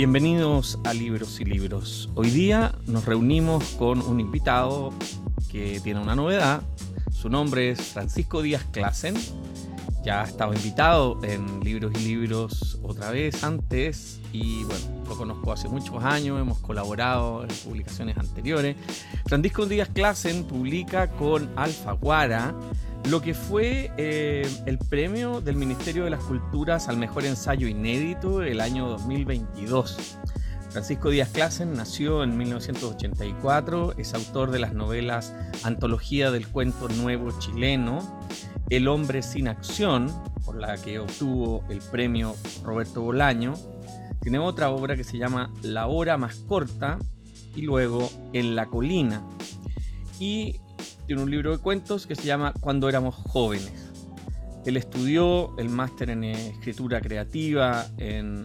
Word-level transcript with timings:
Bienvenidos 0.00 0.78
a 0.84 0.94
Libros 0.94 1.42
y 1.42 1.44
Libros. 1.44 2.08
Hoy 2.14 2.30
día 2.30 2.74
nos 2.86 3.04
reunimos 3.04 3.62
con 3.78 4.00
un 4.00 4.18
invitado 4.18 4.94
que 5.52 5.78
tiene 5.80 6.00
una 6.00 6.14
novedad. 6.14 6.62
Su 7.12 7.28
nombre 7.28 7.68
es 7.68 7.82
Francisco 7.82 8.40
Díaz 8.40 8.64
Clasen. 8.72 9.14
Ya 10.02 10.22
ha 10.22 10.24
estado 10.24 10.54
invitado 10.54 11.22
en 11.22 11.60
Libros 11.60 11.92
y 11.96 11.98
Libros 11.98 12.78
otra 12.82 13.10
vez 13.10 13.44
antes 13.44 14.22
y 14.32 14.64
bueno, 14.64 15.04
lo 15.06 15.18
conozco 15.18 15.52
hace 15.52 15.68
muchos 15.68 16.02
años, 16.02 16.40
hemos 16.40 16.60
colaborado 16.60 17.42
en 17.42 17.50
publicaciones 17.62 18.16
anteriores. 18.16 18.76
Francisco 19.26 19.66
Díaz 19.66 19.90
Clasen 19.92 20.44
publica 20.44 21.10
con 21.10 21.50
Alfaguara 21.56 22.54
lo 23.08 23.20
que 23.20 23.34
fue 23.34 23.90
eh, 23.96 24.46
el 24.66 24.78
premio 24.78 25.40
del 25.40 25.56
Ministerio 25.56 26.04
de 26.04 26.10
las 26.10 26.22
Culturas 26.22 26.88
al 26.88 26.96
mejor 26.96 27.24
ensayo 27.24 27.66
inédito 27.66 28.42
el 28.42 28.60
año 28.60 28.88
2022. 28.88 30.18
Francisco 30.70 31.10
Díaz 31.10 31.30
Clasen 31.30 31.74
nació 31.74 32.22
en 32.22 32.36
1984, 32.36 33.94
es 33.98 34.14
autor 34.14 34.52
de 34.52 34.60
las 34.60 34.72
novelas 34.72 35.34
Antología 35.64 36.30
del 36.30 36.46
Cuento 36.46 36.88
Nuevo 36.88 37.36
Chileno, 37.40 38.20
El 38.68 38.86
Hombre 38.86 39.22
Sin 39.22 39.48
Acción, 39.48 40.12
por 40.44 40.56
la 40.56 40.76
que 40.76 41.00
obtuvo 41.00 41.64
el 41.70 41.78
premio 41.78 42.36
Roberto 42.62 43.02
Bolaño. 43.02 43.54
Tiene 44.20 44.38
otra 44.38 44.70
obra 44.70 44.94
que 44.94 45.02
se 45.02 45.18
llama 45.18 45.52
La 45.62 45.88
Hora 45.88 46.16
Más 46.16 46.36
Corta 46.36 46.98
y 47.56 47.62
luego 47.62 48.08
En 48.32 48.54
la 48.54 48.66
Colina. 48.66 49.24
Y 50.20 50.60
tiene 51.06 51.22
un 51.22 51.30
libro 51.30 51.52
de 51.52 51.58
cuentos 51.58 52.06
que 52.06 52.14
se 52.14 52.24
llama 52.24 52.52
Cuando 52.60 52.88
éramos 52.88 53.14
jóvenes. 53.14 53.90
Él 54.64 54.76
estudió 54.76 55.56
el 55.58 55.68
máster 55.68 56.10
en 56.10 56.24
escritura 56.24 57.00
creativa 57.00 57.86
en 57.96 58.44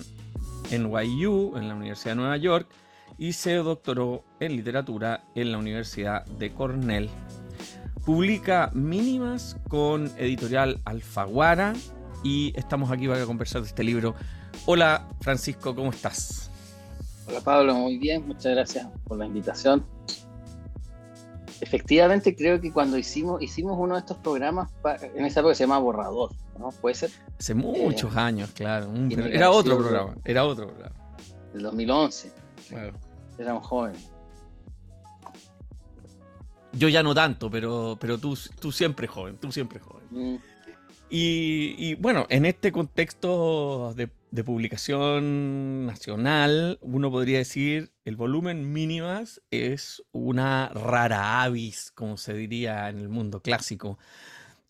NYU, 0.72 1.58
en 1.58 1.68
la 1.68 1.76
Universidad 1.76 2.12
de 2.12 2.16
Nueva 2.16 2.38
York, 2.38 2.70
y 3.18 3.34
se 3.34 3.54
doctoró 3.56 4.24
en 4.40 4.56
literatura 4.56 5.24
en 5.36 5.52
la 5.52 5.58
Universidad 5.58 6.26
de 6.26 6.54
Cornell. 6.54 7.10
Publica 8.06 8.72
mínimas 8.74 9.58
con 9.68 10.12
editorial 10.18 10.80
Alfaguara 10.86 11.74
y 12.24 12.54
estamos 12.56 12.92
aquí 12.92 13.08
para 13.08 13.26
conversar 13.26 13.62
de 13.62 13.68
este 13.68 13.84
libro. 13.84 14.16
Hola 14.66 15.08
Francisco, 15.22 15.76
¿cómo 15.76 15.92
estás? 15.92 16.50
Hola 17.28 17.42
Pablo, 17.42 17.74
muy 17.76 17.98
bien, 17.98 18.28
muchas 18.28 18.54
gracias 18.54 18.88
por 19.06 19.18
la 19.18 19.26
invitación 19.26 19.95
efectivamente 21.66 22.36
creo 22.36 22.62
que 22.62 22.72
cuando 22.72 22.96
hicimos, 22.96 23.42
hicimos 23.42 23.76
uno 23.80 23.96
de 23.96 24.02
estos 24.02 24.18
programas, 24.18 24.70
en 25.16 25.26
esa 25.26 25.40
época 25.40 25.56
se 25.56 25.64
llama 25.64 25.80
Borrador, 25.80 26.32
¿no? 26.60 26.70
¿Puede 26.70 26.94
ser? 26.94 27.10
Hace 27.40 27.56
muchos 27.56 28.16
eh, 28.16 28.20
años, 28.20 28.52
claro. 28.52 28.92
era 29.10 29.50
otro 29.50 29.80
programa, 29.80 30.16
era 30.24 30.46
otro 30.46 30.68
programa. 30.68 30.96
El 31.56 31.64
2011. 31.64 32.32
Claro. 32.70 32.94
Éramos 33.40 33.66
jóvenes. 33.66 34.12
Yo 36.74 36.88
ya 36.90 37.02
no 37.02 37.16
tanto, 37.16 37.50
pero, 37.50 37.98
pero 38.00 38.20
tú, 38.20 38.38
tú 38.60 38.72
siempre 38.72 39.08
joven, 39.08 39.38
tú 39.38 39.52
siempre 39.52 39.80
joven. 39.80 40.06
Mm. 40.12 40.38
Y, 41.10 41.96
bueno, 41.96 42.26
en 42.30 42.46
este 42.46 42.72
contexto 42.72 43.94
de, 43.94 44.10
publicación 44.44 45.86
nacional, 45.86 46.78
uno 46.82 47.10
podría 47.10 47.38
decir 47.38 47.92
el 48.04 48.18
volumen 48.18 48.74
mínimas 48.74 49.42
es 49.50 50.04
una 50.12 50.70
rara 50.70 51.44
avis, 51.44 51.92
como 51.92 52.18
se 52.18 52.34
diría 52.34 52.90
en 52.90 53.00
el 53.00 53.08
mundo 53.08 53.42
clásico. 53.42 53.98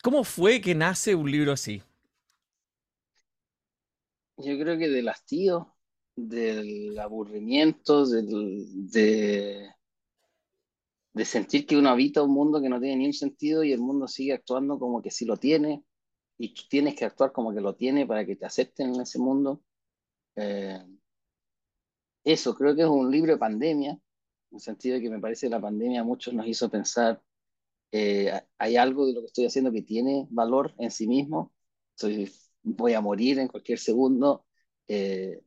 ¿Cómo 0.03 0.23
fue 0.23 0.61
que 0.61 0.75
nace 0.75 1.15
un 1.15 1.31
libro 1.31 1.53
así? 1.53 1.81
Yo 4.37 4.59
creo 4.59 4.77
que 4.77 4.89
del 4.89 5.07
hastío, 5.07 5.73
del 6.15 6.99
aburrimiento, 6.99 8.05
de, 8.05 9.69
de 11.13 11.25
sentir 11.25 11.65
que 11.65 11.77
uno 11.77 11.89
habita 11.89 12.21
un 12.21 12.33
mundo 12.33 12.61
que 12.61 12.69
no 12.69 12.79
tiene 12.79 12.97
ni 12.97 13.05
un 13.07 13.13
sentido 13.13 13.63
y 13.63 13.71
el 13.71 13.79
mundo 13.79 14.07
sigue 14.07 14.33
actuando 14.33 14.77
como 14.77 15.01
que 15.01 15.09
sí 15.09 15.25
lo 15.25 15.37
tiene 15.37 15.84
y 16.37 16.53
tú 16.53 16.63
tienes 16.69 16.95
que 16.95 17.05
actuar 17.05 17.31
como 17.31 17.53
que 17.53 17.61
lo 17.61 17.75
tiene 17.75 18.05
para 18.05 18.25
que 18.25 18.35
te 18.35 18.45
acepten 18.45 18.93
en 18.93 19.01
ese 19.01 19.19
mundo. 19.19 19.61
Eh, 20.35 20.83
eso, 22.23 22.55
creo 22.55 22.75
que 22.75 22.81
es 22.81 22.87
un 22.87 23.11
libro 23.11 23.33
de 23.33 23.37
pandemia, 23.37 23.91
en 23.91 23.99
el 24.51 24.59
sentido 24.59 24.95
de 24.95 25.01
que 25.01 25.09
me 25.09 25.19
parece 25.19 25.47
que 25.47 25.51
la 25.51 25.61
pandemia 25.61 26.01
a 26.01 26.03
muchos 26.03 26.33
nos 26.33 26.47
hizo 26.47 26.69
pensar, 26.69 27.21
eh, 27.91 28.31
hay 28.57 28.75
algo 28.75 29.05
de 29.05 29.13
lo 29.13 29.21
que 29.21 29.27
estoy 29.27 29.45
haciendo 29.45 29.71
que 29.71 29.83
tiene 29.83 30.27
valor 30.29 30.73
en 30.77 30.91
sí 30.91 31.07
mismo, 31.07 31.53
soy, 31.95 32.31
voy 32.63 32.93
a 32.93 33.01
morir 33.01 33.39
en 33.39 33.47
cualquier 33.47 33.79
segundo 33.79 34.45
eh, 34.87 35.41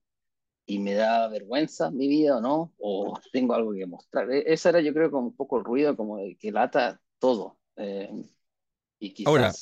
y 0.65 0.79
me 0.79 0.95
da 0.95 1.29
vergüenza 1.29 1.91
mi 1.91 2.09
vida 2.09 2.39
o 2.39 2.41
no, 2.41 2.73
o 2.79 3.19
tengo 3.33 3.55
algo 3.55 3.73
que 3.73 3.87
mostrar. 3.87 4.31
E, 4.31 4.45
esa 4.53 4.71
era 4.71 4.81
yo 4.81 4.95
creo 4.95 5.11
como 5.11 5.29
un 5.29 5.37
poco 5.37 5.59
el 5.59 5.65
ruido, 5.65 5.97
como 5.97 6.19
de 6.19 6.37
que 6.37 6.53
lata 6.53 7.01
todo. 7.19 7.59
y 8.99 9.13
quizás... 9.13 9.29
Ahora, 9.29 9.53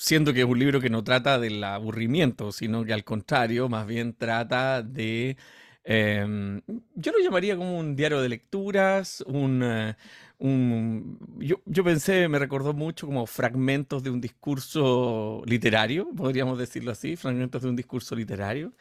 siendo 0.00 0.32
que 0.32 0.40
es 0.40 0.46
un 0.46 0.58
libro 0.58 0.80
que 0.80 0.88
no 0.88 1.04
trata 1.04 1.38
del 1.38 1.62
aburrimiento, 1.62 2.52
sino 2.52 2.84
que 2.86 2.94
al 2.94 3.04
contrario, 3.04 3.68
más 3.68 3.86
bien 3.86 4.14
trata 4.14 4.82
de... 4.82 5.36
Em, 5.84 6.62
yo 6.94 7.12
lo 7.12 7.18
llamaría 7.22 7.56
como 7.56 7.78
un 7.78 7.96
diario 7.96 8.20
de 8.22 8.28
lecturas, 8.30 9.22
un, 9.26 9.62
eh, 9.62 9.94
yo, 11.38 11.84
pensé, 11.84 12.28
me 12.28 12.38
recordó 12.38 12.72
mucho 12.72 13.06
como 13.06 13.26
fragmentos 13.26 14.02
de 14.02 14.10
un 14.10 14.20
discurso 14.22 15.42
literario, 15.46 16.08
podríamos 16.16 16.58
decirlo 16.58 16.92
así, 16.92 17.16
fragmentos 17.16 17.62
de 17.62 17.68
un 17.68 17.76
discurso 17.76 18.14
literario, 18.16 18.72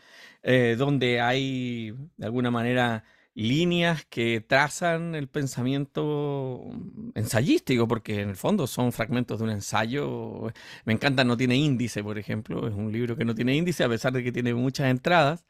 eh, 0.41 0.75
donde 0.77 1.19
hay 1.19 1.93
de 2.15 2.25
alguna 2.25 2.49
manera 2.49 3.03
líneas 3.39 4.05
que 4.05 4.41
trazan 4.41 5.15
el 5.15 5.27
pensamiento 5.29 6.61
ensayístico, 7.15 7.87
porque 7.87 8.21
en 8.21 8.29
el 8.29 8.35
fondo 8.35 8.67
son 8.67 8.91
fragmentos 8.91 9.39
de 9.39 9.45
un 9.45 9.51
ensayo. 9.51 10.51
Me 10.85 10.93
encanta, 10.93 11.23
no 11.23 11.37
tiene 11.37 11.55
índice, 11.55 12.03
por 12.03 12.17
ejemplo, 12.17 12.67
es 12.67 12.73
un 12.73 12.91
libro 12.91 13.15
que 13.15 13.25
no 13.25 13.35
tiene 13.35 13.55
índice 13.55 13.83
a 13.83 13.89
pesar 13.89 14.13
de 14.13 14.23
que 14.23 14.31
tiene 14.31 14.53
muchas 14.53 14.87
entradas. 14.89 15.45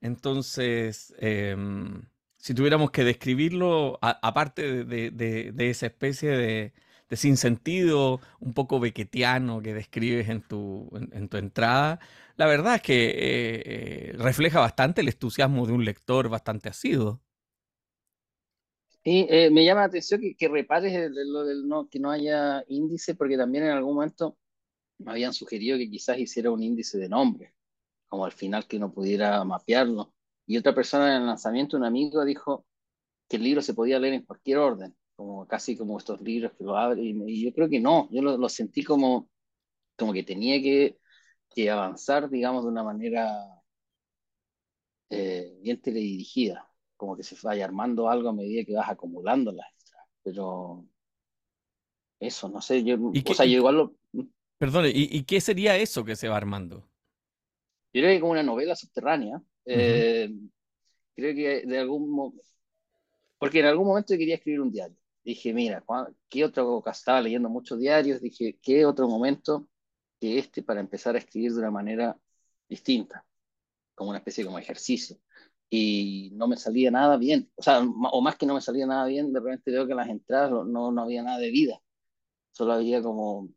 Entonces, 0.00 1.14
em, 1.18 2.02
si 2.38 2.54
tuviéramos 2.54 2.90
que 2.90 3.04
describirlo, 3.04 3.98
aparte 4.02 4.84
de, 4.84 5.54
esa 5.70 5.86
especie 5.86 6.30
de, 6.30 6.72
sinsentido 7.16 8.20
un 8.40 8.54
poco 8.54 8.80
bequetiano 8.80 9.60
que 9.62 9.74
describes 9.74 10.28
en 10.28 10.42
tu, 10.42 10.90
en, 11.12 11.28
tu 11.28 11.36
entrada, 11.38 12.00
la 12.36 12.46
verdad 12.46 12.76
es 12.76 12.82
que 12.82 13.10
eh, 13.10 14.12
eh, 14.12 14.16
refleja 14.18 14.60
bastante 14.60 15.00
el 15.02 15.08
entusiasmo 15.08 15.66
de 15.66 15.72
un 15.72 15.84
lector 15.84 16.28
bastante 16.28 16.68
asiduo. 16.70 17.20
Sí, 19.02 19.26
eh, 19.30 19.50
me 19.50 19.64
llama 19.64 19.80
la 19.80 19.86
atención 19.86 20.20
que, 20.36 20.48
repares 20.48 21.10
lo 21.10 21.44
del 21.44 21.66
no, 21.66 21.88
que 21.88 21.98
no 21.98 22.10
haya 22.10 22.62
índice, 22.68 23.14
porque 23.14 23.36
también 23.38 23.64
en 23.64 23.70
algún 23.70 23.94
momento 23.94 24.36
me 24.98 25.12
habían 25.12 25.34
sugerido 25.34 25.78
que 25.78 25.90
quizás 25.90 26.18
hiciera 26.18 26.50
un 26.50 26.62
índice 26.62 26.98
de 26.98 27.08
nombre, 27.08 27.54
como 28.08 28.26
al 28.26 28.32
final 28.32 28.66
que 28.68 28.78
uno 28.78 28.92
pudiera 28.92 29.44
mapearlo. 29.44 30.14
Y 30.46 30.58
otra 30.58 30.74
persona 30.74 31.16
en 31.16 31.22
el 31.22 31.28
lanzamiento, 31.28 31.76
un 31.78 31.84
amigo, 31.84 32.24
dijo 32.24 32.66
que 33.28 33.36
el 33.38 33.44
libro 33.44 33.62
se 33.62 33.74
podía 33.74 33.98
leer 34.00 34.14
en 34.14 34.24
cualquier 34.26 34.58
orden, 34.58 34.96
como 35.16 35.46
casi 35.48 35.76
como 35.76 35.98
estos 35.98 36.20
libros 36.22 36.52
que 36.58 36.64
lo 36.64 36.76
abren. 36.76 37.28
Y, 37.28 37.44
yo 37.44 37.54
creo 37.54 37.68
que 37.70 37.80
no, 37.80 38.08
yo 38.12 38.22
lo, 38.22 38.48
sentí 38.50 38.84
como, 38.84 39.30
como 39.96 40.12
que 40.12 40.24
tenía 40.24 40.62
que, 40.62 40.98
que 41.50 41.70
avanzar, 41.70 42.30
digamos, 42.30 42.64
de 42.64 42.70
una 42.70 42.84
manera 42.84 43.62
eh, 45.10 45.58
bien 45.62 45.80
teledirigida 45.80 46.69
como 47.00 47.16
que 47.16 47.22
se 47.22 47.34
vaya 47.42 47.64
armando 47.64 48.10
algo 48.10 48.28
a 48.28 48.34
medida 48.34 48.62
que 48.62 48.74
vas 48.74 48.90
acumulando 48.90 49.52
las 49.52 49.66
extras. 49.72 50.06
Pero 50.22 50.84
eso, 52.20 52.50
no 52.50 52.60
sé, 52.60 52.84
yo, 52.84 52.98
o 53.00 53.34
sea, 53.34 53.46
yo 53.46 53.56
igual 53.56 53.74
lo... 53.74 53.94
Perdón, 54.58 54.84
¿y, 54.92 55.22
qué 55.22 55.40
sería 55.40 55.78
eso 55.78 56.04
que 56.04 56.14
se 56.14 56.28
va 56.28 56.36
armando? 56.36 56.86
Yo 57.94 58.02
creo 58.02 58.10
que 58.10 58.20
como 58.20 58.32
una 58.32 58.42
novela 58.42 58.76
subterránea. 58.76 59.40
Eh, 59.64 60.30
creo 61.16 61.34
que 61.34 61.66
de 61.66 61.78
algún 61.78 62.38
porque 63.38 63.60
en 63.60 63.66
algún 63.66 63.86
momento 63.86 64.12
yo 64.12 64.18
quería 64.18 64.34
escribir 64.34 64.60
un 64.60 64.70
diario. 64.70 64.98
Dije, 65.24 65.54
mira, 65.54 65.82
¿qué 66.28 66.44
otro? 66.44 66.82
Estaba 66.84 67.22
leyendo 67.22 67.48
muchos 67.48 67.78
diarios. 67.78 68.20
Dije, 68.20 68.58
¿qué 68.60 68.84
otro 68.84 69.08
momento 69.08 69.66
que 70.20 70.38
este 70.38 70.62
para 70.62 70.80
empezar 70.80 71.14
a 71.14 71.18
escribir 71.18 71.52
de 71.52 71.60
una 71.60 71.70
manera 71.70 72.18
distinta? 72.68 73.24
Como 73.94 74.10
una 74.10 74.18
especie 74.18 74.44
como 74.44 74.58
ejercicio 74.58 75.16
y 75.70 76.30
no 76.34 76.48
me 76.48 76.56
salía 76.56 76.90
nada 76.90 77.16
bien. 77.16 77.50
O 77.56 77.62
sea, 77.62 77.80
o 77.80 78.20
más 78.22 78.36
que 78.36 78.46
no 78.46 78.54
me 78.54 78.60
salía 78.60 78.86
nada 78.86 79.06
bien, 79.06 79.32
de 79.32 79.40
repente 79.40 79.70
veo 79.70 79.86
que 79.86 79.92
en 79.92 79.98
las 79.98 80.08
entradas 80.08 80.50
no, 80.50 80.92
no 80.92 81.02
había 81.02 81.22
nada 81.22 81.38
de 81.38 81.50
vida. 81.50 81.80
Solo 82.52 82.74
había 82.74 83.02
como, 83.02 83.50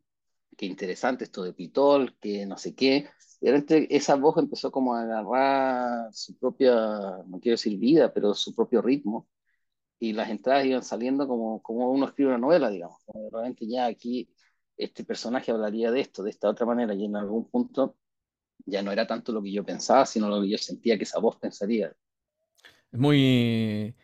qué 0.56 0.66
interesante 0.66 1.24
esto 1.24 1.42
de 1.44 1.54
Pitol, 1.54 2.16
que 2.20 2.46
no 2.46 2.58
sé 2.58 2.74
qué. 2.74 3.08
De 3.40 3.50
repente 3.52 3.88
esa 3.96 4.16
voz 4.16 4.38
empezó 4.38 4.70
como 4.72 4.94
a 4.94 5.02
agarrar 5.02 6.12
su 6.14 6.38
propia, 6.38 6.74
no 7.26 7.40
quiero 7.40 7.54
decir 7.54 7.78
vida, 7.78 8.12
pero 8.12 8.34
su 8.34 8.54
propio 8.54 8.82
ritmo. 8.82 9.28
Y 9.98 10.12
las 10.12 10.30
entradas 10.30 10.66
iban 10.66 10.82
saliendo 10.82 11.28
como, 11.28 11.62
como 11.62 11.90
uno 11.90 12.06
escribe 12.06 12.30
una 12.30 12.38
novela, 12.38 12.70
digamos. 12.70 12.98
de 13.06 13.30
repente 13.32 13.66
ya 13.68 13.86
aquí 13.86 14.28
este 14.76 15.04
personaje 15.04 15.52
hablaría 15.52 15.90
de 15.90 16.00
esto, 16.00 16.22
de 16.22 16.30
esta 16.30 16.48
otra 16.50 16.66
manera, 16.66 16.94
y 16.94 17.04
en 17.04 17.16
algún 17.16 17.48
punto 17.48 17.96
ya 18.66 18.82
no 18.82 18.92
era 18.92 19.06
tanto 19.06 19.32
lo 19.32 19.42
que 19.42 19.52
yo 19.52 19.64
pensaba, 19.64 20.06
sino 20.06 20.28
lo 20.28 20.42
que 20.42 20.50
yo 20.50 20.58
sentía 20.58 20.96
que 20.96 21.04
esa 21.04 21.18
voz 21.18 21.36
pensaría. 21.36 21.92
Es 22.92 22.98
muy, 22.98 23.94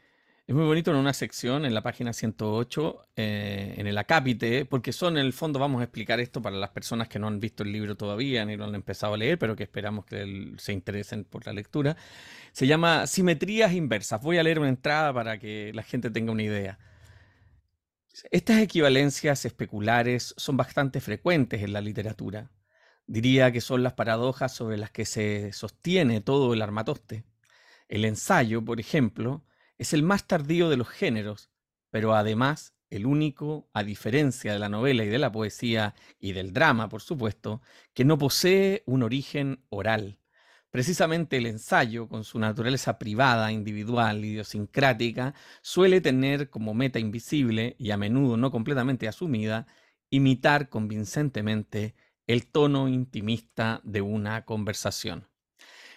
es 0.50 0.56
muy 0.56 0.64
bonito 0.64 0.90
en 0.90 0.96
una 0.96 1.12
sección 1.12 1.64
en 1.64 1.74
la 1.74 1.82
página 1.82 2.12
108, 2.12 3.06
eh, 3.14 3.74
en 3.76 3.86
el 3.86 3.96
acápite, 3.96 4.64
porque 4.64 4.92
son 4.92 5.16
en 5.16 5.24
el 5.24 5.32
fondo, 5.32 5.60
vamos 5.60 5.80
a 5.80 5.84
explicar 5.84 6.18
esto 6.18 6.42
para 6.42 6.56
las 6.56 6.70
personas 6.70 7.08
que 7.08 7.20
no 7.20 7.28
han 7.28 7.38
visto 7.38 7.62
el 7.62 7.70
libro 7.70 7.96
todavía 7.96 8.44
ni 8.44 8.56
lo 8.56 8.64
han 8.64 8.74
empezado 8.74 9.14
a 9.14 9.16
leer, 9.16 9.38
pero 9.38 9.54
que 9.54 9.62
esperamos 9.62 10.06
que 10.06 10.54
se 10.58 10.72
interesen 10.72 11.22
por 11.22 11.46
la 11.46 11.52
lectura. 11.52 11.96
Se 12.50 12.66
llama 12.66 13.06
Simetrías 13.06 13.72
Inversas. 13.72 14.20
Voy 14.22 14.38
a 14.38 14.42
leer 14.42 14.58
una 14.58 14.70
entrada 14.70 15.14
para 15.14 15.38
que 15.38 15.70
la 15.72 15.84
gente 15.84 16.10
tenga 16.10 16.32
una 16.32 16.42
idea. 16.42 16.80
Estas 18.32 18.58
equivalencias 18.58 19.44
especulares 19.44 20.34
son 20.36 20.56
bastante 20.56 21.00
frecuentes 21.00 21.62
en 21.62 21.72
la 21.72 21.80
literatura. 21.80 22.50
Diría 23.10 23.50
que 23.50 23.60
son 23.60 23.82
las 23.82 23.94
paradojas 23.94 24.54
sobre 24.54 24.78
las 24.78 24.92
que 24.92 25.04
se 25.04 25.52
sostiene 25.52 26.20
todo 26.20 26.54
el 26.54 26.62
armatoste. 26.62 27.24
El 27.88 28.04
ensayo, 28.04 28.64
por 28.64 28.78
ejemplo, 28.78 29.44
es 29.78 29.92
el 29.94 30.04
más 30.04 30.28
tardío 30.28 30.68
de 30.68 30.76
los 30.76 30.88
géneros, 30.88 31.50
pero 31.90 32.14
además 32.14 32.72
el 32.88 33.06
único, 33.06 33.68
a 33.72 33.82
diferencia 33.82 34.52
de 34.52 34.60
la 34.60 34.68
novela 34.68 35.02
y 35.02 35.08
de 35.08 35.18
la 35.18 35.32
poesía 35.32 35.96
y 36.20 36.34
del 36.34 36.52
drama, 36.52 36.88
por 36.88 37.02
supuesto, 37.02 37.62
que 37.94 38.04
no 38.04 38.16
posee 38.16 38.84
un 38.86 39.02
origen 39.02 39.64
oral. 39.70 40.20
Precisamente 40.70 41.38
el 41.38 41.46
ensayo, 41.46 42.06
con 42.06 42.22
su 42.22 42.38
naturaleza 42.38 42.96
privada, 42.96 43.50
individual, 43.50 44.24
idiosincrática, 44.24 45.34
suele 45.62 46.00
tener 46.00 46.48
como 46.48 46.74
meta 46.74 47.00
invisible 47.00 47.74
y 47.76 47.90
a 47.90 47.96
menudo 47.96 48.36
no 48.36 48.52
completamente 48.52 49.08
asumida, 49.08 49.66
imitar 50.10 50.68
convincentemente 50.68 51.96
el 52.32 52.46
tono 52.46 52.88
intimista 52.88 53.80
de 53.84 54.00
una 54.00 54.44
conversación. 54.44 55.26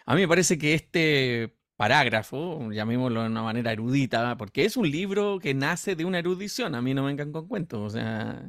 A 0.06 0.16
mí 0.16 0.22
me 0.22 0.28
parece 0.28 0.58
que 0.58 0.74
este 0.74 1.56
parágrafo, 1.76 2.72
llamémoslo 2.72 3.22
de 3.22 3.28
una 3.28 3.44
manera 3.44 3.72
erudita, 3.72 4.38
porque 4.38 4.66
es 4.66 4.78
un 4.78 4.90
libro 4.90 5.40
que 5.40 5.54
nace 5.54 5.96
de 5.96 6.06
una 6.06 6.20
erudición, 6.20 6.76
a 6.76 6.82
mí 6.82 6.94
no 6.94 7.04
me 7.04 7.10
vengan 7.10 7.32
con 7.32 7.48
cuentos, 7.48 7.80
o 7.82 7.90
sea, 7.90 8.44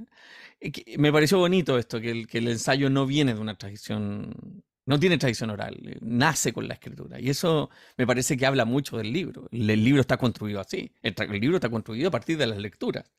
me 0.98 1.12
pareció 1.12 1.38
bonito 1.38 1.78
esto, 1.78 2.00
que 2.00 2.10
el, 2.10 2.28
el 2.30 2.48
ensayo 2.48 2.90
no 2.90 3.06
viene 3.06 3.34
de 3.34 3.40
una 3.40 3.56
tradición 3.56 4.62
no 4.86 5.00
tiene 5.00 5.18
tradición 5.18 5.50
oral, 5.50 5.76
eh, 5.86 5.98
nace 6.00 6.52
con 6.52 6.68
la 6.68 6.74
escritura. 6.74 7.20
Y 7.20 7.30
eso 7.30 7.70
me 7.96 8.06
parece 8.06 8.36
que 8.36 8.46
habla 8.46 8.64
mucho 8.64 8.96
del 8.98 9.12
libro. 9.12 9.48
El, 9.50 9.66
libro 9.66 10.00
está 10.00 10.16
construido 10.16 10.60
así. 10.60 10.92
El, 11.02 11.14
libro 11.40 11.56
está 11.56 11.70
construido 11.70 12.08
a 12.08 12.10
partir 12.10 12.36
de 12.36 12.46
las 12.46 12.58
lecturas. 12.58 13.10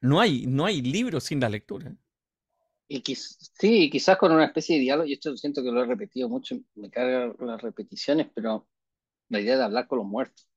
No 0.00 0.20
hay, 0.20 0.46
no 0.46 0.66
hay 0.66 0.82
libro 0.82 1.20
sin 1.20 1.40
la 1.40 1.48
lectura. 1.48 1.94
Y 2.88 3.02
sí, 3.16 3.88
quizás 3.90 4.18
con 4.18 4.32
una 4.32 4.44
especie 4.44 4.76
de 4.76 4.82
diálogo, 4.82 5.06
y 5.08 5.14
esto 5.14 5.34
siento 5.36 5.62
que 5.62 5.70
lo 5.70 5.82
he 5.82 5.86
repetido 5.86 6.28
mucho, 6.28 6.56
me 6.74 6.90
cargan 6.90 7.34
las 7.40 7.62
repeticiones, 7.62 8.28
pero 8.34 8.68
la 9.28 9.40
idea 9.40 9.58
de 9.58 9.64
hablar 9.64 9.88
con 9.88 9.98
los 10.00 10.08
muertos. 10.08 10.48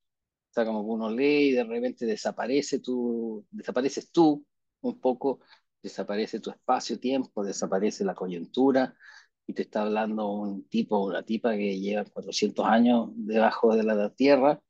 O 0.51 0.53
sea, 0.53 0.65
como 0.65 0.83
que 0.85 0.91
uno 0.91 1.09
lee 1.11 1.49
y 1.49 1.53
de 1.53 1.63
repente 1.65 2.05
desaparece 2.05 2.79
tú, 2.79 3.45
desapareces 3.51 4.11
tú 4.11 4.45
un 4.81 4.99
poco, 5.01 5.41
desaparece 5.83 6.39
tu 6.41 6.51
espacio-tiempo, 6.51 7.43
desaparece 7.45 8.05
la 8.05 8.15
coyuntura, 8.15 8.95
y 9.47 9.53
te 9.53 9.63
está 9.63 9.83
hablando 9.83 10.27
un 10.31 10.67
tipo 10.69 10.97
o 10.97 11.07
una 11.07 11.23
tipa 11.23 11.55
que 11.55 11.79
lleva 11.79 12.05
400 12.05 12.65
años 12.67 13.09
debajo 13.15 13.75
de 13.75 13.83
la 13.83 14.09
tierra, 14.13 14.61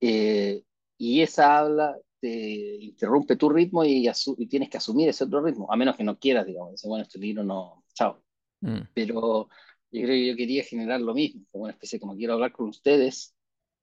eh, 0.00 0.64
y 0.98 1.22
esa 1.22 1.58
habla 1.58 1.96
te 2.22 2.84
interrumpe 2.84 3.34
tu 3.34 3.50
ritmo 3.50 3.84
y, 3.84 4.08
tienes 4.48 4.70
que 4.70 4.76
asumir 4.76 5.08
ese 5.08 5.24
otro 5.24 5.42
ritmo, 5.42 5.66
a 5.68 5.76
menos 5.76 5.96
que 5.96 6.04
no 6.04 6.20
quieras, 6.20 6.46
digamos, 6.46 6.70
dice, 6.70 6.86
bueno, 6.86 7.02
este 7.02 7.18
libro 7.18 7.42
no, 7.42 7.84
chao. 7.94 8.22
Mm. 8.60 8.82
Pero 8.94 9.48
yo 9.90 10.02
creo 10.02 10.06
que 10.06 10.26
yo 10.28 10.36
quería 10.36 10.62
generar 10.62 11.00
lo 11.00 11.14
mismo, 11.14 11.44
como 11.50 11.64
una 11.64 11.72
especie, 11.72 11.98
como 11.98 12.14
quiero 12.14 12.34
hablar 12.34 12.52
con 12.52 12.68
ustedes, 12.68 13.34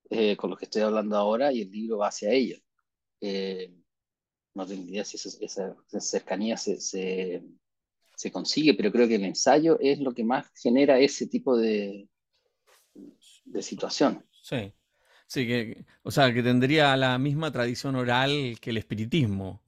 eh, 0.09 0.37
con 0.37 0.49
los 0.49 0.57
que 0.57 0.65
estoy 0.65 0.83
hablando 0.83 1.17
ahora, 1.17 1.51
y 1.51 1.63
el 1.63 1.69
libro 1.69 1.97
va 1.97 2.07
hacia 2.07 2.31
ellos. 2.31 2.61
Eh, 3.19 3.75
no 4.55 4.65
tengo 4.65 4.87
idea 4.87 5.03
si 5.03 5.17
esa, 5.17 5.75
cercanía 5.99 6.55
se, 6.55 6.79
se 6.79 8.31
consigue, 8.31 8.73
pero 8.73 8.89
creo 8.89 9.09
que 9.09 9.15
el 9.15 9.25
ensayo 9.25 9.77
es 9.81 9.99
lo 9.99 10.13
que 10.13 10.23
más 10.23 10.49
genera 10.55 10.97
ese 10.97 11.27
tipo 11.27 11.57
de, 11.57 12.07
de 13.43 13.61
situación. 13.61 14.25
Sí, 14.41 14.71
sí, 15.29 15.47
que, 15.47 15.85
o 16.03 16.11
sea, 16.11 16.33
que 16.33 16.43
tendría 16.43 16.97
la 16.97 17.17
misma 17.19 17.51
tradición 17.51 17.95
oral 17.95 18.57
que 18.59 18.71
el 18.71 18.77
espiritismo. 18.77 19.61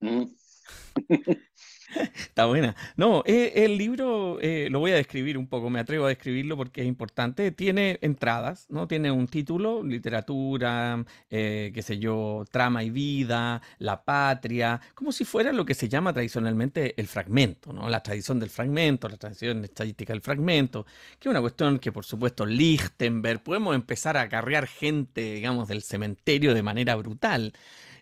Mm. 0.00 0.24
Está 2.14 2.46
buena. 2.46 2.74
No, 2.96 3.22
eh, 3.26 3.52
el 3.56 3.78
libro 3.78 4.38
eh, 4.40 4.68
lo 4.70 4.80
voy 4.80 4.92
a 4.92 4.96
describir 4.96 5.38
un 5.38 5.46
poco, 5.46 5.70
me 5.70 5.80
atrevo 5.80 6.06
a 6.06 6.08
describirlo 6.08 6.56
porque 6.56 6.82
es 6.82 6.86
importante. 6.86 7.50
Tiene 7.52 7.98
entradas, 8.02 8.66
¿no? 8.68 8.88
Tiene 8.88 9.10
un 9.10 9.26
título, 9.26 9.82
literatura, 9.82 11.04
eh, 11.30 11.70
qué 11.74 11.82
sé 11.82 11.98
yo, 11.98 12.44
trama 12.50 12.82
y 12.82 12.90
vida, 12.90 13.62
la 13.78 14.04
patria, 14.04 14.80
como 14.94 15.12
si 15.12 15.24
fuera 15.24 15.52
lo 15.52 15.64
que 15.64 15.74
se 15.74 15.88
llama 15.88 16.12
tradicionalmente 16.12 16.94
el 17.00 17.06
fragmento, 17.06 17.72
¿no? 17.72 17.88
La 17.88 18.02
tradición 18.02 18.40
del 18.40 18.50
fragmento, 18.50 19.08
la 19.08 19.16
tradición 19.16 19.64
estadística 19.64 20.12
del 20.12 20.22
fragmento, 20.22 20.84
que 21.18 21.28
es 21.28 21.30
una 21.30 21.40
cuestión 21.40 21.78
que 21.78 21.92
por 21.92 22.04
supuesto 22.04 22.46
Lichtenberg, 22.46 23.42
podemos 23.42 23.74
empezar 23.74 24.16
a 24.16 24.22
acarrear 24.22 24.66
gente, 24.66 25.34
digamos, 25.34 25.68
del 25.68 25.82
cementerio 25.82 26.54
de 26.54 26.62
manera 26.62 26.96
brutal. 26.96 27.52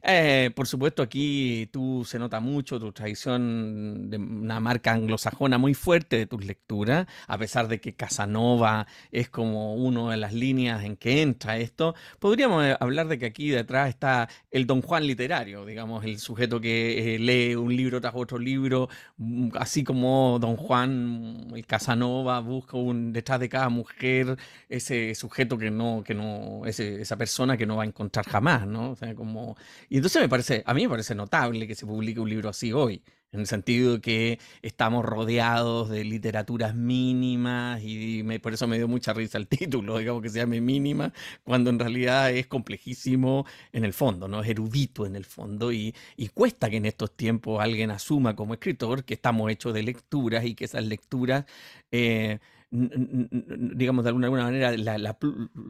Eh, 0.05 0.51
por 0.57 0.67
supuesto, 0.67 1.01
aquí 1.03 1.69
tú 1.73 2.05
se 2.05 2.19
nota 2.19 2.41
mucho 2.41 2.81
tu 2.81 2.91
tradición 2.93 4.11
de 4.11 4.17
una 4.17 4.59
marca 4.59 4.93
anglosajona 4.93 5.59
muy 5.59 5.75
fuerte 5.75 6.17
de 6.19 6.27
tus 6.27 6.45
lecturas, 6.45 7.07
a 7.29 7.39
pesar 7.39 7.69
de 7.69 7.81
que 7.81 7.95
Casanova 7.95 8.89
es 9.13 9.31
como 9.31 9.77
una 9.77 10.11
de 10.11 10.17
las 10.17 10.33
líneas 10.33 10.83
en 10.85 10.97
que 10.97 11.23
entra 11.23 11.57
esto. 11.59 11.95
Podríamos 12.19 12.65
eh, 12.65 12.77
hablar 12.81 13.07
de 13.07 13.19
que 13.19 13.27
aquí 13.27 13.51
detrás 13.51 13.91
está 13.91 14.29
el 14.51 14.67
Don 14.67 14.83
Juan 14.83 15.07
literario, 15.07 15.65
digamos, 15.65 16.05
el 16.05 16.19
sujeto 16.19 16.61
que 16.61 17.15
eh, 17.15 17.19
lee 17.21 17.55
un 17.55 17.75
libro 17.77 18.01
tras 18.01 18.15
otro 18.17 18.39
libro, 18.39 18.89
mm, 19.19 19.51
así 19.55 19.85
como 19.85 20.39
Don 20.41 20.57
Juan, 20.57 21.47
el 21.55 21.65
Casanova, 21.67 22.41
busca 22.41 22.77
un, 22.77 23.13
detrás 23.13 23.39
de 23.39 23.49
cada 23.49 23.69
mujer 23.69 24.37
ese 24.69 25.15
sujeto 25.15 25.57
que 25.59 25.71
no, 25.71 26.03
que 26.05 26.15
no, 26.15 26.63
esa 26.67 27.17
persona 27.17 27.57
que 27.57 27.67
no 27.67 27.77
va 27.77 27.85
a 27.85 27.87
encontrar 27.87 28.27
jamás, 28.27 28.67
¿no? 28.67 28.91
O 28.91 28.97
sea, 28.97 29.15
como 29.15 29.57
y 29.93 29.97
entonces 29.97 30.23
me 30.23 30.29
parece, 30.31 30.63
a 30.65 30.73
mí 30.73 30.85
me 30.85 30.89
parece 30.89 31.15
notable 31.15 31.67
que 31.67 31.75
se 31.75 31.85
publique 31.85 32.19
un 32.19 32.31
libro 32.31 32.49
así 32.49 32.73
hoy, 32.73 33.03
en 33.31 33.41
el 33.41 33.47
sentido 33.47 34.01
que 34.01 34.39
estamos 34.63 35.05
rodeados 35.05 35.91
de 35.91 36.03
literaturas 36.03 36.75
mínimas 36.75 37.79
y 37.85 38.23
por 38.39 38.55
eso 38.55 38.67
me 38.67 38.79
dio 38.79 38.89
mucha 38.89 39.13
risa 39.13 39.37
el 39.37 39.49
título, 39.49 39.99
digamos 39.99 40.23
que 40.23 40.31
se 40.31 40.39
llame 40.39 40.63
mínima, 40.63 41.13
cuando 41.45 41.69
en 41.69 41.79
realidad 41.79 42.31
es 42.31 42.47
complejísimo 42.47 43.45
en 43.71 43.85
el 43.85 43.93
fondo, 43.93 44.29
¿no? 44.29 44.41
Es 44.41 44.49
erudito 44.49 45.05
en 45.05 45.15
el 45.15 45.27
fondo 45.27 45.71
y, 45.71 45.95
cuesta 46.33 46.71
que 46.71 46.79
en 46.79 46.87
estos 46.87 47.15
tiempos 47.15 47.61
alguien 47.61 47.91
asuma 47.91 48.35
como 48.35 48.55
escritor 48.55 49.05
que 49.05 49.13
estamos 49.13 49.51
hechos 49.51 49.75
de 49.75 49.83
lecturas 49.83 50.43
y 50.47 50.55
que 50.55 50.65
esas 50.65 50.87
lecturas... 50.87 51.45
Eh, 51.91 52.39
digamos 52.71 54.05
de 54.05 54.09
alguna, 54.09 54.31
manera, 54.31 54.75
la, 54.79 54.97
la, 54.97 55.19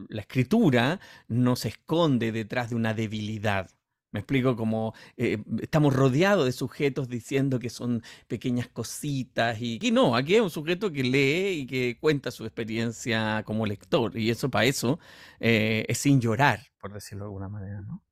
la, 0.07 0.21
escritura 0.21 1.01
no 1.27 1.57
se 1.57 1.67
esconde 1.67 2.31
detrás 2.31 2.69
de 2.69 2.77
una 2.77 2.93
debilidad. 2.93 3.69
Me 4.13 4.19
explico 4.19 4.55
como 4.55 4.93
eh, 5.17 5.39
estamos 5.59 5.93
rodeados 5.93 6.45
de 6.45 6.51
sujetos 6.51 7.09
diciendo 7.09 7.59
que 7.59 7.69
son 7.69 8.03
pequeñas 8.27 8.69
cositas 8.69 9.57
y, 9.59 9.79
que 9.79 9.91
no, 9.91 10.15
aquí 10.15 10.35
hay 10.35 10.39
un 10.39 10.51
sujeto 10.51 10.91
que 10.91 11.03
lee 11.03 11.61
y 11.61 11.65
que 11.65 11.97
cuenta 11.99 12.29
su 12.29 12.45
experiencia 12.45 13.43
como 13.43 13.65
lector 13.65 14.17
y 14.17 14.29
eso 14.29 14.49
para 14.49 14.65
eso 14.65 14.99
eh, 15.39 15.83
es 15.87 15.97
sin 15.97 16.21
llorar, 16.21 16.61
por 16.79 16.93
decirlo 16.93 17.25
de 17.25 17.29
alguna 17.29 17.49
manera, 17.49 17.81
¿no? 17.81 18.03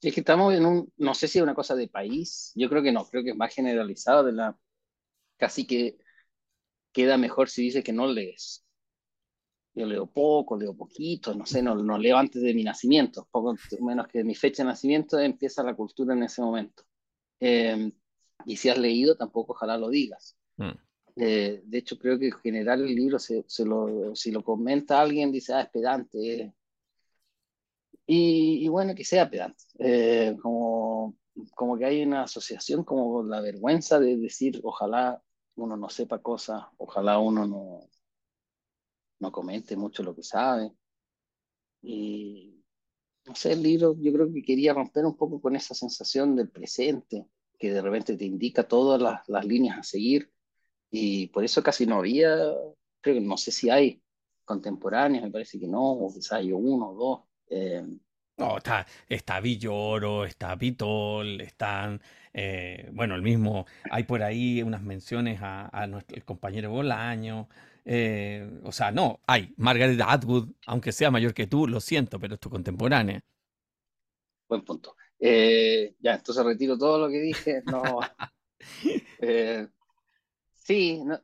Es 0.00 0.14
que 0.14 0.20
estamos 0.20 0.54
en 0.54 0.64
un, 0.64 0.92
no 0.96 1.12
sé 1.12 1.26
si 1.26 1.38
es 1.38 1.42
una 1.42 1.56
cosa 1.56 1.74
de 1.74 1.88
país, 1.88 2.52
yo 2.54 2.68
creo 2.68 2.82
que 2.82 2.92
no, 2.92 3.04
creo 3.04 3.24
que 3.24 3.30
es 3.30 3.36
más 3.36 3.52
generalizado 3.52 4.22
de 4.22 4.32
la, 4.32 4.56
casi 5.36 5.66
que 5.66 5.98
queda 6.92 7.18
mejor 7.18 7.50
si 7.50 7.62
dice 7.62 7.82
que 7.82 7.92
no 7.92 8.06
lees, 8.06 8.64
yo 9.78 9.86
leo 9.86 10.06
poco, 10.06 10.56
leo 10.56 10.74
poquito, 10.74 11.34
no 11.34 11.46
sé, 11.46 11.62
no, 11.62 11.74
no 11.76 11.98
leo 11.98 12.16
antes 12.16 12.42
de 12.42 12.52
mi 12.52 12.64
nacimiento, 12.64 13.28
poco 13.30 13.54
menos 13.80 14.08
que 14.08 14.24
mi 14.24 14.34
fecha 14.34 14.64
de 14.64 14.68
nacimiento 14.70 15.18
empieza 15.20 15.62
la 15.62 15.74
cultura 15.74 16.14
en 16.14 16.24
ese 16.24 16.42
momento. 16.42 16.82
Em, 17.38 17.92
y 18.44 18.56
si 18.56 18.68
has 18.68 18.78
leído, 18.78 19.16
tampoco 19.16 19.52
ojalá 19.52 19.78
lo 19.78 19.88
digas. 19.88 20.36
Mm. 20.56 20.70
Eh, 21.16 21.62
de 21.64 21.78
hecho, 21.78 21.96
creo 21.96 22.18
que 22.18 22.26
en 22.26 22.32
general 22.32 22.82
el 22.82 22.94
libro, 22.94 23.18
se, 23.20 23.44
se 23.46 23.64
lo, 23.64 24.14
si 24.16 24.32
lo 24.32 24.42
comenta 24.42 25.00
alguien, 25.00 25.30
dice, 25.30 25.52
ah, 25.52 25.62
es 25.62 25.70
pedante. 25.70 26.52
Y, 28.06 28.64
y, 28.64 28.68
bueno, 28.68 28.94
que 28.96 29.04
sea 29.04 29.30
pedante. 29.30 29.62
Eh, 29.78 30.36
como, 30.42 31.16
como 31.54 31.78
que 31.78 31.84
hay 31.84 32.02
una 32.02 32.22
asociación 32.22 32.82
como 32.82 33.22
la 33.22 33.40
vergüenza 33.40 34.00
de 34.00 34.16
decir, 34.16 34.60
ojalá 34.64 35.22
uno 35.54 35.76
no 35.76 35.88
sepa 35.88 36.20
cosas, 36.20 36.64
ojalá 36.78 37.18
uno 37.18 37.46
no, 37.46 37.88
no 39.20 39.32
comente 39.32 39.76
mucho 39.76 40.02
lo 40.02 40.14
que 40.14 40.22
sabe. 40.22 40.72
Y 41.82 42.64
no 43.26 43.34
sé, 43.34 43.52
el 43.52 43.62
libro 43.62 43.96
yo 44.00 44.12
creo 44.12 44.32
que 44.32 44.42
quería 44.42 44.74
romper 44.74 45.04
un 45.04 45.16
poco 45.16 45.40
con 45.40 45.54
esa 45.56 45.74
sensación 45.74 46.34
del 46.36 46.48
presente, 46.48 47.26
que 47.58 47.72
de 47.72 47.82
repente 47.82 48.16
te 48.16 48.24
indica 48.24 48.66
todas 48.66 49.00
las, 49.00 49.28
las 49.28 49.44
líneas 49.44 49.78
a 49.78 49.82
seguir. 49.82 50.30
Y 50.90 51.26
por 51.28 51.44
eso 51.44 51.62
casi 51.62 51.86
no 51.86 51.98
había, 51.98 52.36
creo 53.00 53.20
no 53.20 53.36
sé 53.36 53.52
si 53.52 53.68
hay 53.70 54.02
contemporáneos, 54.44 55.24
me 55.24 55.30
parece 55.30 55.60
que 55.60 55.68
no, 55.68 55.82
o 55.92 56.12
quizás 56.12 56.32
hay 56.32 56.52
uno 56.52 56.90
o 56.90 56.94
dos. 56.94 57.20
Eh, 57.50 57.86
No, 58.38 58.56
está, 58.56 58.86
está 59.08 59.40
Villoro, 59.40 60.24
está 60.24 60.54
Vitol, 60.54 61.40
están, 61.42 62.00
eh, 62.32 62.88
bueno, 62.92 63.14
el 63.14 63.22
mismo, 63.22 63.66
hay 63.90 64.04
por 64.04 64.22
ahí 64.22 64.62
unas 64.62 64.82
menciones 64.82 65.40
a, 65.42 65.86
nuestro 65.86 66.24
compañero 66.24 66.70
Bolaño. 66.70 67.48
Eh, 67.84 68.60
o 68.64 68.72
sea, 68.72 68.90
no, 68.90 69.20
hay 69.26 69.52
Margaret 69.56 70.00
Atwood, 70.04 70.48
aunque 70.66 70.92
sea 70.92 71.10
mayor 71.10 71.34
que 71.34 71.46
tú, 71.46 71.66
lo 71.66 71.80
siento, 71.80 72.18
pero 72.18 72.34
es 72.34 72.40
tu 72.40 72.50
contemporánea. 72.50 73.22
Buen 74.48 74.64
punto. 74.64 74.96
Eh, 75.18 75.94
ya, 76.00 76.14
entonces 76.14 76.44
retiro 76.44 76.78
todo 76.78 76.98
lo 76.98 77.08
que 77.08 77.20
dije. 77.20 77.62
No. 77.66 78.00
sí, 80.54 81.02
no, 81.04 81.20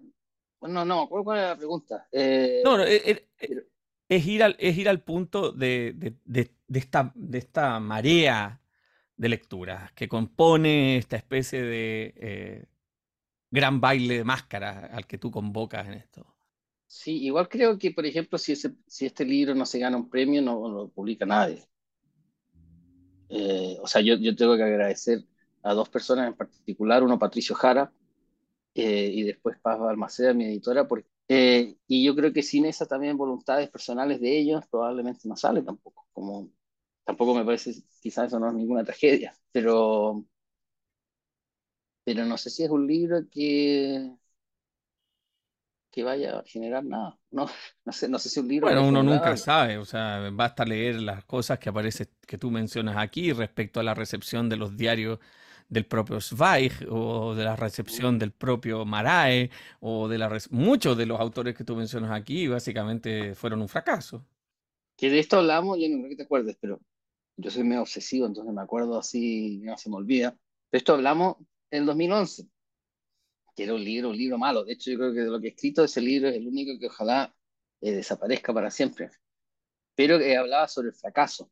no, 0.63 0.85
no, 0.85 1.09
¿cuál, 1.09 1.39
es 1.39 1.45
la 1.45 1.57
pregunta? 1.57 2.09
no, 2.65 2.79
no 2.79 2.85
es 4.09 4.27
ir 4.27 4.43
al, 4.43 4.57
es 4.59 4.77
ir 4.77 4.89
al 4.89 5.03
punto 5.03 5.53
de, 5.53 6.17
esta, 6.73 7.13
de 7.15 7.39
esta 7.39 7.81
marea 7.81 8.61
de 9.17 9.29
lecturas 9.29 9.93
que 9.93 10.09
compone 10.09 10.97
esta 10.97 11.17
especie 11.17 11.63
de 11.63 12.15
eh, 12.17 12.65
gran 13.51 13.81
baile 13.81 14.19
de 14.19 14.25
máscaras 14.25 14.91
al 14.93 15.07
que 15.07 15.19
tú 15.19 15.31
convocas 15.31 15.87
en 15.87 15.95
esto. 15.95 16.34
Sí, 16.95 17.25
igual 17.25 17.49
creo 17.49 17.77
que, 17.77 17.91
por 17.91 18.07
ejemplo, 18.07 18.39
si, 18.39 18.55
si 18.55 19.07
este 19.07 19.25
libro 19.25 19.53
no 19.53 19.67
se 19.67 19.81
gana 19.81 19.97
un 19.97 20.09
premio, 20.09 20.41
no, 20.41 20.69
lo 20.69 20.89
publica 20.89 21.27
nadie. 21.27 21.67
Eh, 23.29 23.77
o 23.83 23.87
sea, 23.89 24.01
yo, 24.01 24.15
yo 24.15 24.37
tengo 24.37 24.57
que 24.57 24.63
agradecer 24.63 25.25
a 25.65 25.75
dos 25.75 25.89
personas 25.89 26.29
en 26.29 26.35
particular, 26.35 27.03
uno 27.03 27.19
Patricio 27.19 27.57
Jara 27.57 27.93
eh, 28.75 29.11
y 29.13 29.25
después 29.25 29.59
Paz 29.61 29.81
Balmaceda, 29.81 30.35
mi 30.35 30.45
editora, 30.45 30.87
porque 30.87 31.09
eh, 31.29 31.77
y 31.89 32.05
yo 32.05 32.15
creo 32.15 32.33
que 32.33 32.45
sin 32.45 32.65
esas 32.65 32.87
también 32.87 33.17
voluntades 33.17 33.69
personales 33.71 34.21
de 34.21 34.39
ellos, 34.39 34.65
probablemente 34.71 35.27
no 35.29 35.37
sale 35.37 35.63
tampoco. 35.63 36.07
Como, 36.13 36.53
tampoco 37.05 37.35
me 37.35 37.45
parece, 37.45 37.75
quizás 38.01 38.29
eso 38.29 38.39
no 38.39 38.51
es 38.51 38.55
ninguna 38.55 38.85
tragedia, 38.85 39.35
pero, 39.51 40.25
pero 42.05 42.25
no 42.25 42.39
sé 42.39 42.51
si 42.51 42.63
es 42.63 42.71
un 42.71 42.87
libro 42.87 43.29
que, 43.31 44.13
que 45.95 46.03
vaya 46.03 46.41
a 46.41 46.43
generar 46.45 46.85
nada. 46.85 47.17
No, 47.31 47.47
no 47.85 47.93
sé, 47.93 48.09
no 48.09 48.19
sé 48.19 48.29
si 48.29 48.41
un 48.41 48.49
libro. 48.49 48.67
Bueno, 48.67 48.89
uno 48.89 49.03
nunca 49.03 49.37
sabe, 49.37 49.79
o 49.79 49.85
sea, 49.85 50.29
basta 50.33 50.65
leer 50.65 51.01
las 51.01 51.25
cosas 51.25 51.61
que 51.61 51.69
aparece, 51.69 52.09
que 52.27 52.37
tú 52.37 52.51
mencionas 52.51 52.97
aquí 52.97 53.33
respecto 53.33 53.79
a 53.79 53.85
la 53.85 53.95
recepción 53.95 54.49
de 54.49 54.57
los 54.57 54.77
diarios 54.77 55.21
del 55.69 55.87
propio 55.87 56.21
Zweig 56.21 56.73
o 56.91 57.35
de 57.35 57.45
la 57.45 57.55
recepción 57.55 58.19
del 58.19 58.33
propio 58.33 58.85
Marae 58.85 59.51
o 59.81 60.09
de 60.09 60.19
la 60.19 60.37
muchos 60.51 60.97
de 60.99 61.07
los 61.07 61.19
autores 61.19 61.55
que 61.55 61.65
tú 61.65 61.77
mencionas 61.77 62.11
aquí 62.11 62.49
básicamente 62.49 63.35
fueron 63.37 63.63
un 63.63 63.69
fracaso. 63.69 64.27
Que 64.97 65.11
de 65.11 65.21
esto 65.21 65.39
hablamos, 65.39 65.79
yo 65.81 65.89
no 65.89 65.99
creo 65.99 66.11
que 66.11 66.17
te 66.17 66.23
acuerdes, 66.25 66.57
pero 66.61 66.81
yo 67.37 67.51
soy 67.51 67.65
medio 67.65 67.83
obsesivo, 67.83 68.27
entonces 68.27 68.53
me 68.53 68.63
acuerdo 68.63 68.99
así, 68.99 69.61
no 69.63 69.79
se 69.79 69.89
me 69.89 69.97
olvida. 69.97 70.37
De 70.71 70.79
esto 70.79 70.95
hablamos 70.95 71.37
en 71.71 71.81
el 71.81 71.87
2011, 71.87 72.49
que 73.55 73.65
era 73.65 73.75
un 73.75 73.85
libro, 73.85 74.11
un 74.11 74.17
libro 74.17 74.39
malo. 74.39 74.65
De 74.65 74.75
hecho, 74.75 74.91
yo 74.91 74.99
creo 74.99 75.13
que 75.15 75.21
de 75.21 75.31
lo 75.31 75.41
que 75.41 75.49
he 75.49 75.51
escrito 75.51 75.85
ese 75.85 76.01
libro 76.01 76.29
es 76.29 76.37
el 76.37 76.47
único 76.49 76.79
que 76.79 76.87
ojalá 76.87 77.35
eh, 77.81 77.93
desaparezca 77.93 78.53
para 78.55 78.71
siempre. 78.71 79.11
Pero 79.95 80.19
que 80.19 80.37
hablaba 80.37 80.69
sobre 80.69 80.89
el 80.89 80.95
fracaso. 80.95 81.51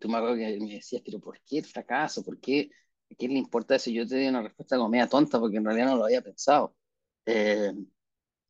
Tú 0.00 0.08
me 0.08 0.18
acuerdo 0.18 0.36
que 0.36 0.58
me 0.60 0.74
decías, 0.74 1.02
pero 1.04 1.20
¿por 1.20 1.40
qué 1.42 1.58
el 1.58 1.66
fracaso? 1.66 2.24
¿Por 2.24 2.40
qué 2.40 2.70
¿A 3.12 3.14
quién 3.14 3.32
le 3.32 3.38
importa 3.38 3.76
eso? 3.76 3.90
Yo 3.90 4.06
te 4.06 4.16
di 4.16 4.26
una 4.28 4.42
respuesta 4.42 4.76
como 4.76 4.88
media 4.88 5.06
tonta 5.08 5.38
porque 5.38 5.58
en 5.58 5.64
realidad 5.64 5.86
no 5.88 5.96
lo 5.96 6.04
había 6.06 6.22
pensado. 6.22 6.74
Eh, 7.26 7.72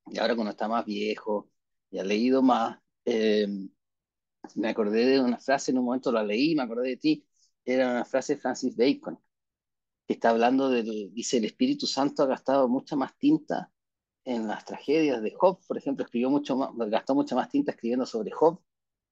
y 0.06 0.18
ahora 0.18 0.34
cuando 0.34 0.52
está 0.52 0.68
más 0.68 0.84
viejo 0.84 1.50
y 1.90 1.98
ha 1.98 2.04
leído 2.04 2.42
más, 2.42 2.78
eh, 3.04 3.46
me 4.56 4.68
acordé 4.68 5.06
de 5.06 5.20
una 5.20 5.38
frase, 5.38 5.70
en 5.70 5.78
un 5.78 5.84
momento 5.86 6.12
la 6.12 6.22
leí, 6.22 6.54
me 6.54 6.62
acordé 6.62 6.90
de 6.90 6.96
ti, 6.96 7.26
era 7.64 7.90
una 7.90 8.04
frase 8.04 8.34
de 8.34 8.40
Francis 8.40 8.76
Bacon, 8.76 9.18
que 10.12 10.16
está 10.16 10.28
hablando 10.28 10.68
del, 10.68 11.10
dice, 11.14 11.38
el 11.38 11.46
Espíritu 11.46 11.86
Santo 11.86 12.22
ha 12.22 12.26
gastado 12.26 12.68
mucha 12.68 12.96
más 12.96 13.16
tinta 13.16 13.72
en 14.24 14.46
las 14.46 14.62
tragedias 14.66 15.22
de 15.22 15.32
Job, 15.32 15.58
por 15.66 15.78
ejemplo, 15.78 16.04
escribió 16.04 16.28
mucho 16.28 16.54
más, 16.54 16.70
gastó 16.90 17.14
mucha 17.14 17.34
más 17.34 17.48
tinta 17.48 17.72
escribiendo 17.72 18.04
sobre 18.04 18.30
Job 18.30 18.60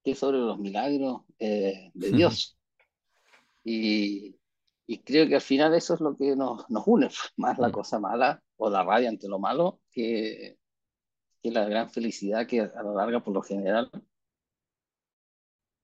que 0.03 0.13
sobre 0.13 0.37
los 0.37 0.59
milagros 0.59 1.23
eh, 1.39 1.89
de 1.95 2.11
Dios. 2.11 2.55
Y, 3.63 4.35
y 4.85 4.99
creo 4.99 5.27
que 5.27 5.35
al 5.35 5.41
final 5.41 5.73
eso 5.73 5.95
es 5.95 6.01
lo 6.01 6.15
que 6.15 6.35
nos, 6.35 6.69
nos 6.69 6.83
une, 6.85 7.09
más 7.37 7.57
la 7.57 7.69
mm. 7.69 7.71
cosa 7.71 7.99
mala 7.99 8.43
o 8.57 8.69
la 8.69 8.83
rabia 8.83 9.09
ante 9.09 9.27
lo 9.27 9.39
malo 9.39 9.81
que, 9.91 10.59
que 11.41 11.51
la 11.51 11.65
gran 11.65 11.89
felicidad 11.89 12.45
que 12.45 12.61
a 12.61 12.83
lo 12.83 12.95
larga, 12.95 13.23
por 13.23 13.33
lo 13.33 13.41
general, 13.41 13.89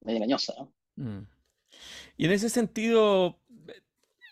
es 0.05 0.15
engañosa. 0.15 0.53
Mm. 0.95 1.21
Y 2.17 2.25
en 2.25 2.31
ese 2.31 2.49
sentido, 2.49 3.39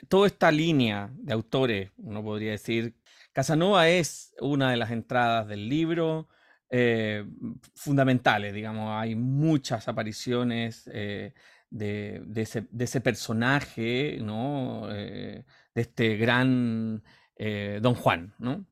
toda 0.07 0.27
esta 0.27 0.51
línea 0.51 1.09
de 1.13 1.33
autores, 1.33 1.91
uno 1.97 2.23
podría 2.23 2.51
decir, 2.51 2.95
Casanova 3.33 3.89
es 3.89 4.33
una 4.39 4.71
de 4.71 4.77
las 4.77 4.91
entradas 4.91 5.47
del 5.47 5.67
libro 5.69 6.29
eh, 6.69 7.25
fundamentales, 7.75 8.53
digamos, 8.53 8.89
hay 8.91 9.15
muchas 9.15 9.87
apariciones. 9.87 10.89
Eh, 10.93 11.33
de, 11.69 12.23
ese, 12.35 13.01
personaje, 13.01 14.19
¿no? 14.21 14.87
Eh, 14.93 15.43
de 15.73 15.81
este 15.81 16.15
gran 16.15 17.03
Don 17.81 17.95
Juan, 17.95 18.33
¿no? 18.39 18.65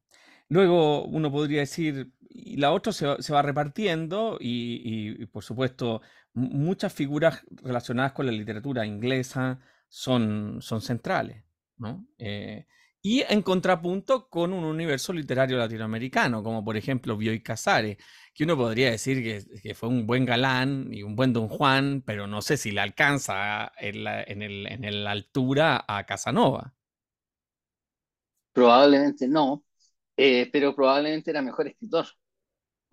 Luego 0.48 1.04
uno 1.04 1.32
podría 1.32 1.62
decir, 1.62 2.13
y 2.30 2.58
la 2.58 2.72
otra 2.72 2.94
se, 2.94 3.34
va 3.34 3.42
repartiendo 3.42 4.38
y, 4.40 5.25
por 5.28 5.44
supuesto 5.44 6.02
muchas 6.34 6.94
figuras 6.94 7.44
relacionadas 7.62 8.13
con 8.13 8.25
la 8.25 8.32
literatura 8.32 8.86
inglesa 8.86 9.60
son, 9.93 10.59
son 10.59 10.81
centrales, 10.81 11.43
¿no? 11.77 12.07
Eh, 12.17 12.65
y 13.00 13.21
en 13.21 13.43
contrapunto 13.43 14.27
con 14.27 14.51
un 14.51 14.63
universo 14.63 15.13
literario 15.13 15.55
latinoamericano, 15.55 16.41
como 16.41 16.65
por 16.65 16.75
ejemplo 16.77 17.15
Bioy 17.15 17.43
Casares, 17.43 17.97
que 18.33 18.43
uno 18.43 18.57
podría 18.57 18.89
decir 18.89 19.21
que, 19.62 19.75
fue 19.75 19.89
un 19.89 20.07
buen 20.07 20.25
galán 20.25 20.91
y 20.91 21.03
un 21.03 21.15
buen 21.15 21.31
don 21.31 21.47
Juan, 21.47 22.01
pero 22.03 22.25
no 22.25 22.41
sé 22.41 22.57
si 22.57 22.71
le 22.71 22.81
alcanza 22.81 23.71
en 23.77 24.03
la, 24.03 24.23
en 24.23 25.05
altura 25.05 25.85
a 25.88 26.03
Casanova. 26.07 26.73
Probablemente 28.51 29.27
no, 29.27 29.63
eh, 30.17 30.50
pero 30.51 30.75
probablemente 30.75 31.29
era 31.29 31.43
mejor 31.43 31.67
escritor 31.67 32.07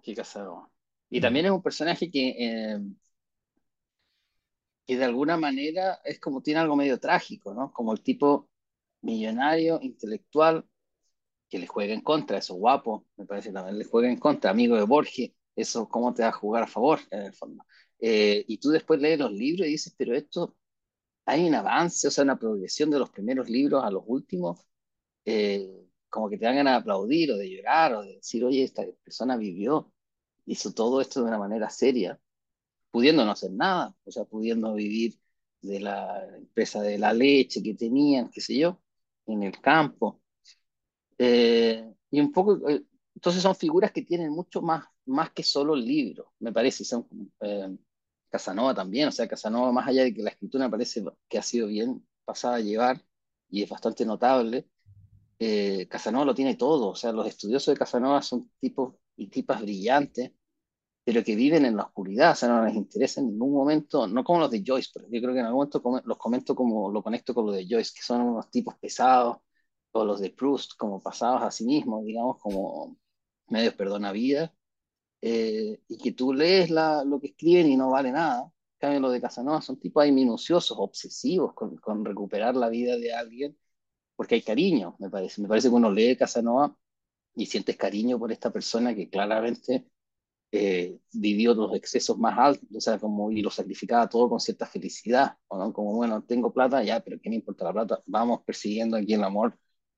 que 0.03 0.15
Casanova. 0.15 0.69
Y 1.09 1.19
también 1.19 1.47
es 1.47 1.53
un 1.53 1.63
personaje 1.63 2.11
que, 2.11 2.29
eh, 2.39 2.79
que 4.91 4.97
de 4.99 5.05
alguna 5.05 5.37
manera 5.37 6.01
es 6.05 6.19
como 6.19 6.43
tiene 6.43 6.59
algo 6.59 6.75
medio 6.75 6.99
trágico, 6.99 7.55
¿no? 7.55 7.73
Como 7.73 7.93
el 7.93 8.03
tipo 8.03 8.51
millonario, 9.03 9.79
intelectual, 9.81 10.67
que 11.49 11.61
le 11.61 11.69
juega 11.69 11.95
en 11.95 12.01
contra, 12.03 12.39
eso 12.39 12.55
guapo, 12.57 13.07
me 13.17 13.25
parece 13.25 13.53
también 13.53 13.79
le 13.79 13.85
juega 13.85 14.11
en 14.11 14.19
contra, 14.19 14.51
amigo 14.51 14.77
de 14.77 14.83
Borges, 14.83 15.31
eso 15.55 15.89
cómo 15.89 16.13
te 16.13 16.23
va 16.25 16.31
a 16.31 16.33
jugar 16.33 16.65
a 16.65 16.67
favor, 16.67 16.99
en 17.13 17.23
el 17.23 17.35
fondo. 17.35 17.65
Eh, 18.01 18.45
y 18.49 18.59
tú 18.59 18.71
después 18.71 19.01
lees 19.01 19.21
los 19.21 19.31
libros 19.33 19.69
y 19.69 19.73
dices, 19.73 19.95
pero 19.97 20.13
esto, 20.17 20.57
hay 21.27 21.47
un 21.47 21.55
avance, 21.55 22.09
o 22.09 22.11
sea, 22.11 22.25
una 22.25 22.39
progresión 22.39 22.91
de 22.91 22.99
los 22.99 23.11
primeros 23.11 23.49
libros 23.49 23.85
a 23.85 23.91
los 23.93 24.03
últimos, 24.07 24.61
eh, 25.25 25.87
como 26.09 26.29
que 26.31 26.39
te 26.39 26.47
dan 26.47 26.57
ganas 26.57 26.81
aplaudir 26.81 27.31
o 27.33 27.37
de 27.37 27.49
llorar 27.49 27.95
o 27.95 28.03
de 28.03 28.17
decir, 28.17 28.45
oye, 28.45 28.65
esta 28.65 28.85
persona 29.05 29.37
vivió, 29.37 29.93
hizo 30.47 30.73
todo 30.73 31.01
esto 31.01 31.21
de 31.23 31.29
una 31.29 31.39
manera 31.39 31.71
seria, 31.71 32.21
pudiendo 32.91 33.25
no 33.25 33.33
hacer 33.33 33.53
nada, 33.53 33.95
o 34.05 34.11
sea, 34.11 34.25
pudiendo 34.25 34.75
vivir 34.75 35.19
de 35.63 35.81
la 35.81 36.27
empresa 36.37 36.81
de 36.83 36.99
la 36.99 37.13
leche 37.13 37.63
que 37.63 37.75
tenían, 37.75 38.31
qué 38.31 38.41
sé 38.41 38.57
yo 38.59 38.81
en 39.27 39.43
el 39.43 39.61
campo. 39.61 40.21
Eh, 41.19 41.85
y 42.11 42.21
un 42.21 42.33
poco, 42.33 42.69
eh, 42.69 42.85
entonces 43.15 43.43
son 43.43 43.55
figuras 43.55 43.93
que 43.93 44.03
tienen 44.03 44.31
mucho 44.33 44.63
más, 44.63 44.85
más 45.07 45.31
que 45.33 45.43
solo 45.43 45.75
el 45.75 45.85
libro, 45.85 46.33
me 46.41 46.53
parece. 46.53 46.85
Son, 46.85 47.07
eh, 47.41 47.77
Casanova 48.31 48.75
también, 48.75 49.09
o 49.09 49.13
sea, 49.13 49.29
Casanova, 49.29 49.73
más 49.73 49.89
allá 49.89 50.05
de 50.05 50.15
que 50.15 50.23
la 50.23 50.31
escritura 50.31 50.71
parece 50.71 51.05
que 51.29 51.39
ha 51.39 51.43
sido 51.43 51.67
bien 51.67 52.07
pasada 52.25 52.57
a 52.57 52.61
llevar 52.61 53.05
y 53.49 53.63
es 53.63 53.69
bastante 53.69 54.07
notable, 54.07 54.69
Casanova 55.89 56.27
lo 56.27 56.35
tiene 56.35 56.55
todo, 56.57 56.89
o 56.89 56.95
sea, 56.95 57.13
los 57.13 57.27
estudiosos 57.27 57.73
de 57.75 57.79
Casanova 57.79 58.23
son 58.23 58.51
tipos 58.61 58.95
y 59.17 59.29
tipas 59.29 59.63
brillantes, 59.63 60.33
pero 61.05 61.25
que 61.25 61.35
viven 61.35 61.65
en 61.65 61.77
la 61.77 61.85
oscuridad, 61.85 62.33
o 62.33 62.35
sea, 62.35 62.49
no 62.49 62.65
les 62.65 62.75
interesa 62.75 63.21
en 63.21 63.29
ningún 63.29 63.53
momento, 63.53 64.07
no 64.07 64.23
como 64.25 64.41
los 64.41 64.51
de 64.51 64.63
Joyce, 64.67 64.91
pero 64.95 65.07
yo 65.11 65.21
creo 65.21 65.33
que 65.35 65.41
en 65.41 65.47
algún 65.47 65.59
momento 65.59 66.03
los 66.05 66.19
comento 66.19 66.55
como, 66.55 66.91
lo 66.91 67.03
conecto 67.03 67.35
con 67.35 67.47
los 67.47 67.57
de 67.57 67.67
Joyce, 67.69 67.93
que 67.95 68.03
son 68.03 68.23
unos 68.23 68.51
tipos 68.51 68.75
pesados, 68.79 69.39
o 69.93 70.05
los 70.05 70.21
de 70.21 70.31
Proust, 70.31 70.73
como 70.77 71.03
pasados 71.03 71.43
a 71.43 71.51
sí 71.51 71.65
mismos, 71.65 72.05
digamos, 72.05 72.39
como 72.41 72.97
medios 73.49 73.75
perdona 73.75 74.13
vida, 74.13 74.55
eh, 75.23 75.81
y 75.89 75.99
que 75.99 76.13
tú 76.13 76.33
lees 76.33 76.71
la, 76.71 77.05
lo 77.05 77.21
que 77.21 77.29
escriben 77.29 77.69
y 77.69 77.77
no 77.77 77.91
vale 77.91 78.13
nada. 78.13 78.45
En 78.45 78.79
cambio, 78.79 79.01
los 79.01 79.13
de 79.13 79.21
Casanova 79.21 79.61
son 79.63 79.79
tipos 79.79 80.03
ahí 80.03 80.13
minuciosos, 80.13 80.77
obsesivos 80.79 81.55
con, 81.55 81.77
con 81.77 82.05
recuperar 82.05 82.57
la 82.57 82.69
vida 82.69 82.97
de 82.97 83.13
alguien, 83.13 83.59
porque 84.17 84.37
hay 84.37 84.43
cariño, 84.43 84.97
me 84.99 85.11
parece. 85.11 85.43
Me 85.43 85.49
parece 85.49 85.69
que 85.69 85.75
uno 85.75 85.91
lee 85.91 86.17
Casanova 86.17 86.77
y 87.35 87.47
sientes 87.47 87.77
cariño 87.77 88.19
por 88.19 88.33
esta 88.33 88.53
persona 88.53 88.95
que 88.95 89.11
claramente 89.11 89.87
eh, 90.53 90.99
vivió 91.13 91.55
los 91.55 91.75
excesos 91.77 92.19
más 92.19 92.37
altos, 92.39 92.69
o 92.75 92.81
sea, 92.81 92.99
como, 92.99 93.31
y 93.31 93.41
lo 93.41 93.51
sacrificaba 93.51 94.09
todo 94.09 94.29
con 94.29 94.41
cierta 94.41 94.67
felicidad, 94.67 95.37
¿no? 95.51 95.73
Como, 95.73 95.95
bueno, 95.95 96.23
tengo 96.25 96.53
plata, 96.53 96.83
ya, 96.83 97.01
pero 97.01 97.19
¿qué 97.23 97.31
me 97.31 97.37
importa 97.37 97.65
la 97.65 97.73
plata? 97.73 98.03
Vamos 98.07 98.43
persiguiendo 98.45 98.97
aquí 98.97 99.15
el 99.15 99.23
amor. 99.25 99.57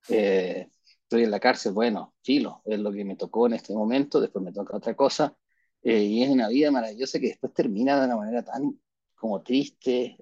Eh, 0.09 0.68
estoy 1.04 1.25
en 1.25 1.30
la 1.30 1.40
cárcel, 1.40 1.73
bueno, 1.73 2.14
filo, 2.23 2.62
es 2.66 2.78
lo 2.78 2.92
que 2.92 3.04
me 3.04 3.16
tocó 3.16 3.47
en 3.47 3.54
este 3.54 3.75
momento, 3.75 4.21
después 4.21 4.44
me 4.44 4.52
toca 4.52 4.76
otra 4.76 4.94
cosa, 4.94 5.37
eh, 5.82 6.02
y 6.02 6.23
es 6.23 6.30
una 6.30 6.49
vida 6.49 6.71
maravillosa 6.71 7.18
que 7.18 7.28
después 7.28 7.54
termina 7.54 7.99
de 7.99 8.06
una 8.06 8.16
manera 8.16 8.44
tan 8.44 8.78
como 9.14 9.42
triste, 9.42 10.16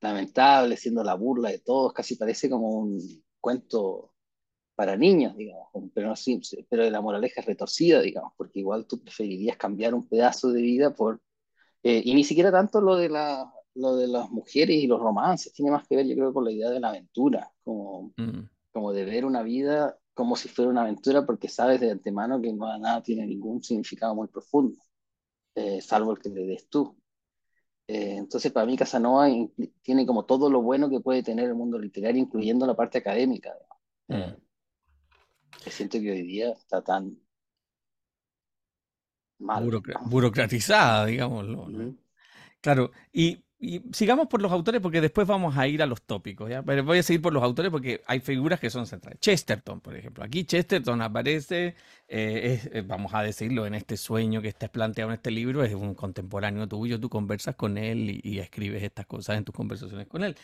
lamentable, 0.00 0.76
siendo 0.76 1.04
la 1.04 1.14
burla 1.14 1.50
de 1.50 1.58
todos, 1.58 1.92
casi 1.92 2.16
parece 2.16 2.48
como 2.48 2.70
un 2.70 2.98
cuento 3.40 4.14
para 4.80 4.96
niños, 4.96 5.36
digamos, 5.36 5.68
pero, 5.92 6.08
no, 6.08 6.14
pero 6.70 6.88
la 6.88 7.02
moraleja 7.02 7.42
es 7.42 7.46
retorcida, 7.46 8.00
digamos, 8.00 8.32
porque 8.34 8.60
igual 8.60 8.86
tú 8.86 8.98
preferirías 8.98 9.58
cambiar 9.58 9.92
un 9.92 10.08
pedazo 10.08 10.50
de 10.52 10.62
vida 10.62 10.94
por... 10.94 11.20
Eh, 11.82 12.00
y 12.02 12.14
ni 12.14 12.24
siquiera 12.24 12.50
tanto 12.50 12.80
lo 12.80 12.96
de, 12.96 13.10
la, 13.10 13.52
lo 13.74 13.96
de 13.96 14.08
las 14.08 14.30
mujeres 14.30 14.82
y 14.82 14.86
los 14.86 14.98
romances, 14.98 15.52
tiene 15.52 15.70
más 15.70 15.86
que 15.86 15.96
ver, 15.96 16.06
yo 16.06 16.14
creo, 16.14 16.32
con 16.32 16.46
la 16.46 16.52
idea 16.52 16.70
de 16.70 16.80
la 16.80 16.88
aventura, 16.88 17.52
como, 17.62 18.14
mm. 18.16 18.48
como 18.72 18.94
de 18.94 19.04
ver 19.04 19.26
una 19.26 19.42
vida 19.42 19.98
como 20.14 20.34
si 20.34 20.48
fuera 20.48 20.70
una 20.70 20.80
aventura, 20.80 21.26
porque 21.26 21.48
sabes 21.48 21.78
de 21.78 21.90
antemano 21.90 22.40
que 22.40 22.50
no, 22.50 22.78
nada 22.78 23.02
tiene 23.02 23.26
ningún 23.26 23.62
significado 23.62 24.14
muy 24.14 24.28
profundo, 24.28 24.78
eh, 25.56 25.82
salvo 25.82 26.12
el 26.12 26.20
que 26.20 26.30
le 26.30 26.46
des 26.46 26.70
tú. 26.70 26.96
Eh, 27.86 28.16
entonces, 28.16 28.50
para 28.50 28.64
mí, 28.64 28.78
Casanova 28.78 29.28
tiene 29.82 30.06
como 30.06 30.24
todo 30.24 30.48
lo 30.48 30.62
bueno 30.62 30.88
que 30.88 31.00
puede 31.00 31.22
tener 31.22 31.50
el 31.50 31.54
mundo 31.54 31.78
literario, 31.78 32.22
incluyendo 32.22 32.66
la 32.66 32.74
parte 32.74 32.96
académica. 32.96 33.54
Mm 34.08 34.48
siento 35.70 36.00
que 36.00 36.10
hoy 36.10 36.22
día 36.22 36.52
está 36.52 36.82
tan 36.82 37.18
mal. 39.40 39.70
burocratizada, 40.06 41.06
digámoslo. 41.06 41.68
Claro, 42.60 42.90
y, 43.12 43.42
sigamos 43.92 44.26
por 44.28 44.40
los 44.40 44.52
autores 44.52 44.80
porque 44.80 45.02
después 45.02 45.26
vamos 45.26 45.56
a 45.56 45.68
ir 45.68 45.82
a 45.82 45.86
los 45.86 46.02
tópicos, 46.02 46.48
¿ya? 46.48 46.62
Pero 46.62 46.82
voy 46.82 46.98
a 46.98 47.02
seguir 47.02 47.20
por 47.20 47.32
los 47.32 47.42
autores 47.42 47.70
porque 47.70 48.00
hay 48.06 48.20
figuras 48.20 48.58
que 48.58 48.70
son 48.70 48.86
centrales. 48.86 49.20
Chesterton, 49.20 49.80
por 49.80 49.96
ejemplo. 49.96 50.24
Aquí 50.24 50.44
Chesterton 50.44 51.02
aparece, 51.02 51.74
eh, 52.08 52.60
eh, 52.72 52.82
vamos 52.86 53.12
a 53.14 53.22
decirlo, 53.22 53.66
en 53.66 53.74
este 53.74 53.96
sueño 53.98 54.40
que 54.40 54.48
está 54.48 54.68
planteado 54.68 55.10
en 55.10 55.14
este 55.14 55.30
libro, 55.30 55.62
es 55.62 55.74
un 55.74 55.94
contemporáneo 55.94 56.68
tuyo, 56.68 56.98
tú 56.98 57.10
conversas 57.10 57.54
con 57.56 57.76
él 57.76 58.20
y, 58.22 58.38
escribes 58.38 58.82
estas 58.82 59.06
cosas 59.06 59.36
en 59.36 59.44
tus 59.44 59.54
conversaciones 59.54 60.06
con 60.06 60.24
él. 60.24 60.36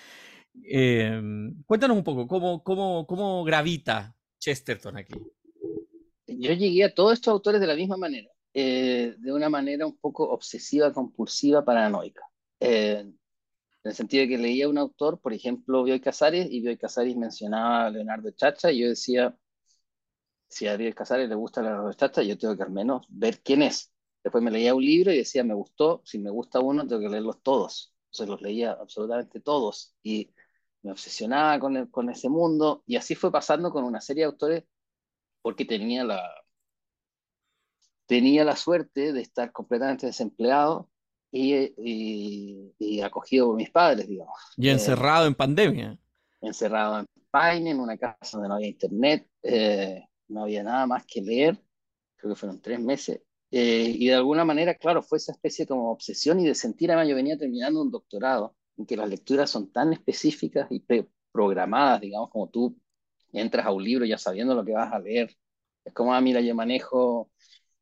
Em, 0.64 1.62
cuéntanos 1.64 1.96
un 1.96 2.04
poco, 2.04 2.26
¿cómo, 2.26 2.62
cómo, 2.62 3.06
cómo 3.06 3.44
gravita 3.44 4.15
Chesterton 4.46 4.96
aquí? 4.96 5.14
Yo 6.28 6.52
llegué 6.52 6.84
a 6.84 6.94
todos 6.94 7.14
estos 7.14 7.32
autores 7.32 7.60
de 7.60 7.66
la 7.66 7.74
misma 7.74 7.96
manera, 7.96 8.30
eh, 8.54 9.16
de 9.18 9.32
una 9.32 9.48
manera 9.48 9.84
un 9.84 9.96
poco 9.96 10.22
obsesiva, 10.30 10.92
compulsiva, 10.92 11.64
paranoica. 11.64 12.22
Eh, 12.60 13.00
en 13.00 13.18
el 13.82 13.92
sentido 13.92 14.22
de 14.22 14.28
que 14.28 14.38
leía 14.38 14.68
un 14.68 14.78
autor, 14.78 15.20
por 15.20 15.32
ejemplo, 15.32 15.82
Bioy 15.82 15.98
Casares, 15.98 16.46
y 16.48 16.60
Bioy 16.60 16.76
Casares 16.76 17.16
mencionaba 17.16 17.86
a 17.86 17.90
Leonardo 17.90 18.30
Chacha, 18.30 18.70
y 18.70 18.82
yo 18.82 18.88
decía, 18.88 19.36
si 20.48 20.68
a 20.68 20.76
Bioy 20.76 20.92
Casares 20.92 21.28
le 21.28 21.34
gusta 21.34 21.60
Leonardo 21.60 21.92
Chacha, 21.94 22.22
yo 22.22 22.38
tengo 22.38 22.56
que 22.56 22.62
al 22.62 22.70
menos 22.70 23.04
ver 23.08 23.40
quién 23.42 23.62
es. 23.62 23.92
Después 24.22 24.44
me 24.44 24.52
leía 24.52 24.76
un 24.76 24.84
libro 24.84 25.12
y 25.12 25.18
decía, 25.18 25.42
me 25.42 25.54
gustó, 25.54 26.02
si 26.04 26.20
me 26.20 26.30
gusta 26.30 26.60
uno, 26.60 26.86
tengo 26.86 27.02
que 27.02 27.08
leerlos 27.08 27.42
todos. 27.42 27.92
Entonces 28.12 28.28
los 28.28 28.42
leía 28.42 28.72
absolutamente 28.72 29.40
todos. 29.40 29.96
Y 30.04 30.30
me 30.86 30.92
obsesionaba 30.92 31.58
con, 31.58 31.86
con 31.88 32.08
ese 32.10 32.28
mundo 32.28 32.84
y 32.86 32.94
así 32.94 33.16
fue 33.16 33.32
pasando 33.32 33.72
con 33.72 33.82
una 33.82 34.00
serie 34.00 34.22
de 34.22 34.30
autores 34.30 34.64
porque 35.42 35.64
tenía 35.64 36.04
la, 36.04 36.22
tenía 38.06 38.44
la 38.44 38.54
suerte 38.54 39.12
de 39.12 39.20
estar 39.20 39.50
completamente 39.50 40.06
desempleado 40.06 40.88
y, 41.32 42.72
y, 42.78 43.00
acogido 43.02 43.48
por 43.48 43.56
mis 43.56 43.70
padres, 43.70 44.08
digamos. 44.08 44.38
Y 44.56 44.68
encerrado 44.68 45.26
en 45.26 45.34
pandemia. 45.34 45.98
Encerrado 46.40 47.00
en 47.00 47.06
Paine, 47.30 47.70
en 47.70 47.80
una 47.80 47.98
casa 47.98 48.38
donde 48.38 48.48
no 48.48 48.54
había 48.54 48.68
internet, 48.68 49.28
eh, 49.42 50.06
no 50.28 50.44
había 50.44 50.62
nada 50.62 50.86
más 50.86 51.04
que 51.04 51.20
leer, 51.20 51.60
creo 52.14 52.32
que 52.32 52.38
fueron 52.38 52.60
tres 52.60 52.80
meses. 52.80 53.20
Eh, 53.50 53.92
y 53.92 54.06
de 54.06 54.14
alguna 54.14 54.44
manera, 54.44 54.74
claro, 54.76 55.02
fue 55.02 55.18
esa 55.18 55.32
especie 55.32 55.66
como 55.66 55.90
obsesión 55.90 56.38
y 56.40 56.46
de 56.46 56.54
sentir, 56.54 56.90
además, 56.90 57.08
yo 57.08 57.16
venía 57.16 57.36
terminando 57.36 57.82
un 57.82 57.90
doctorado 57.90 58.54
en 58.78 58.86
que 58.86 58.96
las 58.96 59.08
lecturas 59.08 59.50
son 59.50 59.72
tan 59.72 59.92
específicas 59.92 60.68
y 60.70 60.84
programadas, 61.32 62.00
digamos, 62.00 62.30
como 62.30 62.48
tú 62.48 62.76
entras 63.32 63.66
a 63.66 63.72
un 63.72 63.84
libro 63.84 64.04
ya 64.04 64.18
sabiendo 64.18 64.54
lo 64.54 64.64
que 64.64 64.72
vas 64.72 64.92
a 64.92 64.98
leer. 64.98 65.34
Es 65.84 65.92
como, 65.94 66.14
ah, 66.14 66.20
mira, 66.20 66.40
yo 66.40 66.54
manejo 66.54 67.30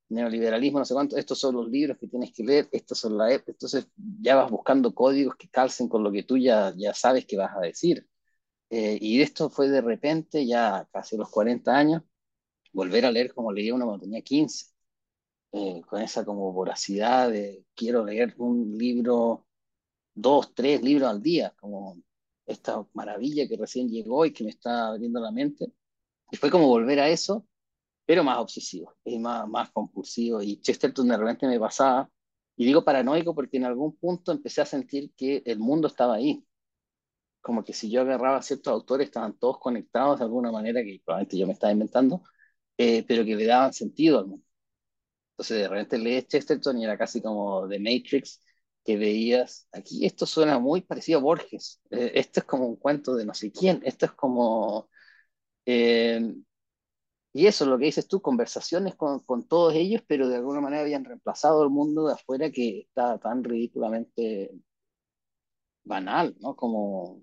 neoliberalismo, 0.09 0.79
no 0.79 0.85
sé 0.85 0.95
cuánto, 0.95 1.17
estos 1.17 1.39
son 1.39 1.55
los 1.57 1.69
libros 1.69 1.99
que 1.99 2.09
tienes 2.09 2.33
que 2.33 2.45
leer, 2.45 2.69
estos 2.73 2.99
son 2.99 3.17
la 3.19 3.33
entonces 3.35 3.89
ya 4.21 4.37
vas 4.37 4.51
buscando 4.51 4.95
códigos 4.95 5.37
que 5.37 5.49
calcen 5.49 5.89
con 5.89 6.03
lo 6.05 6.13
que 6.13 6.23
tú 6.23 6.37
ya, 6.37 6.73
ya 6.77 6.95
sabes 6.95 7.27
que 7.27 7.37
vas 7.37 7.57
a 7.57 7.61
decir. 7.61 8.07
Eh, 8.71 8.99
y 9.01 9.23
esto 9.23 9.51
fue 9.51 9.69
de 9.69 9.81
repente, 9.81 10.47
ya 10.47 10.89
casi 10.93 11.17
los 11.17 11.31
40 11.31 11.77
años, 11.77 12.03
volver 12.73 13.07
a 13.07 13.13
leer 13.13 13.35
como 13.35 13.53
leía 13.53 13.75
uno 13.75 13.87
cuando 13.87 14.05
tenía 14.05 14.23
15, 14.23 14.67
eh, 15.53 15.83
con 15.89 16.03
esa 16.03 16.25
como 16.25 16.53
voracidad 16.53 17.31
de 17.31 17.65
quiero 17.75 18.05
leer 18.05 18.35
un 18.39 18.77
libro 18.79 19.44
dos, 20.15 20.55
tres 20.55 20.83
libros 20.83 21.09
al 21.09 21.23
día, 21.23 21.55
como 21.61 21.97
esta 22.47 22.87
maravilla 22.95 23.49
que 23.49 23.57
recién 23.57 23.89
llegó 23.89 24.25
y 24.27 24.33
que 24.33 24.45
me 24.45 24.51
está 24.51 24.89
abriendo 24.89 25.21
la 25.21 25.31
mente. 25.33 25.73
Y 26.31 26.37
fue 26.37 26.51
como 26.51 26.69
volver 26.69 27.01
a 27.01 27.09
eso, 27.09 27.47
pero 28.07 28.25
más 28.25 28.39
obsesivo, 28.39 28.95
y 29.05 29.19
más, 29.19 29.49
más 29.49 29.71
compulsivo. 29.73 30.43
Y 30.43 30.61
Chesterton 30.61 31.09
de 31.09 31.17
repente 31.19 31.47
me 31.49 31.61
pasaba, 31.61 32.11
y 32.57 32.67
digo 32.67 32.85
paranoico 32.85 33.35
porque 33.35 33.57
en 33.59 33.65
algún 33.65 33.97
punto 33.97 34.33
empecé 34.33 34.63
a 34.63 34.67
sentir 34.67 35.13
que 35.17 35.43
el 35.47 35.59
mundo 35.59 35.89
estaba 35.89 36.15
ahí. 36.17 36.45
Como 37.41 37.63
que 37.65 37.73
si 37.75 37.91
yo 37.91 38.01
agarraba 38.03 38.39
a 38.39 38.43
ciertos 38.43 38.73
autores, 38.73 39.09
estaban 39.09 39.39
todos 39.39 39.59
conectados 39.59 40.19
de 40.19 40.25
alguna 40.25 40.51
manera 40.51 40.83
que 40.83 41.01
probablemente 41.05 41.37
yo 41.39 41.47
me 41.47 41.53
estaba 41.53 41.73
inventando, 41.73 42.23
eh, 42.79 43.05
pero 43.07 43.25
que 43.25 43.37
le 43.37 43.47
daban 43.47 43.73
sentido 43.73 44.19
al 44.19 44.27
mundo. 44.29 44.47
Entonces 45.33 45.59
de 45.59 45.69
repente 45.69 45.99
leí 45.99 46.23
Chesterton 46.25 46.79
y 46.79 46.85
era 46.85 46.99
casi 46.99 47.21
como 47.23 47.69
The 47.69 47.79
Matrix, 47.81 48.41
que 48.85 48.97
veías, 48.97 49.69
aquí 49.73 50.05
esto 50.07 50.27
suena 50.27 50.59
muy 50.59 50.83
parecido 50.83 51.19
a 51.19 51.23
Borges, 51.23 51.81
eh, 51.91 52.13
esto 52.15 52.41
es 52.41 52.47
como 52.47 52.67
un 52.67 52.77
cuento 52.77 53.15
de 53.17 53.25
no 53.25 53.35
sé 53.35 53.51
quién, 53.53 53.81
esto 53.85 54.07
es 54.07 54.13
como... 54.13 54.89
Eh, 55.67 56.35
y 57.33 57.47
eso, 57.47 57.67
lo 57.67 57.79
que 57.79 57.87
dices 57.87 58.07
tú, 58.07 58.23
conversaciones 58.23 58.95
con, 58.95 59.21
con, 59.21 59.49
todos 59.49 59.75
ellos, 59.75 60.03
pero 60.07 60.29
de 60.29 60.37
alguna 60.37 60.61
manera 60.61 60.83
habían 60.83 61.05
reemplazado 61.05 61.65
el 61.65 61.71
mundo 61.71 62.07
de 62.07 62.15
afuera 62.15 62.51
que 62.51 62.81
está 62.83 63.19
tan 63.19 63.43
ridículamente 63.43 64.53
banal, 65.85 66.37
¿no? 66.41 66.55
Como, 66.57 67.23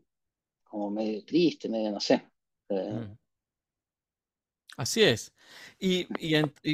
como 0.63 0.91
medio 0.91 1.23
triste, 1.25 1.69
medio, 1.69 1.91
no 1.91 1.99
sé. 1.99 2.29
Eh, 2.69 2.93
mm. 2.93 3.17
Así 4.77 5.03
es. 5.03 5.33
Y, 5.79 6.07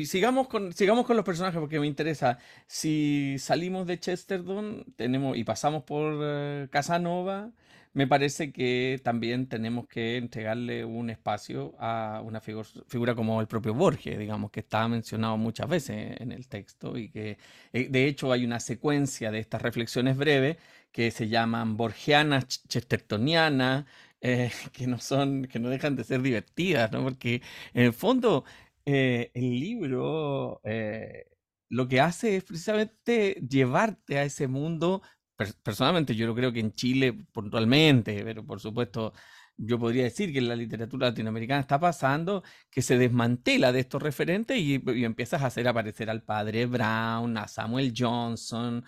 sigamos 0.05 0.47
con, 0.47 0.73
sigamos 0.73 1.05
con 1.05 1.15
los 1.15 1.25
personajes 1.25 1.59
porque 1.59 1.79
me 1.79 1.87
interesa. 1.87 2.37
Si 2.67 3.37
salimos 3.39 3.87
de 3.87 3.99
Chesterton 3.99 4.85
tenemos, 4.95 5.37
y 5.37 5.43
pasamos 5.43 5.83
por 5.83 6.19
eh, 6.21 6.67
Casanova, 6.71 7.51
me 7.93 8.05
parece 8.05 8.51
que 8.51 9.01
también 9.03 9.47
tenemos 9.47 9.87
que 9.87 10.17
entregarle 10.17 10.85
un 10.85 11.09
espacio 11.09 11.73
a 11.79 12.21
una 12.23 12.41
figura 12.41 13.15
como 13.15 13.41
el 13.41 13.47
propio 13.47 13.73
Borges, 13.73 14.19
digamos, 14.19 14.51
que 14.51 14.59
está 14.59 14.87
mencionado 14.87 15.37
muchas 15.37 15.67
veces 15.67 16.21
en 16.21 16.31
el 16.31 16.47
texto 16.47 16.97
y 16.97 17.09
que 17.09 17.39
eh, 17.73 17.87
de 17.89 18.07
hecho 18.07 18.31
hay 18.31 18.45
una 18.45 18.59
secuencia 18.59 19.31
de 19.31 19.39
estas 19.39 19.63
reflexiones 19.63 20.15
breves 20.17 20.57
que 20.91 21.11
se 21.11 21.27
llaman 21.27 21.77
borgianas, 21.77 22.47
chestertonianas, 22.67 23.85
eh, 24.21 24.51
que 24.73 24.87
no 24.87 24.99
son, 24.99 25.45
que 25.45 25.59
no 25.59 25.69
dejan 25.69 25.95
de 25.95 26.03
ser 26.03 26.21
divertidas, 26.21 26.91
¿no? 26.91 27.03
Porque 27.03 27.41
en 27.73 27.83
el 27.85 27.93
fondo 27.93 28.45
eh, 28.85 29.31
el 29.33 29.59
libro 29.59 30.61
eh, 30.63 31.25
lo 31.69 31.87
que 31.87 32.01
hace 32.01 32.37
es 32.37 32.43
precisamente 32.43 33.33
llevarte 33.47 34.17
a 34.19 34.23
ese 34.23 34.47
mundo. 34.47 35.01
personalmente 35.63 36.15
yo 36.15 36.33
creo 36.35 36.51
que 36.51 36.59
en 36.61 36.73
Chile 36.73 37.13
puntualmente, 37.31 38.23
pero 38.23 38.45
por 38.45 38.59
supuesto 38.59 39.13
yo 39.57 39.79
podría 39.79 40.03
decir 40.03 40.33
que 40.33 40.41
la 40.41 40.55
literatura 40.55 41.07
latinoamericana 41.09 41.61
está 41.61 41.79
pasando 41.79 42.43
que 42.69 42.81
se 42.81 42.97
desmantela 42.97 43.71
de 43.71 43.81
estos 43.81 44.01
referentes 44.01 44.57
y, 44.57 44.75
empiezas 45.03 45.41
a 45.41 45.47
hacer 45.47 45.67
aparecer 45.67 46.09
al 46.09 46.23
padre 46.23 46.65
Brown, 46.67 47.37
a 47.37 47.47
Samuel 47.47 47.93
Johnson, 47.95 48.83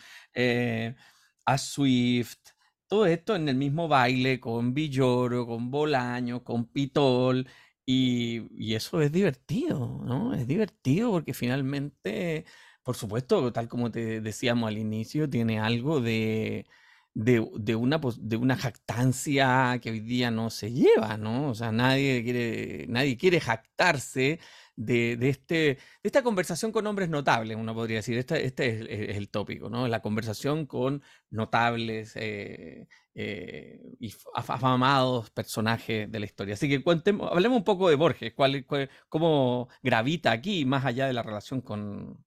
a 1.45 1.57
Swift, 1.57 2.51
todo 2.89 3.05
esto 3.05 3.35
en 3.35 3.47
el 3.49 3.55
mismo 3.55 3.87
baile 3.87 4.39
con 4.39 4.73
Villoro, 4.73 5.47
con 5.47 5.71
Bolaño, 5.71 6.43
con 6.43 6.65
Pitol, 6.65 7.47
y, 7.85 8.75
eso 8.75 9.01
es 9.01 9.11
divertido, 9.11 10.01
¿no? 10.05 10.33
Es 10.35 10.47
divertido 10.47 11.11
porque 11.11 11.33
finalmente, 11.33 12.45
por 12.83 12.95
supuesto, 12.95 13.51
tal 13.53 13.67
como 13.67 13.91
te 13.91 14.21
decíamos 14.21 14.67
al 14.69 14.77
inicio, 14.77 15.29
tiene 15.29 15.59
algo 15.59 15.99
de, 16.01 16.67
de, 17.13 17.39
una, 17.75 17.99
de 18.19 18.37
una 18.37 18.55
jactancia 18.57 19.79
que 19.81 19.91
hoy 19.91 19.99
día 20.01 20.31
no 20.31 20.49
se 20.51 20.71
lleva, 20.71 21.17
¿no? 21.17 21.49
O 21.49 21.55
sea, 21.55 21.71
nadie 21.71 22.23
quiere, 22.23 22.85
nadie 22.89 23.17
quiere 23.17 23.39
jactarse 23.41 24.39
de, 24.79 25.17
este, 25.27 25.55
de 25.55 25.77
esta 26.03 26.23
conversación 26.23 26.71
con 26.71 26.87
hombres 26.87 27.09
notables, 27.09 27.57
uno 27.57 27.75
podría 27.75 27.97
decir. 27.97 28.17
Este, 28.17 28.45
este 28.45 29.09
es, 29.09 29.17
el 29.17 29.29
tópico, 29.29 29.69
¿no? 29.69 29.87
La 29.87 30.01
conversación 30.01 30.65
con 30.65 31.03
notables 31.29 32.13
eh, 32.15 32.87
eh, 33.13 33.81
y 33.99 34.13
afamados 34.33 35.31
personajes 35.31 36.09
de 36.09 36.19
la 36.19 36.25
historia. 36.25 36.53
Así 36.53 36.69
que 36.69 36.81
hablemos 37.29 37.57
un 37.57 37.63
poco 37.65 37.89
de 37.89 37.95
Borges, 37.95 38.33
cuál, 38.33 38.65
cómo 39.09 39.67
gravita 39.83 40.31
aquí, 40.31 40.63
más 40.63 40.85
allá 40.85 41.07
de 41.07 41.13
la 41.13 41.23
relación 41.23 41.59
con, 41.59 42.23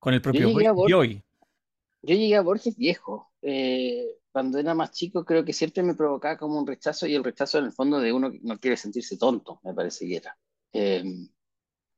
con 0.00 0.12
el 0.12 0.20
propio 0.20 0.52
hoy. 0.52 1.22
Yo 2.02 2.14
llegué 2.14 2.36
a 2.36 2.42
Borges 2.42 2.76
viejo. 2.76 3.30
Eh, 3.42 4.06
cuando 4.32 4.58
era 4.58 4.74
más 4.74 4.90
chico 4.90 5.24
creo 5.24 5.44
que 5.44 5.52
siempre 5.52 5.84
me 5.84 5.94
provocaba 5.94 6.36
como 6.36 6.58
un 6.58 6.66
rechazo 6.66 7.06
y 7.06 7.14
el 7.14 7.24
rechazo 7.24 7.58
en 7.58 7.66
el 7.66 7.72
fondo 7.72 8.00
de 8.00 8.12
uno 8.12 8.32
que 8.32 8.40
no 8.42 8.58
quiere 8.58 8.76
sentirse 8.76 9.16
tonto, 9.16 9.60
me 9.62 9.72
parece 9.72 10.06
que 10.06 10.16
era. 10.16 10.36
Em, 10.72 11.28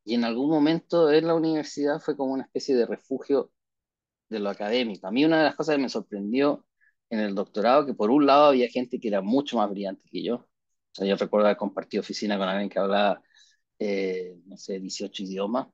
y 0.05 0.15
en 0.15 0.25
algún 0.25 0.51
momento 0.51 1.11
en 1.13 1.27
la 1.27 1.35
universidad 1.35 2.01
fue 2.01 2.17
como 2.17 2.33
una 2.35 2.45
especie 2.45 2.75
de 2.77 2.87
refugio 2.87 3.53
de 4.29 4.41
lo 4.41 4.51
académico. 4.51 5.07
A 5.07 5.11
mí 5.11 5.25
una 5.25 5.39
de 5.39 5.45
las 5.45 5.57
cosas 5.57 5.77
que 5.77 5.83
me 5.83 5.89
sorprendió 5.89 6.67
en 7.11 7.21
el 7.21 7.35
doctorado, 7.35 7.87
que 7.87 7.95
por 7.95 8.11
un 8.11 8.27
lado 8.27 8.47
había 8.47 8.69
gente 8.69 9.01
que 9.01 9.09
era 9.09 9.23
mucho 9.23 9.57
más 9.59 9.71
brillante 9.71 10.09
que 10.11 10.23
yo. 10.23 10.37
O 10.37 10.47
sea, 10.93 11.07
yo 11.07 11.17
recuerdo 11.17 11.47
haber 11.47 11.57
compartido 11.59 12.03
oficina 12.03 12.39
con 12.39 12.49
alguien 12.49 12.69
que 12.69 12.79
hablaba, 12.79 13.23
eh, 13.79 14.37
no 14.47 14.57
sé, 14.57 14.81
18 14.81 15.23
idiomas. 15.25 15.69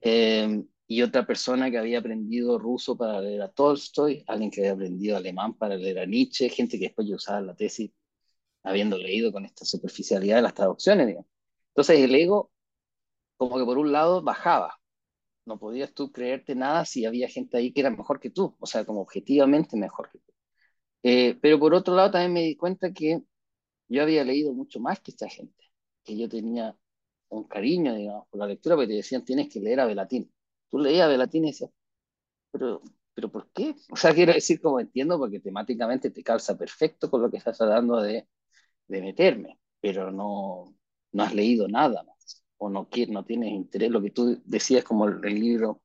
Em, 0.00 0.66
y 0.86 1.02
otra 1.02 1.26
persona 1.26 1.70
que 1.70 1.78
había 1.78 1.98
aprendido 1.98 2.58
ruso 2.58 2.96
para 2.96 3.20
leer 3.20 3.42
a 3.42 3.48
Tolstoy, 3.50 4.24
alguien 4.26 4.50
que 4.50 4.60
había 4.60 4.72
aprendido 4.72 5.16
alemán 5.16 5.54
para 5.54 5.76
leer 5.76 5.98
a 5.98 6.06
Nietzsche, 6.06 6.48
gente 6.48 6.78
que 6.78 6.86
después 6.86 7.08
yo 7.08 7.16
usaba 7.16 7.40
la 7.40 7.56
tesis 7.56 7.90
habiendo 8.62 8.98
leído 8.98 9.32
con 9.32 9.44
esta 9.44 9.64
superficialidad 9.64 10.36
de 10.36 10.42
las 10.42 10.54
traducciones. 10.54 11.06
Digamos. 11.08 11.28
Entonces 11.70 12.00
el 12.00 12.14
ego, 12.14 12.52
como 13.36 13.58
que 13.58 13.64
por 13.64 13.78
un 13.78 13.92
lado, 13.92 14.22
bajaba. 14.22 14.78
No 15.46 15.58
podías 15.58 15.94
tú 15.94 16.12
creerte 16.12 16.54
nada 16.54 16.84
si 16.84 17.06
había 17.06 17.28
gente 17.28 17.56
ahí 17.58 17.72
que 17.72 17.80
era 17.80 17.90
mejor 17.90 18.20
que 18.20 18.30
tú, 18.30 18.56
o 18.60 18.66
sea, 18.66 18.84
como 18.84 19.00
objetivamente 19.02 19.76
mejor 19.76 20.10
que 20.10 20.18
tú. 20.20 20.32
Eh, 21.02 21.38
pero 21.40 21.58
por 21.60 21.74
otro 21.74 21.94
lado 21.94 22.10
también 22.12 22.32
me 22.32 22.42
di 22.42 22.56
cuenta 22.56 22.92
que 22.92 23.22
yo 23.88 24.02
había 24.02 24.24
leído 24.24 24.52
mucho 24.54 24.80
más 24.80 25.00
que 25.00 25.12
esta 25.12 25.28
gente, 25.28 25.64
que 26.04 26.16
yo 26.18 26.28
tenía 26.28 26.76
un 27.30 27.44
cariño, 27.46 27.94
digamos, 27.94 28.28
por 28.28 28.40
la 28.40 28.46
lectura, 28.48 28.76
porque 28.76 28.88
te 28.90 28.94
decían, 28.96 29.24
tienes 29.24 29.48
que 29.52 29.60
leer 29.60 29.80
a 29.80 29.86
Belatín 29.86 30.32
tú 30.70 30.78
leías 30.80 31.08
Belatín 31.08 31.44
y 31.44 31.48
decías, 31.48 31.70
pero, 32.50 32.82
pero 33.14 33.30
¿por 33.30 33.50
qué? 33.52 33.74
O 33.90 33.96
sea, 33.96 34.14
quiero 34.14 34.32
decir, 34.32 34.60
como 34.60 34.80
entiendo, 34.80 35.18
porque 35.18 35.40
temáticamente 35.40 36.10
te 36.10 36.22
calza 36.22 36.56
perfecto 36.58 37.10
con 37.10 37.22
lo 37.22 37.30
que 37.30 37.38
estás 37.38 37.58
tratando 37.58 38.00
de, 38.00 38.28
de 38.88 39.02
meterme, 39.02 39.60
pero 39.80 40.12
no, 40.12 40.74
no 41.12 41.22
has 41.24 41.34
leído 41.34 41.68
nada 41.68 42.02
más, 42.04 42.15
o 42.58 42.68
no, 42.70 42.88
no 43.08 43.24
tienes 43.24 43.52
interés. 43.52 43.90
Lo 43.90 44.02
que 44.02 44.10
tú 44.10 44.40
decías, 44.44 44.84
como 44.84 45.06
el, 45.06 45.20
libro 45.22 45.82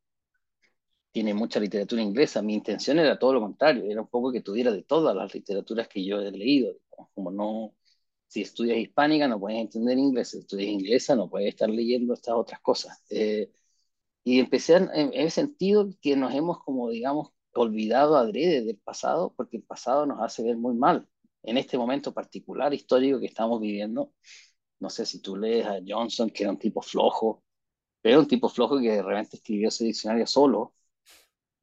tiene 1.12 1.34
mucha 1.34 1.60
literatura 1.60 2.02
inglesa, 2.02 2.42
mi 2.42 2.54
intención 2.54 3.00
era 3.00 3.20
todo 3.20 3.34
lo 3.34 3.42
contrario, 3.42 3.84
era 3.90 4.02
un 4.02 4.08
poco 4.08 4.32
que 4.32 4.42
tuviera 4.42 4.72
de 4.72 4.84
todas 4.84 5.16
las 5.16 5.34
literaturas 5.34 5.88
que 5.88 6.06
yo 6.06 6.22
he 6.22 6.32
leído, 6.32 6.78
como 7.14 7.32
no, 7.32 7.76
si 8.28 8.42
estudias 8.42 8.78
hispánica 8.78 9.28
no 9.28 9.40
puedes 9.40 9.60
entender 9.60 9.98
inglés, 9.98 10.30
si 10.32 10.40
estudias 10.40 10.70
inglesa 10.70 11.16
no 11.16 11.30
puedes 11.30 11.50
estar 11.50 11.70
leyendo 11.70 12.14
estas 12.14 12.36
otras 12.36 12.62
cosas. 12.62 13.04
Eh, 13.10 13.52
y 14.24 14.40
empecé 14.40 14.76
en, 14.78 14.90
en, 14.94 15.14
ese 15.14 15.32
sentido 15.42 15.90
que 16.02 16.16
nos 16.16 16.34
hemos 16.34 16.64
como, 16.64 16.90
digamos, 16.90 17.32
olvidado 17.54 18.16
adrede 18.18 18.64
del 18.64 18.78
pasado, 18.78 19.34
porque 19.36 19.58
el 19.58 19.64
pasado 19.64 20.06
nos 20.06 20.22
hace 20.22 20.44
ver 20.44 20.58
muy 20.58 20.76
mal. 20.76 21.08
En 21.44 21.58
este 21.58 21.78
momento 21.78 22.14
particular 22.14 22.74
histórico 22.74 23.20
que 23.20 23.26
estamos 23.28 23.60
viviendo, 23.62 24.14
no 24.82 24.90
sé 24.90 25.06
si 25.06 25.22
tú 25.22 25.38
lees 25.38 25.66
a 25.68 25.80
Johnson, 25.88 26.30
que 26.30 26.44
era 26.44 26.52
un 26.52 26.60
tipo 26.60 26.82
flojo, 26.82 27.44
pero 28.02 28.20
un 28.20 28.28
tipo 28.28 28.50
flojo 28.50 28.80
que 28.80 28.92
de 28.92 29.04
repente 29.04 29.38
escribió 29.38 29.70
ese 29.70 29.86
diccionario 29.86 30.28
solo, 30.28 30.74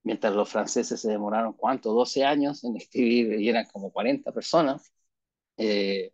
mientras 0.05 0.35
los 0.35 0.49
franceses 0.49 1.01
se 1.01 1.11
demoraron, 1.11 1.53
¿cuánto? 1.55 1.93
12 1.93 2.25
años 2.25 2.65
en 2.65 2.77
escribir 2.77 3.41
y 3.41 3.49
eran 3.49 3.67
como 3.73 3.93
40 3.93 4.33
personas. 4.33 4.93
Eh, 5.57 6.13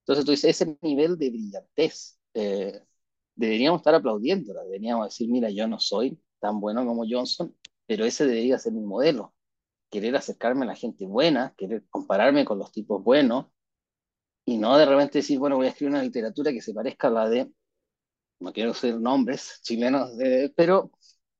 entonces 0.00 0.24
tú 0.24 0.32
dices, 0.32 0.62
ese 0.62 0.78
nivel 0.82 1.18
de 1.18 1.30
brillantez 1.30 2.18
eh, 2.34 2.82
deberíamos 3.34 3.80
estar 3.80 3.94
aplaudiéndola, 3.94 4.64
deberíamos 4.64 5.06
decir, 5.08 5.28
mira, 5.30 5.50
yo 5.50 5.68
no 5.68 5.78
soy 5.80 6.20
tan 6.40 6.60
bueno 6.60 6.86
como 6.86 7.04
Johnson, 7.08 7.56
pero 7.86 8.04
ese 8.04 8.26
debería 8.26 8.58
ser 8.58 8.72
mi 8.72 8.82
modelo. 8.82 9.34
Querer 9.90 10.16
acercarme 10.16 10.64
a 10.64 10.68
la 10.68 10.76
gente 10.76 11.06
buena, 11.06 11.54
querer 11.56 11.84
compararme 11.90 12.44
con 12.44 12.58
los 12.58 12.72
tipos 12.72 13.02
buenos, 13.04 13.46
y 14.44 14.58
no 14.58 14.76
de 14.76 14.86
repente 14.86 15.18
decir, 15.18 15.38
bueno, 15.38 15.56
voy 15.56 15.66
a 15.66 15.70
escribir 15.70 15.94
una 15.94 16.02
literatura 16.02 16.52
que 16.52 16.60
se 16.62 16.74
parezca 16.74 17.08
a 17.08 17.10
la 17.10 17.28
de, 17.28 17.50
no 18.40 18.52
quiero 18.52 18.74
ser 18.74 19.00
nombres 19.00 19.60
chilenos, 19.62 20.16
de, 20.16 20.52
pero, 20.56 20.90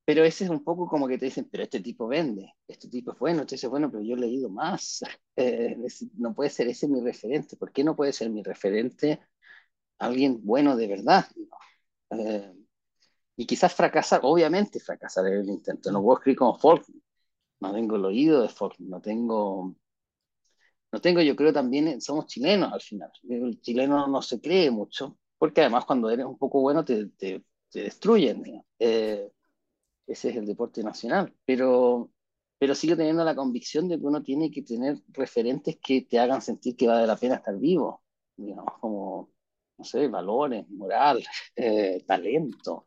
pero 0.05 0.25
ese 0.25 0.45
es 0.45 0.51
un 0.51 0.65
poco 0.65 0.87
como 0.89 1.09
que 1.09 1.19
te 1.19 1.27
dicen, 1.27 1.49
pero 1.51 1.65
este 1.65 1.81
tipo 1.81 2.09
vende, 2.09 2.55
este 2.69 2.89
tipo 2.89 3.13
es 3.13 3.19
bueno, 3.19 3.43
este 3.43 3.57
es 3.57 3.67
bueno, 3.69 3.91
pero 3.91 4.03
yo 4.05 4.15
he 4.17 4.19
leído 4.21 4.49
más. 4.51 5.03
Eh, 5.35 5.77
no 6.19 6.35
puede 6.35 6.51
ser 6.51 6.69
ese 6.69 6.87
mi 6.87 7.01
referente. 7.01 7.57
¿Por 7.57 7.73
qué 7.73 7.83
no 7.83 7.97
puede 7.97 8.13
ser 8.13 8.29
mi 8.29 8.43
referente 8.43 9.19
alguien 9.99 10.41
bueno 10.45 10.77
de 10.77 10.89
verdad? 10.89 11.27
Eh, 12.11 12.53
y 13.37 13.47
quizás 13.47 13.75
fracasar, 13.75 14.21
obviamente 14.25 14.81
fracasar 14.81 15.27
en 15.27 15.35
el 15.41 15.49
intento. 15.51 15.91
No 15.93 16.03
puedo 16.03 16.19
escribir 16.19 16.39
como 16.39 16.59
folk, 16.59 16.85
no 17.61 17.73
tengo 17.73 17.97
el 17.97 18.05
oído 18.05 18.43
de 18.43 18.49
folk, 18.49 18.77
no 18.81 19.01
tengo, 19.01 19.77
no 20.93 21.01
tengo, 21.01 21.23
yo 21.23 21.35
creo 21.35 21.53
también, 21.53 22.01
somos 22.01 22.27
chilenos 22.27 22.73
al 22.73 22.83
final. 22.83 23.11
El 23.29 23.61
chileno 23.61 24.07
no 24.07 24.21
se 24.21 24.41
cree 24.41 24.71
mucho, 24.71 25.19
porque 25.39 25.63
además 25.63 25.87
cuando 25.87 26.11
eres 26.11 26.27
un 26.27 26.39
poco 26.39 26.61
bueno 26.61 26.85
te, 26.85 27.07
te, 27.07 27.43
destruyen. 27.73 28.63
Eh, 28.79 29.33
ese 30.07 30.31
es 30.31 30.37
el 30.37 30.47
deporte 30.47 30.85
nacional. 30.85 31.33
Pero, 31.47 32.11
pero 32.59 32.75
sigo 32.75 32.97
teniendo 32.97 33.25
la 33.25 33.35
convicción 33.35 33.89
de 33.89 33.99
que 33.99 34.05
uno 34.05 34.23
tiene 34.23 34.51
que 34.51 34.63
tener 34.63 34.99
referentes 35.09 35.79
que 35.83 36.03
te 36.03 36.19
hagan 36.19 36.43
sentir 36.43 36.77
que 36.77 36.87
vale 36.87 37.07
la 37.07 37.17
pena 37.17 37.37
estar 37.37 37.59
vivo. 37.59 38.03
Como 38.81 39.33
no 39.79 39.85
sé, 39.85 40.09
valores, 40.09 40.69
moral, 40.69 41.25
eh, 41.57 42.05
talento. 42.07 42.85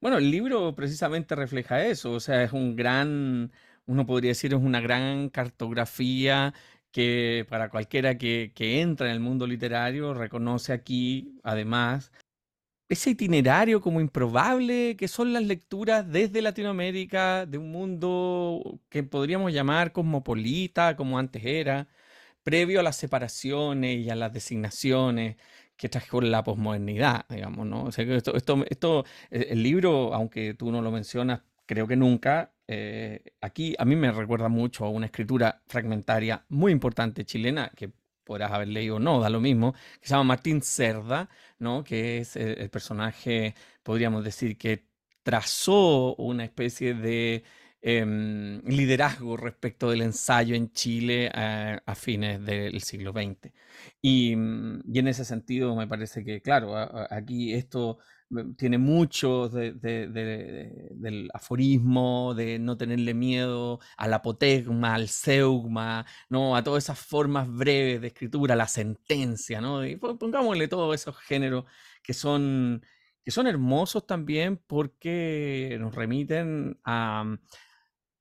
Bueno, 0.00 0.18
el 0.18 0.30
libro 0.30 0.74
precisamente 0.74 1.34
refleja 1.34 1.84
eso, 1.84 2.12
o 2.12 2.20
sea, 2.20 2.42
es 2.42 2.52
un 2.52 2.76
gran, 2.76 3.52
uno 3.90 4.06
podría 4.06 4.30
decir, 4.30 4.54
es 4.54 4.60
una 4.60 4.80
gran 4.80 5.30
cartografía 5.30 6.54
que 6.92 7.46
para 7.48 7.70
cualquiera 7.70 8.18
que, 8.18 8.52
que 8.54 8.80
entra 8.82 9.06
en 9.08 9.12
el 9.14 9.20
mundo 9.20 9.46
literario 9.46 10.14
reconoce 10.14 10.72
aquí, 10.72 11.40
además, 11.42 12.12
ese 12.88 13.10
itinerario 13.10 13.80
como 13.80 14.00
improbable 14.00 14.96
que 14.96 15.08
son 15.08 15.32
las 15.32 15.44
lecturas 15.44 16.10
desde 16.10 16.42
Latinoamérica, 16.42 17.46
de 17.46 17.58
un 17.58 17.72
mundo 17.72 18.80
que 18.90 19.02
podríamos 19.04 19.52
llamar 19.52 19.92
cosmopolita, 19.92 20.96
como 20.96 21.18
antes 21.18 21.44
era, 21.44 21.88
previo 22.44 22.80
a 22.80 22.82
las 22.84 22.96
separaciones 22.96 23.98
y 23.98 24.10
a 24.10 24.16
las 24.16 24.32
designaciones 24.32 25.36
que 25.76 25.88
trajo 25.88 26.20
la 26.20 26.44
posmodernidad, 26.44 27.26
digamos, 27.28 27.66
¿no? 27.66 27.84
O 27.84 27.92
sea, 27.92 28.04
esto, 28.04 28.36
esto, 28.36 28.64
esto, 28.68 29.04
eh, 29.30 29.48
el 29.50 29.62
libro, 29.62 30.14
aunque 30.14 30.54
tú 30.54 30.70
no 30.72 30.82
lo 30.82 30.90
mencionas, 30.92 31.42
creo 31.66 31.86
que 31.86 31.96
nunca, 31.96 32.52
eh, 32.70 33.34
aquí 33.40 33.74
a 33.78 33.84
mí 33.84 33.96
me 33.96 34.12
recuerda 34.12 34.48
mucho 34.48 34.84
a 34.84 34.90
una 34.90 35.06
escritura 35.06 35.62
fragmentaria 35.66 36.44
muy 36.48 36.72
importante 36.72 37.24
chilena, 37.24 37.70
que 37.76 37.92
podrás 38.24 38.52
haber 38.52 38.68
leído 38.68 38.96
o 38.96 38.98
no, 39.00 39.20
da 39.20 39.30
lo 39.30 39.40
mismo, 39.40 39.72
que 40.00 40.06
se 40.06 40.10
llama 40.14 40.24
Martín 40.24 40.62
Cerda, 40.62 41.28
¿no? 41.58 41.82
Que 41.84 42.18
es 42.18 42.36
el 42.36 42.70
personaje, 42.70 43.54
podríamos 43.82 44.24
decir, 44.24 44.56
que 44.56 44.86
trazó 45.22 46.14
una 46.16 46.44
especie 46.44 46.94
de 46.94 47.44
Em, 47.82 48.60
liderazgo 48.66 49.38
respecto 49.38 49.88
del 49.88 50.02
ensayo 50.02 50.54
en 50.54 50.70
Chile 50.72 51.30
a, 51.32 51.94
fines 51.94 52.44
del 52.44 52.82
siglo 52.82 53.12
XX. 53.12 53.52
Mm, 54.02 54.80
y, 54.92 54.98
en 54.98 55.08
ese 55.08 55.24
sentido 55.24 55.74
me 55.74 55.86
parece 55.86 56.22
que, 56.22 56.42
claro, 56.42 56.76
aquí 57.10 57.54
esto 57.54 57.98
tiene 58.56 58.78
mucho 58.78 59.48
del 59.48 61.30
aforismo, 61.34 62.34
de 62.34 62.58
no 62.58 62.76
tenerle 62.76 63.14
miedo 63.14 63.80
al 63.96 64.14
apotegma, 64.14 64.94
al 64.94 65.08
seugma, 65.08 66.06
¿no? 66.28 66.54
a 66.56 66.62
todas 66.62 66.84
esas 66.84 66.98
formas 66.98 67.48
breves 67.52 68.00
de 68.00 68.08
escritura, 68.08 68.54
la 68.54 68.68
sentencia, 68.68 69.60
¿no? 69.60 69.84
Y 69.84 69.96
pongámosle 69.96 70.68
todos 70.68 70.94
esos 70.94 71.16
géneros 71.18 71.64
que 72.02 72.14
son, 72.14 72.84
que 73.24 73.30
son 73.32 73.46
hermosos 73.46 74.06
también 74.06 74.58
porque 74.66 75.76
nos 75.80 75.94
remiten 75.94 76.78
a, 76.84 77.24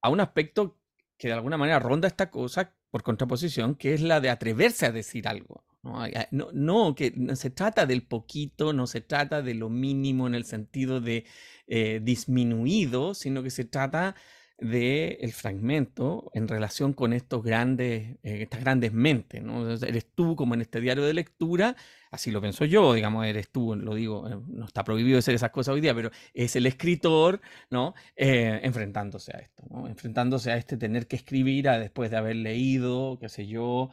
a 0.01 0.09
un 0.09 0.19
aspecto 0.19 0.79
que 1.17 1.27
de 1.27 1.33
alguna 1.33 1.57
manera 1.57 1.79
ronda 1.79 2.07
esta 2.07 2.31
cosa 2.31 2.75
por 2.89 3.03
contraposición, 3.03 3.75
que 3.75 3.93
es 3.93 4.01
la 4.01 4.19
de 4.21 4.29
atreverse 4.29 4.85
a 4.87 4.91
decir 4.91 5.27
algo. 5.27 5.63
No, 5.81 6.95
que 6.95 7.13
no 7.15 7.35
se 7.35 7.49
trata 7.49 7.85
del 7.85 8.03
poquito, 8.03 8.73
no 8.73 8.85
se 8.85 9.01
trata 9.01 9.41
de 9.41 9.53
lo 9.53 9.69
mínimo 9.69 10.27
en 10.27 10.35
el 10.35 10.43
sentido 10.43 10.99
de 10.99 11.25
eh, 11.67 12.01
disminuido, 12.03 13.13
sino 13.13 13.43
que 13.43 13.49
se 13.49 13.63
trata 13.63 14.15
del 14.57 15.31
fragmento 15.31 16.31
en 16.33 16.49
relación 16.49 16.91
con 16.91 17.13
estos 17.13 17.41
grandes, 17.43 18.17
eh, 18.23 18.41
estas 18.41 18.59
grandes 18.59 18.91
mentes. 18.91 19.41
¿no? 19.41 19.71
Eres 19.71 20.07
tú 20.13 20.35
como 20.35 20.53
en 20.53 20.59
este 20.59 20.81
diario 20.81 21.05
de 21.05 21.13
lectura, 21.13 21.77
así 22.11 22.29
lo 22.29 22.41
pienso 22.41 22.65
yo, 22.65 22.93
digamos, 22.93 23.25
eres 23.25 23.49
tú, 23.49 23.73
lo 23.77 23.95
digo, 23.95 24.27
eh, 24.27 24.37
no 24.47 24.65
está 24.65 24.83
prohibido 24.83 25.19
hacer 25.19 25.33
esas 25.33 25.51
cosas 25.51 25.75
hoy 25.75 25.79
día, 25.79 25.95
pero 25.95 26.11
es 26.33 26.57
el 26.57 26.65
escritor 26.65 27.39
¿no? 27.69 27.93
Enfrentándose 28.17 29.33
a 29.33 29.39
esto, 29.39 29.63
¿no? 29.69 29.87
enfrentándose 29.87 30.51
a 30.51 30.57
este 30.57 30.75
tener 30.75 31.07
que 31.07 31.15
escribir 31.15 31.69
a, 31.69 31.79
después 31.79 32.11
de 32.11 32.17
haber 32.17 32.35
leído, 32.35 33.17
qué 33.21 33.29
sé 33.29 33.47
yo, 33.47 33.91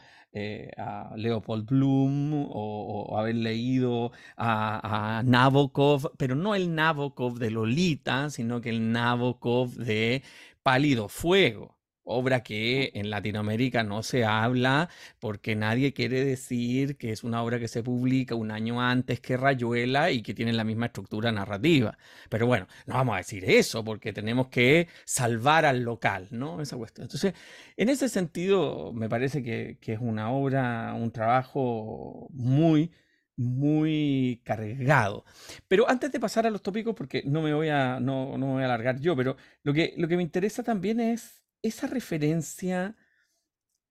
a 0.77 1.15
Leopold 1.17 1.67
Bloom 1.67 2.33
o, 2.35 3.17
haber 3.19 3.37
leído 3.37 4.13
a, 4.37 5.19
a, 5.19 5.23
Nabokov, 5.23 6.13
pero 6.17 6.35
no 6.35 6.55
el 6.55 6.75
Nabokov 6.75 7.39
de 7.39 7.51
Lolita, 7.51 8.31
sino 8.31 8.61
que 8.61 8.71
el 8.71 8.93
Nabokov 8.93 9.75
de 9.75 10.23
Pálido 10.63 11.09
Fuego, 11.09 11.76
obra 12.07 12.43
que 12.43 12.93
en 12.95 13.11
Latinoamérica 13.11 13.83
no 13.83 14.03
se 14.03 14.25
habla 14.25 14.89
porque 15.21 15.57
nadie 15.57 15.93
quiere 15.93 16.25
decir 16.25 16.97
que 16.97 17.13
es 17.13 17.25
una 17.25 17.43
obra 17.43 17.59
que 17.59 17.69
se 17.69 17.83
publica 17.83 18.35
un 18.35 18.51
año 18.51 18.81
antes 18.81 19.21
que 19.21 19.37
Rayuela 19.37 20.11
y 20.11 20.23
que 20.23 20.35
tiene 20.35 20.53
la 20.53 20.65
misma 20.65 20.87
estructura 20.87 21.33
narrativa. 21.33 21.99
Pero 22.31 22.47
bueno, 22.47 22.67
no 22.87 22.95
vamos 22.95 23.15
a 23.15 23.19
decir 23.19 23.45
eso 23.45 23.85
porque 23.85 24.13
tenemos 24.13 24.49
que 24.49 24.89
salvar 25.05 25.67
al 25.67 25.83
local, 25.83 26.29
¿no? 26.31 26.63
Esa 26.63 26.77
cuestión. 26.77 27.05
Entonces, 27.05 27.35
en 27.77 27.89
ese 27.89 28.09
sentido, 28.09 28.93
me 28.93 29.09
parece 29.09 29.43
que, 29.43 29.79
que 29.81 29.95
es 29.95 30.01
una 30.01 30.31
obra, 30.31 30.95
un 30.95 31.11
trabajo 31.13 32.29
muy 32.31 32.93
muy 33.37 34.41
cargado. 34.45 35.25
Pero 35.69 35.89
antes 35.89 36.11
de 36.11 36.21
pasar 36.21 36.47
a 36.47 36.51
los 36.51 36.63
tópicos, 36.63 36.95
porque 36.95 37.23
no 37.27 37.43
me 37.43 37.53
voy 37.53 37.69
a, 37.69 38.01
no, 38.01 38.39
no 38.39 38.47
me 38.47 38.53
voy 38.55 38.63
a 38.63 38.67
alargar 38.67 38.99
yo, 39.01 39.15
pero 39.17 39.37
lo 39.63 39.73
que, 39.75 39.95
lo 39.99 40.09
que 40.09 40.17
me 40.17 40.23
interesa 40.23 40.63
también 40.63 41.01
es 41.01 41.46
esa 41.69 41.87
referencia 41.87 42.97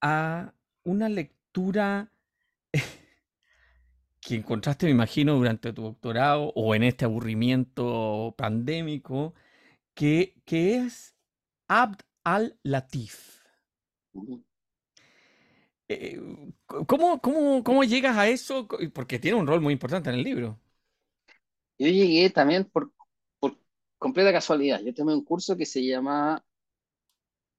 a 0.02 0.54
una 0.84 1.10
lectura 1.10 2.12
que 4.22 4.36
encontraste, 4.36 4.86
me 4.88 4.92
imagino, 4.92 5.36
durante 5.36 5.74
tu 5.74 5.84
doctorado 5.84 6.52
o 6.56 6.76
en 6.76 6.84
este 6.84 7.06
aburrimiento 7.06 8.34
pandémico, 8.38 9.34
que, 9.96 10.42
que 10.46 10.78
es 10.78 11.16
Abd 11.68 12.02
al-Latif. 12.24 13.42
Eh, 15.88 16.20
¿cómo, 16.88 17.22
cómo, 17.22 17.64
cómo 17.64 17.84
llegas 17.84 18.18
a 18.18 18.28
eso? 18.28 18.68
Porque 18.94 19.20
tiene 19.20 19.38
un 19.38 19.48
rol 19.48 19.62
muy 19.62 19.74
importante 19.74 20.10
en 20.10 20.16
el 20.16 20.24
libro. 20.24 20.60
Yo 21.78 21.88
llegué 21.88 22.30
también 22.30 22.66
por, 22.66 22.92
por 23.40 23.58
completa 23.98 24.32
casualidad. 24.32 24.82
Yo 24.82 24.94
tomé 24.94 25.14
un 25.14 25.24
curso 25.26 25.58
que 25.58 25.66
se 25.66 25.86
llama 25.86 26.45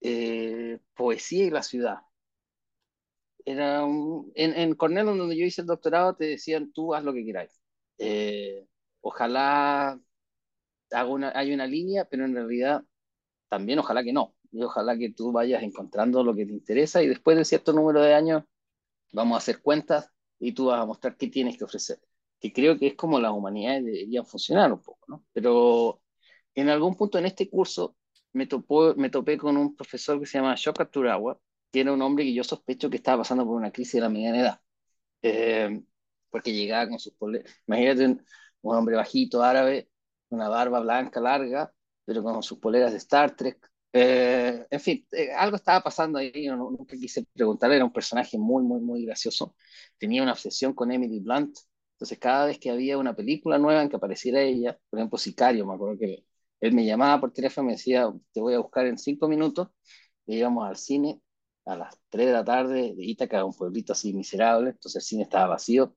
eh, 0.00 0.78
Poesía 0.94 1.44
y 1.46 1.50
la 1.50 1.62
Ciudad. 1.62 1.98
Era 3.44 3.82
en, 3.85 4.54
en 4.54 4.74
Cornell, 4.74 5.06
donde 5.06 5.37
yo 5.37 5.44
hice 5.44 5.61
el 5.61 5.68
doctorado, 5.68 6.16
te 6.16 6.26
decían, 6.26 6.72
tú 6.72 6.94
haz 6.94 7.04
lo 7.04 7.12
que 7.12 7.22
quieras 7.24 7.61
eh, 7.98 8.66
ojalá 9.00 9.98
haga 10.92 11.09
una, 11.09 11.32
hay 11.35 11.52
una 11.54 11.66
línea, 11.66 12.06
pero 12.06 12.24
en 12.24 12.35
realidad 12.35 12.82
también 13.48 13.78
ojalá 13.80 14.04
que 14.04 14.12
no 14.12 14.35
y 14.52 14.62
ojalá 14.62 14.98
que 14.98 15.12
tú 15.12 15.32
vayas 15.32 15.62
encontrando 15.62 16.24
lo 16.24 16.35
que 16.35 16.46
te 16.46 16.52
interesa 16.52 17.02
y 17.02 17.09
después 17.09 17.37
de 17.38 17.44
cierto 17.44 17.72
número 17.72 18.02
de 18.02 18.14
años 18.14 18.44
vamos 19.12 19.37
a 19.37 19.38
hacer 19.38 19.62
cuentas 19.62 20.11
y 20.38 20.52
tú 20.52 20.66
vas 20.66 20.80
a 20.80 20.87
mostrar 20.87 21.16
qué 21.16 21.28
tienes 21.28 21.59
que 21.59 21.64
ofrecer. 21.64 22.00
Que 22.40 22.52
creo 22.52 22.78
que 22.78 22.88
es 22.88 22.94
como 22.96 23.20
las 23.20 23.32
humanidades 23.32 23.85
deberían 23.85 24.26
funcionar 24.26 24.72
un 24.72 24.82
poco, 24.82 25.00
¿no? 25.09 25.24
Pero 25.32 26.02
en 26.54 26.68
algún 26.70 26.96
punto 26.96 27.18
en 27.18 27.26
este 27.26 27.48
curso 27.50 27.96
me, 28.37 28.46
topó, 28.46 28.94
me 28.96 29.11
topé 29.11 29.38
con 29.38 29.57
un 29.57 29.75
profesor 29.77 30.20
que 30.20 30.27
se 30.27 30.38
llama 30.38 30.55
Shoka 30.57 30.85
Turawa, 30.87 31.40
que 31.72 31.81
era 31.81 31.92
un 31.92 32.03
hombre 32.03 32.25
que 32.25 32.35
yo 32.35 32.44
sospecho 32.44 32.90
que 32.90 32.96
estaba 32.99 33.18
pasando 33.18 33.44
por 33.46 33.57
una 33.57 33.72
crisis 33.72 33.94
de 33.94 34.01
la 34.03 34.09
mediana 34.11 34.40
edad. 34.40 34.61
Eh, 35.22 35.83
porque 36.31 36.53
llegaba 36.53 36.88
con 36.88 36.99
sus 36.99 37.14
poleras. 37.14 37.51
Imagínate 37.66 38.07
un, 38.07 38.27
un, 38.62 38.77
hombre 38.77 38.96
bajito, 38.96 39.42
árabe, 39.42 39.90
una 40.31 40.49
barba 40.49 40.81
blanca 40.81 41.20
larga, 41.20 41.72
pero 42.05 42.22
con 42.22 42.42
sus 42.42 42.59
poleras 42.59 42.92
de 42.92 42.99
Star 42.99 43.35
Trek, 43.37 43.59
eh, 43.92 44.66
en 44.70 44.81
fin, 44.81 45.07
eh, 45.12 45.33
algo 45.33 45.57
estaba 45.57 45.81
pasando 45.83 46.18
ahí, 46.18 46.44
yo 46.44 46.57
nunca 46.57 46.96
quise 46.96 47.25
preguntar, 47.33 47.72
era 47.72 47.85
un 47.85 47.92
personaje 47.92 48.37
muy, 48.38 48.62
muy, 48.62 48.81
muy 48.81 49.07
gracioso. 49.07 49.57
Tenía 49.99 50.22
una 50.22 50.33
obsesión 50.33 50.75
con 50.75 50.92
Emily 50.92 51.20
Blunt, 51.20 51.57
entonces 51.94 52.18
cada 52.18 52.46
vez 52.46 52.59
que 52.59 52.70
había 52.70 52.99
una 52.99 53.16
película 53.16 53.59
nueva 53.59 53.83
en 53.83 53.88
que 53.88 53.96
apareciera 53.96 54.42
ella, 54.42 54.79
por 54.90 54.99
ejemplo, 54.99 55.18
Sicario, 55.18 55.66
me 55.66 55.75
acuerdo 55.75 55.99
que 55.99 56.27
él 56.61 56.75
me 56.75 56.85
llamaba 56.87 57.21
por 57.21 57.33
teléfono 57.33 57.66
y 57.66 57.69
me 57.69 57.73
decía, 57.75 58.12
te 58.33 58.40
voy 58.40 58.55
a 58.55 58.59
buscar 58.61 58.87
en 58.87 58.99
cinco 58.99 59.29
minutos, 59.29 59.69
y 60.27 60.37
íbamos 60.38 60.66
al 60.69 60.77
cine 60.77 61.21
a 61.66 61.77
las 61.77 61.99
3 62.11 62.27
de 62.29 62.33
la 62.33 62.45
tarde 62.45 62.95
de 62.95 63.05
Ítaca, 63.05 63.45
un 63.45 63.55
pueblito 63.55 63.92
así 63.92 64.14
miserable, 64.14 64.71
entonces 64.71 65.03
el 65.03 65.07
cine 65.07 65.23
estaba 65.25 65.49
vacío, 65.49 65.97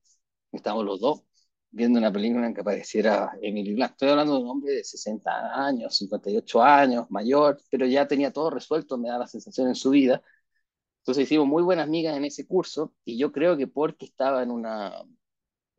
estábamos 0.52 0.86
los 0.86 1.00
dos, 1.00 1.24
viendo 1.72 2.00
una 2.00 2.12
película 2.12 2.48
en 2.48 2.54
que 2.54 2.62
apareciera 2.62 3.32
Emily 3.42 3.74
Blunt. 3.76 3.92
Estoy 3.92 4.10
hablando 4.10 4.36
de 4.36 4.42
un 4.44 4.50
hombre 4.50 4.74
de 4.74 4.84
60 4.84 5.66
años, 5.66 5.96
58 5.98 6.62
años, 6.64 7.06
mayor, 7.10 7.62
pero 7.70 7.86
ya 7.86 8.08
tenía 8.08 8.32
todo 8.34 8.50
resuelto, 8.50 8.98
me 8.98 9.10
da 9.10 9.20
la 9.20 9.28
sensación 9.28 9.68
en 9.68 9.76
su 9.76 9.92
vida. 9.92 10.22
Entonces 11.02 11.26
hicimos 11.26 11.48
muy 11.48 11.64
buenas 11.64 11.88
amigas 11.88 12.16
en 12.18 12.26
ese 12.26 12.48
curso 12.48 12.94
y 13.06 13.18
yo 13.18 13.32
creo 13.32 13.58
que 13.58 13.68
porque 13.68 14.06
estaba 14.06 14.44
en 14.44 14.52
una 14.52 15.04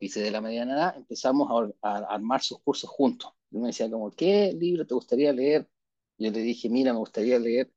vice 0.01 0.21
de 0.21 0.31
la 0.31 0.41
mediana 0.41 0.75
edad, 0.75 0.97
empezamos 0.97 1.73
a, 1.83 1.97
armar 2.15 2.43
sus 2.43 2.61
cursos 2.61 2.91
juntos. 2.91 3.33
Yo 3.51 3.61
me 3.61 3.69
decía 3.69 3.91
como, 3.91 4.11
¿qué 4.13 4.53
libro 4.53 4.87
te 4.87 4.95
gustaría 4.95 5.33
leer? 5.33 5.69
Yo 6.19 6.31
le 6.31 6.41
dije, 6.41 6.69
mira, 6.69 6.93
me 6.93 6.99
gustaría 7.01 7.39
leer 7.39 7.73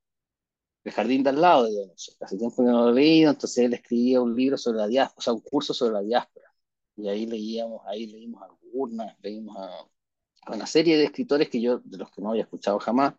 El 0.84 0.92
jardín 0.94 1.24
de 1.24 1.30
al 1.32 1.42
lado 1.42 1.66
de 1.66 1.74
Donoso. 1.74 2.14
Hace 2.22 2.38
tiempo 2.38 2.58
que 2.58 2.64
no 2.64 2.84
lo 2.86 2.90
he 2.92 2.94
leído, 2.94 3.32
entonces 3.32 3.66
él 3.66 3.74
escribía 3.74 4.22
un 4.22 4.36
libro 4.36 4.58
sobre 4.58 4.80
la 4.80 4.88
diáspora, 4.88 5.18
o 5.20 5.22
sea, 5.22 5.34
un 5.34 5.42
curso 5.42 5.74
sobre 5.74 5.94
la 5.94 6.02
diáspora 6.02 6.44
y 6.96 7.08
ahí 7.10 7.26
leíamos, 7.26 7.82
ahí 7.86 8.08
leímos 8.08 8.42
a 8.44 8.48
Gurna, 8.72 9.18
leímos 9.22 9.58
a, 9.58 9.88
una 10.54 10.68
serie 10.68 10.98
de 10.98 11.06
escritores 11.06 11.50
que 11.50 11.62
yo, 11.62 11.80
de 11.80 11.98
los 11.98 12.12
que 12.12 12.22
no 12.22 12.32
había 12.32 12.44
escuchado 12.44 12.80
jamás, 12.80 13.16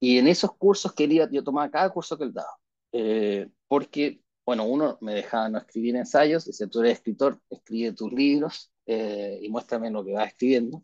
y 0.00 0.18
en 0.18 0.28
esos 0.28 0.54
cursos 0.56 0.92
quería, 0.94 1.28
yo 1.30 1.44
tomaba 1.44 1.70
cada 1.70 1.90
curso 1.90 2.18
que 2.18 2.24
él 2.24 2.32
daba, 2.34 2.58
eh, 2.92 3.50
porque, 3.68 4.22
bueno, 4.44 4.64
uno 4.66 4.98
me 5.00 5.14
dejaba 5.14 5.48
no 5.48 5.58
escribir 5.58 5.96
ensayos, 5.96 6.44
decía, 6.46 6.68
tú 6.68 6.80
eres 6.80 6.94
escritor, 6.94 7.40
escribe 7.50 7.92
tus 7.92 8.12
libros 8.12 8.72
eh, 8.86 9.40
y 9.42 9.48
muéstrame 9.48 9.90
lo 9.90 10.04
que 10.04 10.12
vas 10.12 10.28
escribiendo, 10.28 10.82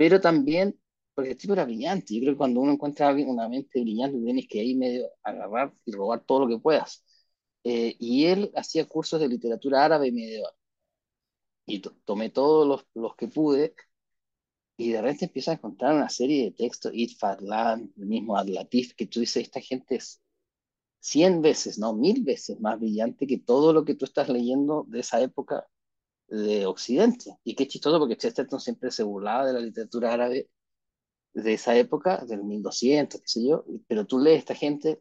pero 0.00 0.18
también, 0.20 0.80
porque 1.14 1.32
el 1.32 1.36
tipo 1.36 1.52
era 1.52 1.66
brillante, 1.66 2.14
yo 2.14 2.20
creo 2.22 2.32
que 2.34 2.38
cuando 2.38 2.60
uno 2.60 2.72
encuentra 2.72 3.12
una 3.14 3.48
mente 3.50 3.82
brillante 3.82 4.18
tienes 4.18 4.48
que 4.48 4.60
ahí 4.60 4.74
medio 4.74 5.10
agarrar 5.22 5.74
y 5.84 5.92
robar 5.92 6.24
todo 6.24 6.40
lo 6.40 6.48
que 6.48 6.58
puedas. 6.62 7.04
Eh, 7.64 7.96
y 7.98 8.24
él 8.26 8.50
hacía 8.56 8.88
cursos 8.88 9.20
de 9.20 9.28
literatura 9.28 9.84
árabe 9.84 10.10
medieval 10.12 10.52
y 11.66 11.80
tomé 11.80 12.30
todos 12.30 12.66
los, 12.66 12.86
los, 12.94 13.14
que 13.16 13.28
pude 13.28 13.74
y 14.76 14.92
de 14.92 15.02
repente 15.02 15.26
empiezo 15.26 15.50
a 15.50 15.54
encontrar 15.54 15.94
una 15.94 16.08
serie 16.08 16.44
de 16.44 16.52
textos, 16.52 16.92
It 16.94 17.18
Fadlan, 17.18 17.92
el 17.96 18.06
mismo 18.06 18.36
Adlatif, 18.36 18.94
que 18.94 19.06
tú 19.06 19.20
dices, 19.20 19.44
esta 19.44 19.60
gente 19.60 19.96
es 19.96 20.22
cien 21.00 21.42
veces, 21.42 21.78
no, 21.78 21.94
mil 21.94 22.24
veces 22.24 22.60
más 22.60 22.80
brillante 22.80 23.26
que 23.26 23.38
todo 23.38 23.72
lo 23.72 23.84
que 23.84 23.94
tú 23.94 24.06
estás 24.06 24.28
leyendo 24.30 24.86
de 24.88 25.00
esa 25.00 25.20
época 25.22 25.66
de 26.30 26.66
Occidente. 26.66 27.36
Y 27.44 27.54
qué 27.54 27.66
chistoso 27.68 27.98
porque 27.98 28.16
Chesterton 28.16 28.60
siempre 28.60 28.90
se 28.90 29.02
burlaba 29.02 29.46
de 29.46 29.52
la 29.54 29.60
literatura 29.60 30.12
árabe 30.12 30.48
de 31.32 31.54
esa 31.54 31.76
época, 31.76 32.24
del 32.26 32.44
1200, 32.44 33.20
qué 33.20 33.28
sé 33.28 33.46
yo, 33.46 33.64
pero 33.86 34.06
tú 34.06 34.18
lees 34.18 34.40
esta 34.40 34.54
gente 34.54 35.00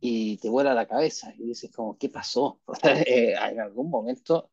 y 0.00 0.38
te 0.38 0.48
vuela 0.50 0.74
la 0.74 0.86
cabeza 0.86 1.34
y 1.38 1.44
dices 1.48 1.70
como, 1.74 1.98
¿qué 1.98 2.08
pasó? 2.08 2.60
Eh, 3.06 3.34
en 3.34 3.60
algún 3.60 3.90
momento 3.90 4.50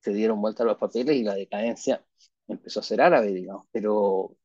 se 0.00 0.12
dieron 0.12 0.40
vuelta 0.40 0.64
los 0.64 0.78
papeles 0.78 1.16
y 1.16 1.24
la 1.24 1.34
decadencia 1.34 2.04
empezó 2.48 2.80
a 2.80 2.82
ser 2.82 3.00
árabe, 3.00 3.32
digamos. 3.32 3.66
Pero 3.72 4.36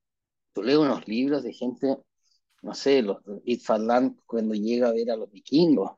tú 0.53 0.63
lees 0.63 0.77
unos 0.79 1.08
libros 1.08 1.43
de 1.43 1.53
gente, 1.53 1.97
no 2.62 2.73
sé, 2.73 3.01
los 3.01 3.19
Itfadlan 3.45 4.19
cuando 4.25 4.55
llega 4.55 4.89
a 4.89 4.93
ver 4.93 5.12
a 5.12 5.17
los 5.17 5.31
vikingos, 5.31 5.91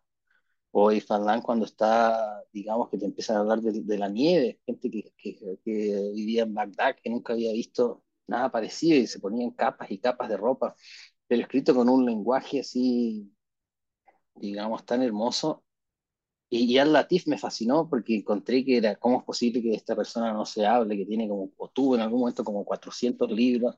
o 0.72 0.92
Itfadlan 0.92 1.42
cuando 1.42 1.66
está, 1.66 2.44
digamos, 2.52 2.90
que 2.90 2.98
te 2.98 3.06
empiezan 3.06 3.38
a 3.38 3.40
hablar 3.42 3.62
de, 3.62 3.98
la 3.98 4.10
nieve, 4.10 4.60
gente 4.66 4.90
que, 4.92 5.14
que, 5.18 5.60
que, 5.64 6.12
vivía 6.14 6.44
en 6.44 6.54
Bagdad, 6.54 6.96
que 7.02 7.10
nunca 7.10 7.34
había 7.34 7.52
visto 7.54 8.04
nada 8.28 8.52
parecido 8.52 8.98
y 8.98 9.08
se 9.08 9.20
ponían 9.20 9.52
capas 9.52 9.90
y 9.92 10.00
capas 10.00 10.30
de 10.30 10.38
ropa, 10.38 10.76
pero 11.28 11.42
escrito 11.42 11.74
con 11.76 11.90
un 11.90 12.06
lenguaje 12.06 12.60
así, 12.62 13.32
digamos, 14.36 14.86
tan 14.86 15.02
hermoso. 15.04 15.64
Y, 16.50 16.78
Al 16.78 16.94
Latif 16.94 17.28
me 17.28 17.38
fascinó 17.38 17.90
porque 17.90 18.16
encontré 18.18 18.64
que 18.66 18.78
era, 18.78 18.96
¿cómo 18.96 19.20
es 19.20 19.26
posible 19.26 19.62
que 19.62 19.74
esta 19.74 19.96
persona 19.96 20.34
no 20.34 20.46
se 20.46 20.66
hable, 20.66 20.98
que 20.98 21.06
tiene 21.06 21.28
como, 21.28 21.52
o 21.58 21.70
tuvo 21.70 21.96
en 21.96 22.02
algún 22.02 22.22
momento 22.22 22.44
como 22.44 22.66
400 22.66 23.32
libros, 23.32 23.76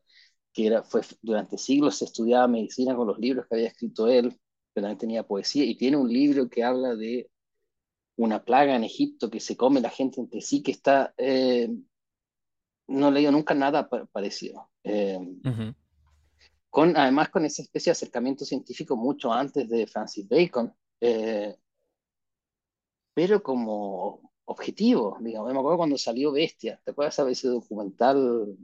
que 0.53 0.67
era, 0.67 0.83
fue, 0.83 1.01
durante 1.21 1.57
siglos 1.57 1.97
se 1.97 2.05
estudiaba 2.05 2.47
medicina 2.47 2.95
con 2.95 3.07
los 3.07 3.19
libros 3.19 3.45
que 3.47 3.55
había 3.55 3.67
escrito 3.69 4.07
él, 4.07 4.39
pero 4.79 4.87
también 4.87 4.97
tenía 4.97 5.27
poesía, 5.27 5.65
y 5.65 5.75
tiene 5.75 5.97
un 5.97 6.11
libro 6.11 6.49
que 6.49 6.63
habla 6.63 6.95
de 6.95 7.29
una 8.15 8.43
plaga 8.43 8.75
en 8.75 8.83
Egipto 8.83 9.29
que 9.29 9.39
se 9.39 9.57
come 9.57 9.81
la 9.81 9.89
gente 9.89 10.21
entre 10.21 10.41
sí, 10.41 10.63
que 10.63 10.71
está, 10.71 11.13
eh, 11.17 11.69
no 12.87 13.09
he 13.09 13.11
leído 13.11 13.31
nunca 13.31 13.53
nada 13.53 13.89
parecido. 13.89 14.69
Eh, 14.83 15.19
con, 16.69 16.95
además 16.95 17.29
con 17.29 17.45
esa 17.45 17.61
especie 17.61 17.89
de 17.89 17.93
acercamiento 17.93 18.45
científico 18.45 18.95
mucho 18.95 19.33
antes 19.33 19.67
de 19.67 19.85
Francis 19.87 20.27
Bacon, 20.27 20.73
eh, 21.01 21.55
pero 23.13 23.43
como 23.43 24.31
objetivo, 24.45 25.17
digamos. 25.19 25.51
Me 25.51 25.59
acuerdo 25.59 25.77
cuando 25.77 25.97
salió 25.97 26.31
Bestia, 26.31 26.79
¿te 26.83 26.91
acuerdas 26.91 27.25
de 27.25 27.31
ese 27.31 27.47
documental? 27.49 28.57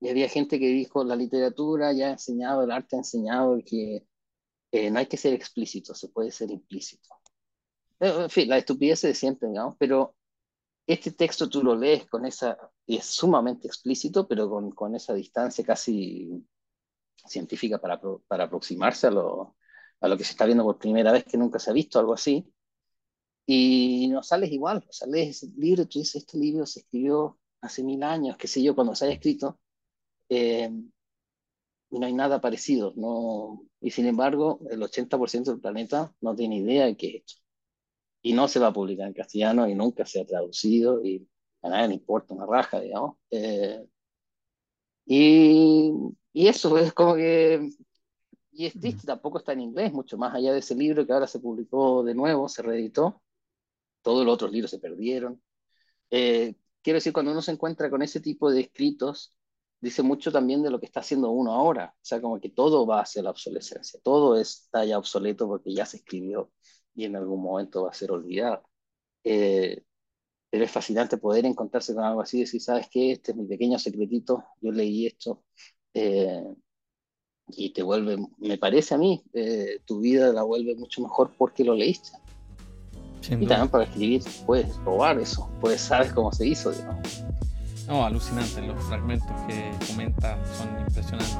Y 0.00 0.08
había 0.08 0.28
gente 0.28 0.58
que 0.58 0.68
dijo, 0.68 1.04
la 1.04 1.16
literatura 1.16 1.92
ya 1.92 2.08
ha 2.08 2.12
enseñado, 2.12 2.62
el 2.62 2.70
arte 2.70 2.96
ha 2.96 3.00
enseñado 3.00 3.58
que 3.64 4.06
eh, 4.76 4.90
no 4.90 4.98
hay 4.98 5.06
que 5.06 5.16
ser 5.16 5.32
explícito, 5.32 5.94
se 5.94 6.08
puede 6.08 6.30
ser 6.30 6.50
implícito. 6.50 7.08
Eh, 8.00 8.12
en 8.24 8.30
fin, 8.30 8.48
la 8.48 8.58
estupidez 8.58 9.02
de 9.02 9.14
siempre, 9.14 9.48
digamos, 9.48 9.76
pero 9.78 10.14
este 10.86 11.12
texto 11.12 11.48
tú 11.48 11.62
lo 11.62 11.74
lees 11.74 12.06
con 12.06 12.26
esa, 12.26 12.56
y 12.86 12.96
es 12.96 13.06
sumamente 13.06 13.66
explícito, 13.66 14.26
pero 14.28 14.48
con, 14.48 14.70
con 14.72 14.94
esa 14.94 15.14
distancia 15.14 15.64
casi 15.64 16.44
científica 17.26 17.78
para, 17.78 18.00
para 18.28 18.44
aproximarse 18.44 19.08
a 19.08 19.10
lo, 19.10 19.56
a 20.00 20.08
lo 20.08 20.16
que 20.16 20.24
se 20.24 20.32
está 20.32 20.46
viendo 20.46 20.64
por 20.64 20.78
primera 20.78 21.12
vez, 21.12 21.24
que 21.24 21.38
nunca 21.38 21.58
se 21.58 21.70
ha 21.70 21.74
visto 21.74 21.98
algo 21.98 22.14
así. 22.14 22.52
Y 23.46 24.08
no 24.08 24.22
sales 24.22 24.50
igual, 24.50 24.84
o 24.88 24.92
sea, 24.92 25.06
lees 25.08 25.42
el 25.44 25.54
libro, 25.56 25.86
tú 25.86 26.00
dices, 26.00 26.16
este 26.16 26.38
libro 26.38 26.66
se 26.66 26.80
escribió 26.80 27.38
hace 27.60 27.82
mil 27.82 28.02
años, 28.02 28.36
qué 28.36 28.48
sé 28.48 28.62
yo, 28.62 28.74
cuando 28.74 28.94
se 28.94 29.04
haya 29.04 29.14
escrito, 29.14 29.60
eh, 30.28 30.70
no 31.98 32.06
hay 32.06 32.12
nada 32.12 32.40
parecido, 32.40 32.92
no, 32.96 33.64
y 33.80 33.90
sin 33.90 34.06
embargo, 34.06 34.60
el 34.70 34.82
80% 34.82 35.52
del 35.52 35.60
planeta 35.60 36.14
no 36.20 36.34
tiene 36.36 36.58
idea 36.58 36.86
de 36.86 36.96
qué 36.96 37.08
es 37.08 37.14
esto. 37.26 37.42
Y 38.22 38.32
no 38.34 38.48
se 38.48 38.60
va 38.60 38.68
a 38.68 38.72
publicar 38.72 39.08
en 39.08 39.14
castellano 39.14 39.68
y 39.68 39.74
nunca 39.74 40.06
se 40.06 40.20
ha 40.20 40.26
traducido 40.26 41.04
y 41.04 41.28
a 41.62 41.70
nadie 41.70 41.88
le 41.88 41.94
importa 41.94 42.34
una 42.34 42.46
raja, 42.46 42.80
digamos. 42.80 43.16
Eh, 43.30 43.86
y, 45.04 45.92
y 46.32 46.48
eso 46.48 46.76
es 46.78 46.92
como 46.92 47.14
que 47.14 47.70
y 48.52 48.66
es 48.66 48.78
triste, 48.80 49.06
tampoco 49.06 49.38
está 49.38 49.52
en 49.52 49.60
inglés, 49.60 49.92
mucho 49.92 50.16
más 50.18 50.34
allá 50.34 50.52
de 50.52 50.60
ese 50.60 50.74
libro 50.74 51.06
que 51.06 51.12
ahora 51.12 51.26
se 51.26 51.40
publicó 51.40 52.02
de 52.02 52.14
nuevo, 52.14 52.48
se 52.48 52.62
reeditó. 52.62 53.22
Todos 54.02 54.26
los 54.26 54.34
otros 54.34 54.52
libros 54.52 54.70
se 54.72 54.80
perdieron. 54.80 55.42
Eh, 56.10 56.56
quiero 56.82 56.98
decir, 56.98 57.12
cuando 57.12 57.32
uno 57.32 57.42
se 57.42 57.52
encuentra 57.52 57.90
con 57.90 58.02
ese 58.02 58.20
tipo 58.20 58.50
de 58.50 58.62
escritos, 58.62 59.35
dice 59.86 60.02
mucho 60.02 60.32
también 60.32 60.62
de 60.62 60.70
lo 60.70 60.80
que 60.80 60.86
está 60.86 61.00
haciendo 61.00 61.30
uno 61.30 61.52
ahora. 61.52 61.94
O 61.94 62.04
sea, 62.04 62.20
como 62.20 62.40
que 62.40 62.50
todo 62.50 62.86
va 62.86 63.02
hacia 63.02 63.22
la 63.22 63.30
obsolescencia, 63.30 64.00
todo 64.02 64.38
está 64.38 64.84
ya 64.84 64.98
obsoleto 64.98 65.46
porque 65.46 65.72
ya 65.72 65.86
se 65.86 65.98
escribió 65.98 66.50
y 66.94 67.04
en 67.04 67.14
algún 67.14 67.40
momento 67.40 67.84
va 67.84 67.90
a 67.90 67.94
ser 67.94 68.10
olvidado. 68.10 68.68
Eh, 69.22 69.82
pero 70.50 70.64
es 70.64 70.70
fascinante 70.70 71.18
poder 71.18 71.46
encontrarse 71.46 71.94
con 71.94 72.02
algo 72.02 72.20
así 72.20 72.38
y 72.38 72.40
decir, 72.40 72.60
¿sabes 72.60 72.88
qué? 72.90 73.12
Este 73.12 73.30
es 73.30 73.36
mi 73.36 73.46
pequeño 73.46 73.78
secretito, 73.78 74.44
yo 74.60 74.72
leí 74.72 75.06
esto. 75.06 75.44
Eh, 75.94 76.42
y 77.48 77.70
te 77.70 77.82
vuelve, 77.84 78.16
me 78.38 78.58
parece 78.58 78.94
a 78.94 78.98
mí, 78.98 79.22
eh, 79.34 79.78
tu 79.84 80.00
vida 80.00 80.32
la 80.32 80.42
vuelve 80.42 80.74
mucho 80.74 81.00
mejor 81.00 81.32
porque 81.38 81.62
lo 81.62 81.74
leíste. 81.74 82.10
y 83.22 83.46
también 83.46 83.68
para 83.68 83.84
escribir 83.84 84.22
puedes 84.46 84.76
probar 84.78 85.20
eso, 85.20 85.48
pues 85.60 85.80
sabes 85.80 86.12
cómo 86.12 86.32
se 86.32 86.48
hizo, 86.48 86.72
digamos. 86.72 87.25
No, 87.86 88.04
alucinante, 88.04 88.62
los 88.62 88.82
fragmentos 88.84 89.30
que 89.46 89.72
comenta 89.86 90.36
son 90.56 90.80
impresionantes. 90.80 91.36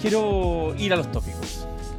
Quiero 0.00 0.74
ir 0.76 0.92
a 0.92 0.96
los 0.96 1.10
tópicos. 1.10 1.57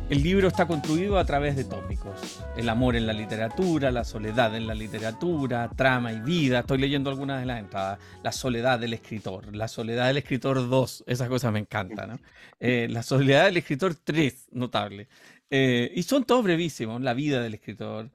El 0.09 0.23
libro 0.23 0.47
está 0.47 0.65
construido 0.65 1.19
a 1.19 1.25
través 1.25 1.55
de 1.55 1.63
tópicos. 1.63 2.43
El 2.57 2.67
amor 2.69 2.95
en 2.95 3.05
la 3.05 3.13
literatura, 3.13 3.91
la 3.91 4.03
soledad 4.03 4.55
en 4.55 4.65
la 4.65 4.73
literatura, 4.73 5.69
trama 5.75 6.11
y 6.11 6.19
vida. 6.19 6.61
Estoy 6.61 6.79
leyendo 6.79 7.11
algunas 7.11 7.39
de 7.39 7.45
las 7.45 7.59
entradas. 7.59 7.99
La 8.23 8.31
soledad 8.31 8.79
del 8.79 8.93
escritor, 8.93 9.55
la 9.55 9.67
soledad 9.67 10.07
del 10.07 10.17
escritor 10.17 10.67
2, 10.67 11.03
esa 11.05 11.27
cosa 11.27 11.51
me 11.51 11.59
encanta, 11.59 12.07
¿no? 12.07 12.19
Eh, 12.59 12.87
la 12.89 13.03
soledad 13.03 13.45
del 13.45 13.57
escritor 13.57 13.93
3, 13.93 14.47
notable. 14.53 15.07
Eh, 15.51 15.91
y 15.93 16.01
son 16.01 16.23
todos 16.23 16.43
brevísimos. 16.43 16.99
La 17.03 17.13
vida 17.13 17.39
del 17.39 17.53
escritor, 17.53 18.09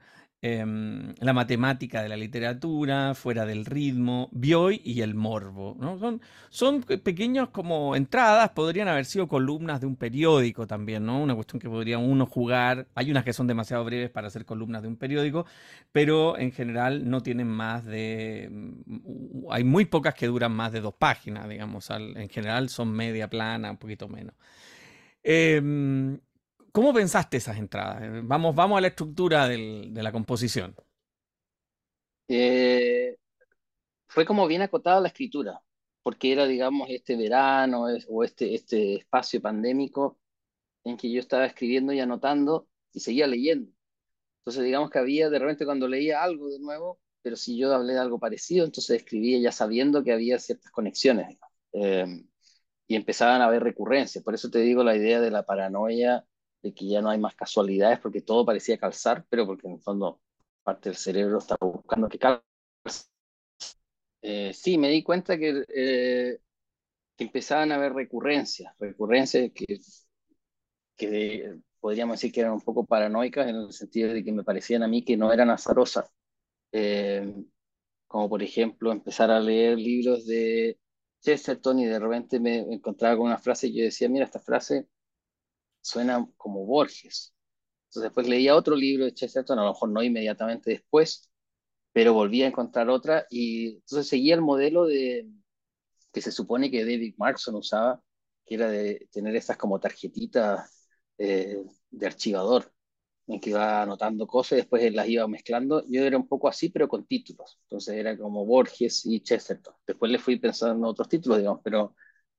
Em, 0.46 1.14
la 1.20 1.32
matemática 1.32 2.02
de 2.02 2.08
la 2.10 2.18
literatura, 2.18 3.14
fuera 3.14 3.46
del 3.46 3.64
ritmo, 3.64 4.28
Bioy 4.30 4.82
y 4.84 5.00
el 5.00 5.14
morbo. 5.14 5.74
¿no? 5.80 5.98
Son, 5.98 6.20
son 6.50 6.82
pequeños 6.82 7.48
como 7.48 7.96
entradas, 7.96 8.50
podrían 8.50 8.88
haber 8.88 9.06
sido 9.06 9.26
columnas 9.26 9.80
de 9.80 9.86
un 9.86 9.96
periódico 9.96 10.66
también, 10.66 11.06
¿no? 11.06 11.22
Una 11.22 11.34
cuestión 11.34 11.60
que 11.60 11.70
podría 11.70 11.96
uno 11.96 12.26
jugar. 12.26 12.88
Hay 12.94 13.10
unas 13.10 13.24
que 13.24 13.32
son 13.32 13.46
demasiado 13.46 13.86
breves 13.86 14.10
para 14.10 14.28
ser 14.28 14.44
columnas 14.44 14.82
de 14.82 14.88
un 14.88 14.96
periódico, 14.96 15.46
pero 15.92 16.36
en 16.36 16.52
general 16.52 17.08
no 17.08 17.22
tienen 17.22 17.48
más 17.48 17.86
de... 17.86 18.50
Mm, 18.50 19.46
hay 19.50 19.64
muy 19.64 19.86
pocas 19.86 20.12
que 20.12 20.26
duran 20.26 20.52
más 20.52 20.72
de 20.72 20.82
dos 20.82 20.92
páginas, 20.92 21.48
digamos. 21.48 21.88
en 21.88 22.28
general 22.28 22.68
son 22.68 22.92
media 22.92 23.30
plana, 23.30 23.70
un 23.70 23.78
poquito 23.78 24.08
menos. 24.10 24.34
Eh, 25.22 26.18
¿Cómo 26.74 26.92
pensaste 26.92 27.36
esas 27.36 27.56
entradas? 27.56 28.02
Eh, 28.02 28.20
vamos, 28.24 28.52
vamos 28.52 28.76
a 28.76 28.80
la 28.80 28.88
estructura 28.88 29.46
de 29.46 30.02
la 30.02 30.10
composición. 30.10 30.74
Eh, 32.26 33.16
fue 34.08 34.26
como 34.26 34.48
bien 34.48 34.60
acotada 34.60 35.00
la 35.00 35.06
escritura, 35.06 35.62
porque 36.02 36.32
era, 36.32 36.46
digamos, 36.46 36.90
este 36.90 37.14
verano 37.16 37.84
o 38.08 38.24
este, 38.24 38.56
este 38.56 38.96
espacio 38.96 39.40
pandémico 39.40 40.18
en 40.82 40.96
que 40.96 41.12
yo 41.12 41.20
estaba 41.20 41.46
escribiendo 41.46 41.92
y 41.92 42.00
anotando 42.00 42.66
y 42.92 42.98
seguía 42.98 43.28
leyendo. 43.28 43.70
Entonces, 44.40 44.64
digamos 44.64 44.90
que 44.90 44.98
había 44.98 45.30
de 45.30 45.38
repente 45.38 45.66
cuando 45.66 45.86
leía 45.86 46.24
algo 46.24 46.48
de 46.48 46.58
nuevo, 46.58 46.98
pero 47.22 47.36
si 47.36 47.56
yo 47.56 47.72
hablé 47.72 47.92
de 47.92 48.00
algo 48.00 48.18
parecido, 48.18 48.64
entonces 48.64 48.96
escribía 48.96 49.38
ya 49.38 49.52
sabiendo 49.52 50.02
que 50.02 50.12
había 50.12 50.40
ciertas 50.40 50.72
conexiones. 50.72 51.38
Eh, 51.72 52.24
y 52.88 52.96
empezaban 52.96 53.42
a 53.42 53.44
haber 53.44 53.62
recurrencias. 53.62 54.24
Por 54.24 54.34
eso 54.34 54.50
te 54.50 54.58
digo 54.58 54.82
la 54.82 54.96
idea 54.96 55.20
de 55.20 55.30
la 55.30 55.44
paranoia 55.44 56.26
de 56.64 56.74
que 56.74 56.88
ya 56.88 57.02
no 57.02 57.10
hay 57.10 57.18
más 57.18 57.34
casualidades 57.36 58.00
porque 58.00 58.22
todo 58.22 58.46
parecía 58.46 58.78
calzar, 58.78 59.24
pero 59.28 59.46
porque 59.46 59.68
en 59.68 59.74
el 59.74 59.80
fondo 59.80 60.20
parte 60.62 60.88
del 60.88 60.96
cerebro 60.96 61.38
está 61.38 61.56
buscando 61.60 62.08
que 62.08 62.18
calce. 62.18 62.42
Eh, 64.22 64.52
sí, 64.54 64.78
me 64.78 64.88
di 64.88 65.02
cuenta 65.02 65.36
que, 65.38 65.64
eh, 65.68 66.38
que 67.16 67.24
empezaban 67.24 67.70
a 67.70 67.74
haber 67.76 67.92
recurrencias, 67.92 68.74
recurrencias 68.78 69.52
que, 69.54 69.78
que 70.96 71.58
podríamos 71.80 72.16
decir 72.16 72.32
que 72.32 72.40
eran 72.40 72.54
un 72.54 72.62
poco 72.62 72.86
paranoicas 72.86 73.46
en 73.48 73.56
el 73.56 73.72
sentido 73.72 74.14
de 74.14 74.24
que 74.24 74.32
me 74.32 74.42
parecían 74.42 74.82
a 74.82 74.88
mí 74.88 75.04
que 75.04 75.18
no 75.18 75.30
eran 75.32 75.50
azarosas. 75.50 76.10
Eh, 76.72 77.30
como 78.06 78.28
por 78.30 78.42
ejemplo 78.42 78.90
empezar 78.92 79.30
a 79.30 79.40
leer 79.40 79.78
libros 79.78 80.26
de 80.26 80.78
Chesterton 81.20 81.80
y 81.80 81.86
de 81.86 81.98
repente 81.98 82.40
me 82.40 82.58
encontraba 82.60 83.16
con 83.16 83.26
una 83.26 83.38
frase 83.38 83.66
y 83.68 83.78
yo 83.78 83.84
decía, 83.84 84.08
mira, 84.08 84.24
esta 84.24 84.40
frase 84.40 84.88
suena 85.84 86.26
como 86.36 86.64
Borges. 86.66 87.34
Entonces 87.88 88.04
después 88.04 88.28
leía 88.28 88.56
otro 88.56 88.76
libro 88.76 89.04
de 89.04 89.14
Chesterton, 89.14 89.58
a 89.58 89.64
lo 89.64 89.70
mejor 89.72 89.90
no 89.90 90.02
inmediatamente 90.02 90.70
después, 90.72 91.30
pero 91.92 92.14
volví 92.14 92.42
a 92.42 92.48
encontrar 92.48 92.90
otra 92.90 93.26
y 93.30 93.76
entonces 93.76 94.08
seguía 94.08 94.34
el 94.34 94.42
modelo 94.42 94.86
de 94.86 95.28
que 96.12 96.22
se 96.22 96.32
supone 96.32 96.70
que 96.70 96.84
David 96.84 97.14
Markson 97.18 97.56
usaba, 97.56 98.02
que 98.46 98.56
era 98.56 98.68
de 98.70 99.08
tener 99.12 99.36
estas 99.36 99.56
como 99.56 99.80
tarjetitas 99.80 100.88
eh, 101.18 101.62
de 101.90 102.06
archivador, 102.06 102.72
en 103.26 103.40
que 103.40 103.50
iba 103.50 103.82
anotando 103.82 104.26
cosas 104.26 104.52
y 104.52 104.56
después 104.56 104.94
las 104.94 105.08
iba 105.08 105.26
mezclando. 105.28 105.84
Yo 105.88 106.02
era 106.04 106.16
un 106.16 106.28
poco 106.28 106.48
así, 106.48 106.68
pero 106.70 106.88
con 106.88 107.06
títulos. 107.06 107.58
Entonces 107.64 107.96
era 107.96 108.16
como 108.18 108.44
Borges 108.46 109.06
y 109.06 109.20
Chesterton. 109.22 109.74
Después 109.86 110.10
le 110.12 110.18
fui 110.18 110.38
pensando 110.38 110.76
en 110.76 110.84
otros 110.84 111.08
títulos, 111.08 111.38
digamos, 111.38 111.60
pero 111.64 111.94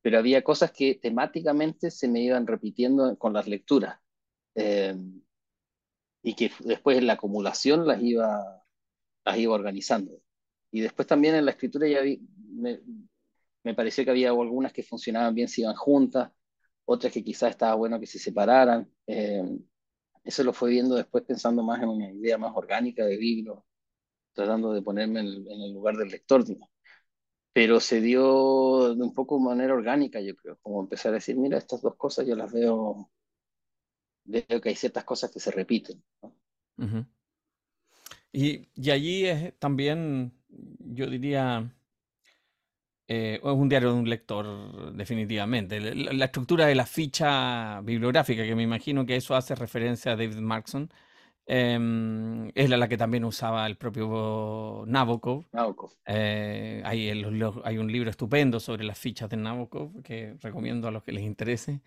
pero 0.05 0.19
había 0.19 0.43
cosas 0.43 0.71
que 0.71 0.93
temáticamente 0.93 1.89
se 1.89 2.07
me 2.07 2.19
iban 2.21 2.45
repitiendo 2.45 3.17
con 3.17 3.33
las 3.33 3.47
lecturas 3.47 3.99
eh, 4.53 4.95
y 6.21 6.35
que 6.35 6.51
después 6.59 6.99
en 6.99 7.07
la 7.07 7.13
acumulación 7.13 7.87
las 7.87 8.03
iba, 8.03 8.63
las 9.25 9.37
iba 9.39 9.55
organizando. 9.55 10.21
Y 10.69 10.81
después 10.81 11.07
también 11.07 11.33
en 11.33 11.45
la 11.45 11.49
escritura 11.49 11.87
ya 11.87 12.01
me, 12.37 12.81
me, 13.63 13.73
pareció 13.73 14.05
que 14.05 14.11
había 14.11 14.29
algunas 14.29 14.71
que 14.71 14.83
funcionaban 14.83 15.33
bien 15.33 15.47
si 15.47 15.61
iban 15.61 15.75
juntas, 15.75 16.31
otras 16.85 17.11
que 17.11 17.23
quizás 17.23 17.49
estaba 17.49 17.73
bueno 17.73 17.99
que 17.99 18.05
se 18.05 18.19
separaran. 18.19 18.87
Eh, 19.07 19.57
eso 20.23 20.43
lo 20.43 20.53
fue 20.53 20.69
viendo 20.69 20.93
después 20.93 21.23
pensando 21.23 21.63
más 21.63 21.81
en 21.81 21.89
una 21.89 22.11
idea 22.11 22.37
más 22.37 22.51
orgánica 22.55 23.03
de 23.03 23.17
libro, 23.17 23.65
tratando 24.33 24.71
de 24.71 24.83
ponerme 24.83 25.21
en 25.21 25.61
el, 25.61 25.73
lugar 25.73 25.97
del 25.97 26.09
lector. 26.09 26.45
Digamos 26.45 26.74
pero 27.55 27.79
se 27.79 28.01
dio 28.01 28.93
de 28.95 29.01
un 29.01 29.13
poco 29.13 29.37
de 29.37 29.45
manera 29.45 29.73
orgánica, 29.73 30.19
yo 30.19 30.35
creo, 30.35 30.57
como 30.61 30.81
empezar 30.81 31.11
a 31.11 31.15
decir, 31.15 31.37
mira, 31.37 31.57
estas 31.57 31.81
dos 31.81 31.95
cosas 31.95 32.27
yo 32.27 32.35
las 32.35 32.51
veo, 32.51 33.09
veo 34.25 34.59
que 34.59 34.67
hay 34.67 34.75
ciertas 34.75 35.05
cosas 35.05 35.31
que 35.31 35.39
se 35.39 35.51
repiten. 35.51 36.03
y, 38.33 38.67
y, 38.75 38.91
allí 38.91 39.25
es 39.25 39.57
también, 39.57 40.33
yo 40.49 41.09
diría, 41.09 41.71
Eh, 43.07 43.35
es 43.35 43.43
un 43.43 43.69
diario 43.69 43.93
de 43.93 43.99
un 43.99 44.09
lector, 44.09 44.93
definitivamente. 44.95 45.79
La, 45.79 46.25
estructura 46.25 46.65
de 46.65 46.75
la 46.75 46.85
ficha 46.85 47.81
bibliográfica, 47.81 48.43
que 48.43 48.55
me 48.55 48.63
imagino 48.63 49.05
que 49.05 49.15
eso 49.15 49.35
hace 49.35 49.53
referencia 49.55 50.13
a 50.13 50.15
David 50.15 50.37
Markson, 50.39 50.89
em, 51.45 52.51
es 52.55 52.69
la, 52.69 52.87
que 52.87 52.97
también 52.97 53.23
usaba 53.25 53.65
el 53.67 53.77
propio 53.77 54.83
Nabokov. 54.87 55.45
Eh, 56.05 56.81
hay, 56.85 57.09
hay, 57.09 57.77
un 57.77 57.91
libro 57.91 58.09
estupendo 58.09 58.59
sobre 58.59 58.83
las 58.83 58.97
fichas 58.97 59.29
de 59.29 59.37
Nabokov 59.37 60.01
que 60.03 60.35
recomiendo 60.41 60.87
a 60.87 60.91
los 60.91 61.03
que 61.03 61.11
les 61.11 61.23
interese. 61.23 61.81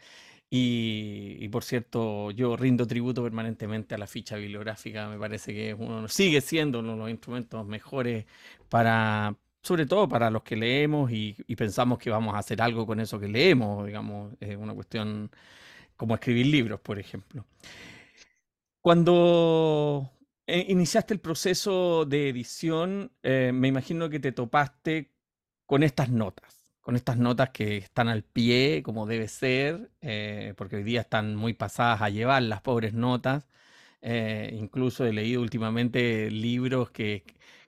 Y, 0.51 1.47
por 1.49 1.63
cierto, 1.63 2.31
yo 2.31 2.57
rindo 2.57 2.87
tributo 2.87 3.23
permanentemente 3.23 3.95
a 3.95 3.99
la 3.99 4.07
ficha 4.07 4.37
bibliográfica. 4.37 5.09
Me 5.09 5.19
parece 5.19 5.53
que 5.53 5.75
uno 5.75 6.09
sigue 6.09 6.41
siendo 6.41 6.81
uno 6.81 6.93
de 6.93 6.99
los 6.99 7.11
instrumentos 7.11 7.67
mejores 7.67 8.25
para, 8.71 9.37
sobre 9.63 9.85
todo 9.87 10.09
para 10.09 10.31
los 10.31 10.43
que 10.43 10.57
leemos 10.57 11.11
y, 11.13 11.35
pensamos 11.57 11.99
que 11.99 12.09
vamos 12.11 12.35
a 12.35 12.39
hacer 12.39 12.63
algo 12.63 12.87
con 12.87 13.01
eso 13.01 13.21
que 13.21 13.29
leemos, 13.29 13.87
digamos, 13.87 14.33
es 14.41 14.57
una 14.57 14.75
cuestión 14.75 15.31
como 15.97 16.15
escribir 16.15 16.47
libros, 16.47 16.81
por 16.81 16.99
ejemplo. 16.99 17.45
Cuando 18.81 20.13
eh, 20.47 20.67
iniciaste 20.69 21.15
el 21.15 21.21
proceso 21.21 22.05
de 22.07 22.29
edición, 22.29 23.13
eh, 23.23 23.51
me 23.53 23.69
imagino 23.69 24.09
que 24.09 24.21
te 24.21 24.33
topaste 24.33 25.13
con 25.67 25.83
estas 25.83 26.11
notas 26.11 26.59
con 26.89 26.97
estas 26.97 27.19
notas 27.19 27.51
que 27.51 27.77
están 27.77 28.09
al 28.09 28.23
pie, 28.25 28.83
como 28.83 29.05
debe 29.05 29.29
ser, 29.29 29.91
eh, 30.01 30.55
porque 30.57 30.77
hoy 30.77 30.85
día 30.85 31.03
están 31.03 31.37
muy 31.37 31.53
pasadas 31.53 32.01
a 32.01 32.09
llevar 32.09 32.43
las 32.45 32.63
pobres 32.63 32.95
notas. 32.95 33.47
Eh, 34.01 34.57
incluso 34.59 35.05
he 35.05 35.13
leído 35.13 35.43
últimamente 35.43 36.31
libros 36.31 36.91
que, 36.91 37.25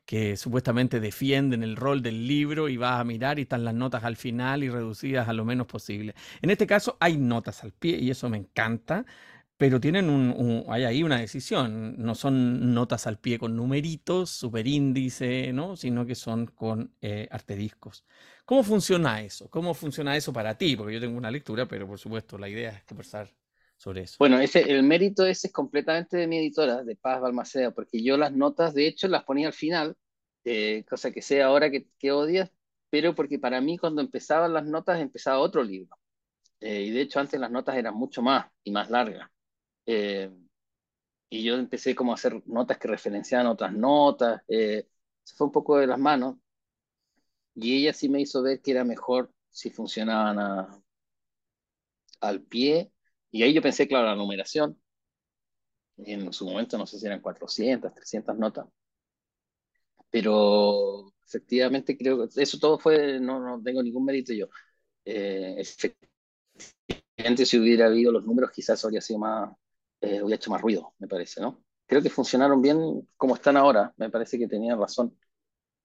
que 0.06 0.38
supuestamente 0.38 1.00
defienden 1.00 1.62
el 1.62 1.76
rol 1.76 2.00
del 2.02 2.26
libro 2.26 2.70
y 2.70 2.78
vas 2.78 2.98
a 2.98 3.04
mirar 3.04 3.38
y 3.38 3.42
están 3.42 3.62
las 3.62 3.74
notas 3.74 4.04
al 4.04 4.16
final 4.16 4.64
y 4.64 4.70
reducidas 4.70 5.28
a 5.28 5.34
lo 5.34 5.44
menos 5.44 5.66
posible. 5.66 6.14
En 6.40 6.48
este 6.48 6.66
caso 6.66 6.96
hay 6.98 7.18
notas 7.18 7.62
al 7.62 7.72
pie 7.72 7.98
y 7.98 8.10
eso 8.10 8.30
me 8.30 8.38
encanta, 8.38 9.04
pero 9.60 9.78
tienen 9.78 10.08
un, 10.08 10.64
hay 10.68 10.84
ahí 10.84 11.02
una 11.02 11.20
decisión. 11.20 11.94
No 11.98 12.14
son 12.14 12.72
notas 12.72 13.06
al 13.06 13.18
pie 13.18 13.38
con 13.38 13.54
numeritos, 13.54 14.30
superíndice, 14.30 15.52
¿no? 15.52 15.76
Sino 15.76 16.06
que 16.06 16.14
son 16.14 16.46
con 16.46 16.94
eh, 17.02 17.28
artediscos. 17.30 18.06
¿Cómo 18.46 18.62
funciona 18.62 19.20
eso? 19.20 19.50
¿Cómo 19.50 19.74
funciona 19.74 20.16
eso 20.16 20.32
para 20.32 20.56
ti? 20.56 20.76
Porque 20.76 20.94
yo 20.94 21.00
tengo 21.00 21.18
una 21.18 21.30
lectura, 21.30 21.66
pero 21.66 21.86
por 21.86 21.98
supuesto 21.98 22.38
la 22.38 22.48
idea 22.48 22.70
es 22.70 22.84
conversar 22.84 23.28
sobre 23.76 24.04
eso. 24.04 24.16
Bueno, 24.18 24.40
ese, 24.40 24.62
el 24.62 24.82
mérito 24.82 25.26
ese 25.26 25.48
es 25.48 25.52
completamente 25.52 26.16
de 26.16 26.26
mi 26.26 26.38
editora, 26.38 26.82
de 26.82 26.96
Paz 26.96 27.20
Balmaceda, 27.20 27.70
porque 27.70 28.02
yo 28.02 28.16
las 28.16 28.32
notas, 28.32 28.72
de 28.72 28.86
hecho, 28.86 29.08
las 29.08 29.24
ponía 29.24 29.48
al 29.48 29.52
final, 29.52 29.94
eh, 30.42 30.86
cosa 30.88 31.10
que 31.10 31.20
sé 31.20 31.42
ahora 31.42 31.70
que, 31.70 31.86
que 31.98 32.12
odias, 32.12 32.50
pero 32.88 33.14
porque 33.14 33.38
para 33.38 33.60
mí 33.60 33.76
cuando 33.76 34.00
empezaban 34.00 34.54
las 34.54 34.64
notas 34.64 35.02
empezaba 35.02 35.38
otro 35.38 35.62
libro. 35.62 35.98
Eh, 36.60 36.84
y 36.84 36.90
de 36.92 37.02
hecho 37.02 37.20
antes 37.20 37.38
las 37.38 37.50
notas 37.50 37.76
eran 37.76 37.94
mucho 37.94 38.22
más 38.22 38.46
y 38.64 38.70
más 38.70 38.88
largas. 38.88 39.30
Eh, 39.86 40.30
y 41.30 41.44
yo 41.44 41.54
empecé 41.56 41.94
como 41.94 42.12
a 42.12 42.14
hacer 42.16 42.42
notas 42.46 42.78
que 42.78 42.88
referenciaban 42.88 43.46
otras 43.46 43.72
notas. 43.72 44.42
Eh, 44.48 44.88
se 45.22 45.36
fue 45.36 45.46
un 45.46 45.52
poco 45.52 45.78
de 45.78 45.86
las 45.86 45.98
manos. 45.98 46.36
Y 47.54 47.76
ella 47.76 47.92
sí 47.92 48.08
me 48.08 48.20
hizo 48.20 48.42
ver 48.42 48.60
que 48.60 48.72
era 48.72 48.84
mejor 48.84 49.32
si 49.50 49.70
funcionaban 49.70 50.38
al 52.20 52.42
pie. 52.42 52.92
Y 53.30 53.42
ahí 53.42 53.52
yo 53.54 53.62
pensé, 53.62 53.86
claro, 53.88 54.06
la 54.06 54.16
numeración. 54.16 54.80
En 55.98 56.32
su 56.32 56.46
momento 56.46 56.76
no 56.76 56.84
sé 56.84 56.98
si 56.98 57.06
eran 57.06 57.20
400, 57.20 57.94
300 57.94 58.36
notas. 58.36 58.66
Pero 60.10 61.12
efectivamente 61.24 61.96
creo 61.96 62.28
que 62.28 62.42
eso 62.42 62.58
todo 62.58 62.78
fue, 62.78 63.20
no, 63.20 63.38
no 63.40 63.62
tengo 63.62 63.82
ningún 63.82 64.04
mérito 64.04 64.32
yo. 64.32 64.46
Eh, 65.04 65.56
efectivamente 65.58 66.10
si 67.46 67.58
hubiera 67.58 67.86
habido 67.86 68.12
los 68.12 68.24
números 68.24 68.50
quizás 68.50 68.84
habría 68.84 69.00
sido 69.00 69.20
más, 69.20 69.50
eh, 70.00 70.22
hubiera 70.22 70.36
hecho 70.36 70.50
más 70.50 70.60
ruido, 70.60 70.94
me 70.98 71.08
parece, 71.08 71.40
¿no? 71.40 71.62
Creo 71.86 72.02
que 72.02 72.10
funcionaron 72.10 72.62
bien 72.62 73.08
como 73.16 73.34
están 73.34 73.56
ahora, 73.56 73.92
me 73.96 74.10
parece 74.10 74.38
que 74.38 74.48
tenían 74.48 74.78
razón. 74.78 75.16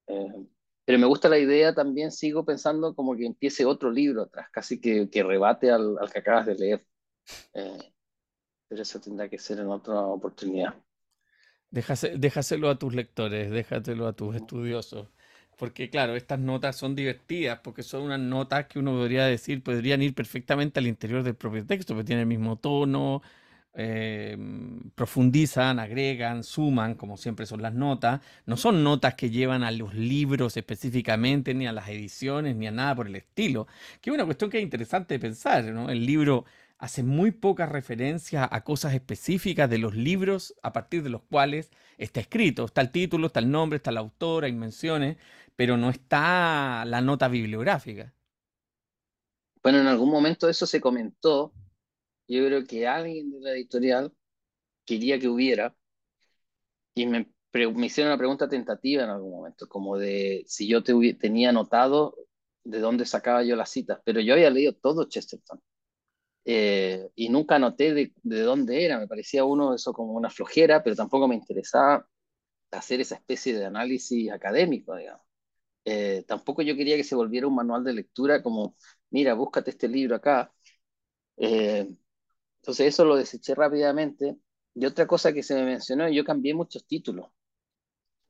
Eh, 0.07 0.45
pero 0.86 0.99
me 0.99 1.07
gusta 1.07 1.28
la 1.30 1.39
idea 1.39 1.74
también, 1.74 2.11
sigo 2.11 2.45
pensando 2.45 2.93
como 2.95 3.16
que 3.16 3.26
empiece 3.26 3.66
otro 3.66 3.89
libro 3.91 4.22
atrás, 4.22 4.47
casi 4.51 4.80
que, 4.80 5.09
que 5.09 5.24
rebate 5.24 5.72
al, 5.72 5.97
al, 5.99 6.11
que 6.11 6.20
acabas 6.20 6.45
de 6.45 6.55
leer. 6.55 6.86
Eh, 7.53 7.93
pero 8.68 8.82
eso 8.84 8.99
tendrá 8.99 9.28
que 9.28 9.39
ser 9.39 9.59
en 9.59 9.68
otra 9.68 9.99
oportunidad. 10.01 10.76
déjaselo 11.72 12.70
a 12.70 12.78
tus 12.80 12.93
lectores, 12.93 13.51
déjatelo 13.51 14.07
a 14.07 14.13
tus 14.13 14.36
estudiosos. 14.36 15.09
Porque 15.57 15.89
claro, 15.89 16.16
estas 16.16 16.39
notas 16.39 16.76
son 16.76 16.95
divertidas, 16.95 17.59
porque 17.63 17.82
son 17.82 18.03
unas 18.03 18.20
notas 18.20 18.68
que 18.68 18.78
uno 18.80 18.91
podría 18.91 19.26
decir, 19.26 19.63
podrían 19.63 20.01
ir 20.01 20.13
perfectamente 20.13 20.80
al 20.80 20.88
interior 20.88 21.24
del 21.24 21.36
propio 21.36 21.66
texto, 21.66 21.93
porque 21.93 22.07
tienen 22.07 22.24
el 22.24 22.28
mismo 22.28 22.57
tono, 22.57 23.22
eh, 23.78 24.38
profundizan, 24.96 25.80
agregan, 25.80 26.44
suman, 26.44 26.96
como 26.96 27.18
siempre 27.18 27.46
son 27.46 27.62
las 27.62 27.74
notas. 27.74 28.22
No 28.46 28.56
son 28.58 28.84
notas 28.84 29.16
que 29.16 29.30
llevan 29.30 29.64
a 29.64 29.72
los 29.72 29.94
libros 29.94 30.56
específicamente, 30.58 31.54
ni 31.54 31.68
a 31.68 31.74
las 31.74 31.90
ediciones, 31.90 32.56
ni 32.56 32.68
a 32.68 32.72
nada 32.72 32.96
por 32.96 33.08
el 33.08 33.16
estilo. 33.16 33.68
Que 34.02 34.10
es 34.10 34.14
una 34.14 34.26
cuestión 34.26 34.50
que 34.50 34.58
es 34.58 34.64
interesante 34.64 35.16
de 35.16 35.20
pensar. 35.20 35.66
¿no? 35.66 35.90
El 35.90 36.06
libro 36.06 36.46
hace 36.78 37.04
muy 37.04 37.32
poca 37.32 37.66
referencia 37.66 38.48
a 38.50 38.64
cosas 38.64 38.94
específicas 38.94 39.70
de 39.70 39.78
los 39.78 39.94
libros 39.96 40.56
a 40.62 40.74
partir 40.74 41.04
de 41.04 41.10
los 41.10 41.22
cuales 41.24 41.70
está 41.98 42.22
escrito. 42.22 42.66
Está 42.66 42.82
el 42.82 42.92
título, 42.92 43.28
está 43.28 43.40
el 43.40 43.52
nombre, 43.52 43.78
está 43.78 43.92
la 43.92 44.00
autora, 44.00 44.48
hay 44.48 44.54
menciones, 44.54 45.18
pero 45.56 45.78
no 45.78 45.90
está 45.90 46.86
la 46.86 47.02
nota 47.02 47.28
bibliográfica. 47.28 48.14
Bueno, 49.62 49.80
en 49.80 49.88
algún 49.88 50.12
momento 50.12 50.48
eso 50.48 50.66
se 50.66 50.80
comentó 50.80 51.52
yo 52.28 52.46
creo 52.46 52.66
que 52.66 52.88
alguien 52.88 53.32
de 53.32 53.40
la 53.42 53.52
editorial 53.52 54.14
quería 54.86 55.20
que 55.20 55.30
hubiera, 55.30 55.76
y 56.94 57.06
me, 57.08 57.30
me 57.54 57.86
hicieron 57.88 58.12
una 58.12 58.18
pregunta 58.18 58.48
tentativa 58.50 59.04
en 59.04 59.10
algún 59.10 59.32
momento, 59.32 59.68
como 59.68 59.98
de 59.98 60.44
si 60.48 60.68
yo 60.68 60.84
te 60.84 60.94
tenía 61.16 61.50
anotado 61.50 62.16
de 62.64 62.80
dónde 62.80 63.06
sacaba 63.06 63.44
yo 63.44 63.56
las 63.56 63.70
citas, 63.70 64.00
pero 64.06 64.20
yo 64.22 64.34
había 64.34 64.50
leído 64.50 64.74
todo 64.74 65.06
Chesterton. 65.08 65.62
Eh, 66.46 67.10
y 67.16 67.30
nunca 67.30 67.56
anoté 67.58 67.94
de, 67.94 68.14
de, 68.24 68.42
dónde 68.42 68.86
era, 68.86 69.00
me 69.00 69.08
parecía 69.08 69.46
uno 69.46 69.76
eso 69.76 69.94
como 69.94 70.14
una 70.14 70.30
flojera, 70.32 70.84
pero 70.84 70.96
tampoco 70.96 71.28
me 71.28 71.36
interesaba 71.36 72.08
hacer 72.72 73.02
esa 73.02 73.16
especie 73.16 73.58
de 73.58 73.66
análisis 73.66 74.32
académico, 74.32 74.96
digamos. 74.96 75.24
Eh, 75.86 76.26
tampoco 76.28 76.62
yo 76.64 76.76
quería 76.78 76.98
que 76.98 77.04
se 77.06 77.16
volviera 77.16 77.48
un 77.48 77.56
manual 77.56 77.84
de 77.84 77.94
lectura 77.94 78.44
como, 78.44 78.76
mira, 79.12 79.34
búscate 79.36 79.72
este 79.72 79.88
libro 79.90 80.16
acá. 80.18 80.54
Eh, 81.38 81.90
entonces 82.66 82.88
eso 82.88 83.05
lo 83.05 83.16
deseché 83.16 83.53
rápidamente. 83.53 84.38
Y 84.74 84.88
otra 84.88 85.05
cosa 85.05 85.32
que 85.32 85.43
se 85.43 85.53
me 85.53 85.66
mencionó, 85.66 86.09
yo 86.09 86.26
cambié 86.26 86.55
muchos 86.55 86.88
títulos. 86.88 87.30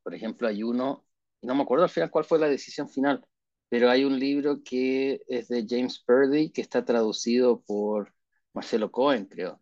Por 0.04 0.14
ejemplo, 0.14 0.50
hay 0.50 0.62
uno, 0.62 1.06
no 1.42 1.56
me 1.56 1.64
acuerdo 1.64 1.86
al 1.86 1.90
final 1.90 2.12
cuál 2.12 2.26
fue 2.26 2.38
la 2.38 2.50
decisión 2.50 2.90
final, 2.90 3.26
pero 3.70 3.90
hay 3.90 4.04
un 4.04 4.20
libro 4.20 4.62
que 4.62 5.22
es 5.30 5.48
de 5.48 5.66
James 5.68 6.04
Purdy, 6.06 6.52
que 6.52 6.62
está 6.62 6.84
traducido 6.84 7.62
por 7.62 8.14
Marcelo 8.54 8.92
Cohen, 8.92 9.26
creo, 9.26 9.62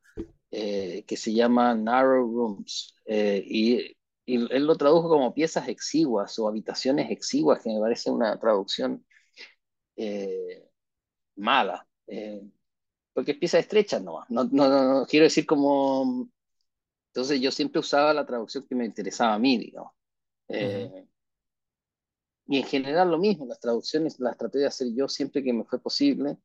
eh, 0.49 1.03
que 1.05 1.17
se 1.17 1.33
llama 1.33 1.75
Narrow 1.75 2.27
Rooms. 2.35 2.95
Eh, 3.05 3.43
y, 3.45 3.95
él 4.25 4.65
lo 4.65 4.75
tradujo 4.77 5.07
como 5.09 5.33
piezas 5.35 5.67
exiguas 5.67 6.39
o 6.39 6.47
habitaciones 6.47 7.11
exiguas, 7.11 7.61
que 7.61 7.69
me 7.69 7.79
parece 7.79 8.09
una 8.09 8.39
traducción 8.39 9.05
eh, 9.97 10.67
mala 11.35 11.87
porque 13.13 13.31
es 13.31 13.37
pieza 13.37 13.59
estrecha 13.59 13.99
nomás. 13.99 14.29
No, 14.29 14.43
no, 14.45 14.69
no, 14.69 15.05
quiero 15.05 15.25
decir 15.25 15.45
como... 15.45 16.29
Entonces 17.07 17.39
yo 17.39 17.51
siempre 17.51 17.79
usaba 17.79 18.13
la 18.13 18.25
traducción 18.25 18.65
que 18.67 18.75
me 18.75 18.85
interesaba 18.85 19.35
a 19.35 19.39
mí, 19.39 19.57
digamos. 19.57 19.91
Eh, 20.47 21.05
y 22.47 22.57
en 22.57 22.63
general 22.63 23.11
lo 23.11 23.19
mismo, 23.19 23.45
las 23.45 23.59
traducciones 23.59 24.19
las 24.19 24.37
traté 24.37 24.59
de 24.59 24.65
hacer 24.65 24.87
yo 24.95 25.07
siempre 25.07 25.43
que 25.43 25.53
me 25.53 25.63
fue 25.63 25.79
posible, 25.79 26.37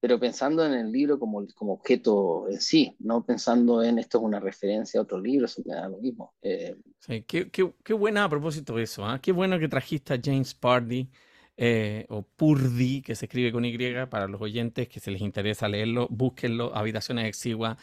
pero 0.00 0.18
pensando 0.18 0.64
en 0.66 0.74
el 0.74 0.92
libro 0.92 1.18
como, 1.18 1.46
como 1.54 1.74
objeto 1.74 2.48
en 2.48 2.60
sí, 2.60 2.96
no 2.98 3.24
pensando 3.24 3.82
en 3.82 3.98
esto 3.98 4.18
es 4.18 4.24
una 4.24 4.40
referencia 4.40 5.00
a 5.00 5.04
otro 5.04 5.20
libro, 5.20 5.46
eso 5.46 5.62
me 5.64 5.74
da 5.74 5.88
lo 5.88 5.98
mismo. 5.98 6.34
Eh, 6.42 6.76
sí, 6.98 7.22
qué, 7.22 7.50
qué, 7.50 7.72
qué, 7.82 7.94
buena 7.94 8.24
a 8.24 8.28
propósito 8.28 8.78
eso, 8.78 9.08
¿eh? 9.08 9.18
qué 9.22 9.32
bueno 9.32 9.58
que 9.58 9.68
trajiste 9.68 10.14
a 10.14 10.20
James 10.22 10.54
Pardy 10.54 11.08
eh, 11.60 12.06
o 12.08 12.22
Purdi, 12.22 13.02
que 13.02 13.16
se 13.16 13.26
escribe 13.26 13.50
con 13.50 13.64
Y, 13.64 13.76
para 14.08 14.28
los 14.28 14.40
oyentes 14.40 14.88
que 14.88 15.00
se 15.00 15.10
les 15.10 15.20
interesa 15.20 15.68
leerlo, 15.68 16.06
búsquenlo, 16.08 16.74
Habitaciones 16.74 17.26
Exiguas, 17.26 17.76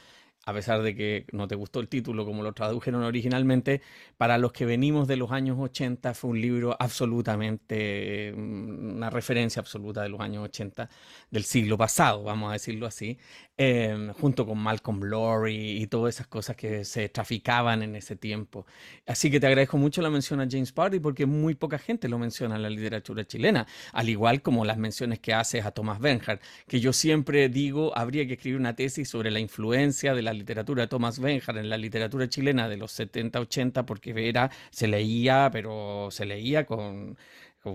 a 0.45 0.53
pesar 0.53 0.81
de 0.81 0.95
que 0.95 1.25
no 1.33 1.47
te 1.47 1.55
gustó 1.55 1.81
el 1.81 1.89
título 1.89 2.23
como 2.23 2.41
lo 2.41 2.53
tradujeron 2.53 3.03
originalmente, 3.03 3.81
para 4.15 4.37
los 4.37 4.53
que 4.53 4.65
venimos 4.65 5.09
de 5.09 5.17
los 5.17 5.31
años 5.31 5.57
80 5.59 6.13
fue 6.13 6.29
un 6.29 6.39
libro 6.39 6.77
absolutamente 6.79 8.33
mm, 8.33 8.95
una 8.95 9.09
referencia 9.09 9.59
absoluta 9.59 10.03
de 10.03 10.09
los 10.09 10.21
años 10.21 10.45
80 10.45 10.89
del 11.29 11.43
siglo 11.43 11.77
pasado, 11.77 12.23
vamos 12.23 12.51
a 12.51 12.53
decirlo 12.53 12.85
así, 12.87 13.17
em, 13.57 14.11
junto 14.13 14.45
con 14.45 14.57
Malcolm 14.57 15.03
Lowry 15.03 15.81
y 15.81 15.87
todas 15.87 16.15
esas 16.15 16.27
cosas 16.27 16.55
que 16.55 16.83
se 16.85 17.09
traficaban 17.09 17.83
en 17.83 17.95
ese 17.95 18.15
tiempo. 18.15 18.65
Así 19.05 19.31
que 19.31 19.39
te 19.39 19.47
agradezco 19.47 19.77
mucho 19.77 20.01
la 20.01 20.09
mención 20.09 20.41
a 20.41 20.47
James 20.49 20.71
Party 20.71 20.99
porque 20.99 21.25
muy 21.25 21.55
poca 21.55 21.77
gente 21.77 22.09
lo 22.09 22.19
menciona 22.19 22.55
en 22.55 22.63
la 22.63 22.69
literatura 22.69 23.25
chilena, 23.25 23.67
al 23.93 24.09
igual 24.09 24.41
como 24.41 24.65
las 24.65 24.77
menciones 24.77 25.19
que 25.19 25.33
haces 25.33 25.65
a 25.65 25.71
Thomas 25.71 25.99
Benhart, 25.99 26.41
que 26.67 26.79
yo 26.79 26.93
siempre 26.93 27.49
digo, 27.49 27.97
habría 27.97 28.27
que 28.27 28.33
escribir 28.33 28.59
una 28.59 28.75
tesis 28.75 29.09
sobre 29.09 29.31
la 29.31 29.39
influencia 29.39 30.13
de 30.13 30.21
la 30.21 30.33
literatura 30.33 30.83
de 30.83 30.87
Thomas 30.87 31.19
Benhart 31.19 31.57
en 31.57 31.69
la 31.69 31.77
literatura 31.77 32.27
chilena 32.29 32.67
de 32.69 32.77
los 32.77 32.91
70, 32.91 33.39
80, 33.39 33.85
porque 33.85 34.27
era, 34.27 34.51
se 34.71 34.87
leía, 34.87 35.49
pero 35.51 36.09
se 36.11 36.25
leía 36.25 36.65
con 36.65 37.17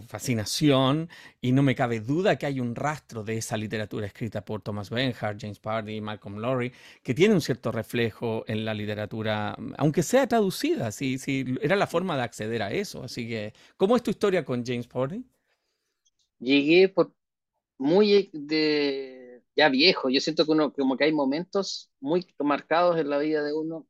fascinación 0.02 1.08
y 1.40 1.52
no 1.52 1.62
me 1.62 1.74
cabe 1.74 2.00
duda 2.00 2.36
que 2.36 2.46
hay 2.46 2.60
un 2.60 2.74
rastro 2.74 3.24
de 3.24 3.36
esa 3.38 3.56
literatura 3.56 4.06
escrita 4.06 4.44
por 4.44 4.62
Thomas 4.62 4.90
Benhart, 4.90 5.40
James 5.40 5.58
Pardy, 5.58 6.00
Malcolm 6.00 6.38
Lowry, 6.38 6.72
que 7.02 7.14
tiene 7.14 7.34
un 7.34 7.40
cierto 7.40 7.72
reflejo 7.72 8.44
en 8.46 8.64
la 8.64 8.74
literatura, 8.74 9.56
aunque 9.76 10.02
sea 10.02 10.26
traducida, 10.26 10.92
sí, 10.92 11.18
era 11.60 11.76
la 11.76 11.86
forma 11.86 12.16
de 12.16 12.22
acceder 12.22 12.62
a 12.62 12.72
eso. 12.72 13.02
Así 13.02 13.28
que, 13.28 13.52
¿cómo 13.76 13.96
es 13.96 14.02
tu 14.02 14.10
historia 14.10 14.44
con 14.44 14.64
James 14.64 14.86
Pardy? 14.86 15.24
Llegué 16.38 16.88
por 16.88 17.12
muy 17.78 18.30
de 18.32 19.42
ya 19.56 19.68
viejo. 19.68 20.08
Yo 20.10 20.20
siento 20.20 20.44
que 20.44 20.52
uno, 20.52 20.72
como 20.72 20.96
que 20.96 21.04
hay 21.04 21.12
momentos 21.12 21.90
muy 22.00 22.26
marcados 22.38 22.98
en 22.98 23.10
la 23.10 23.18
vida 23.18 23.42
de 23.42 23.52
uno 23.52 23.86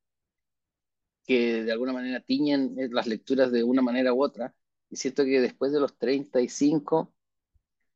que 1.26 1.62
de 1.64 1.72
alguna 1.72 1.92
manera 1.92 2.20
tiñen 2.20 2.74
las 2.90 3.06
lecturas 3.06 3.52
de 3.52 3.62
una 3.62 3.82
manera 3.82 4.12
u 4.12 4.22
otra 4.22 4.54
y 4.90 4.96
siento 4.96 5.24
que 5.24 5.40
después 5.40 5.72
de 5.72 5.80
los 5.80 5.96
35, 5.96 7.14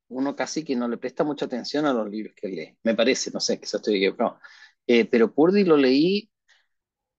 uno 0.09 0.37
casi 0.37 0.65
que 0.65 0.77
no 0.77 0.89
le 0.89 0.97
presta 0.97 1.25
mucha 1.25 1.47
atención 1.47 1.87
a 1.87 1.93
los 1.93 2.09
libros 2.09 2.35
que 2.37 2.49
lee. 2.49 2.79
Me 2.85 2.95
parece, 2.95 3.31
no 3.33 3.41
sé, 3.41 3.59
quizás 3.59 3.75
estoy 3.75 3.97
equivocado. 3.97 4.39
Eh, 4.87 5.05
pero 5.07 5.35
Purdy 5.35 5.65
lo 5.65 5.77
leí 5.77 6.31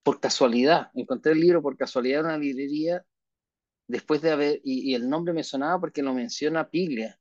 por 0.03 0.19
casualidad. 0.19 0.91
Encontré 0.95 1.33
el 1.33 1.41
libro 1.41 1.61
por 1.61 1.77
casualidad 1.77 2.21
en 2.21 2.25
una 2.27 2.37
librería 2.37 3.05
después 3.87 4.21
de 4.21 4.31
haber, 4.31 4.61
y, 4.63 4.93
el 4.95 5.09
nombre 5.09 5.33
me 5.33 5.43
sonaba 5.43 5.79
porque 5.79 6.01
lo 6.01 6.13
menciona 6.13 6.69
Piglia, 6.69 7.19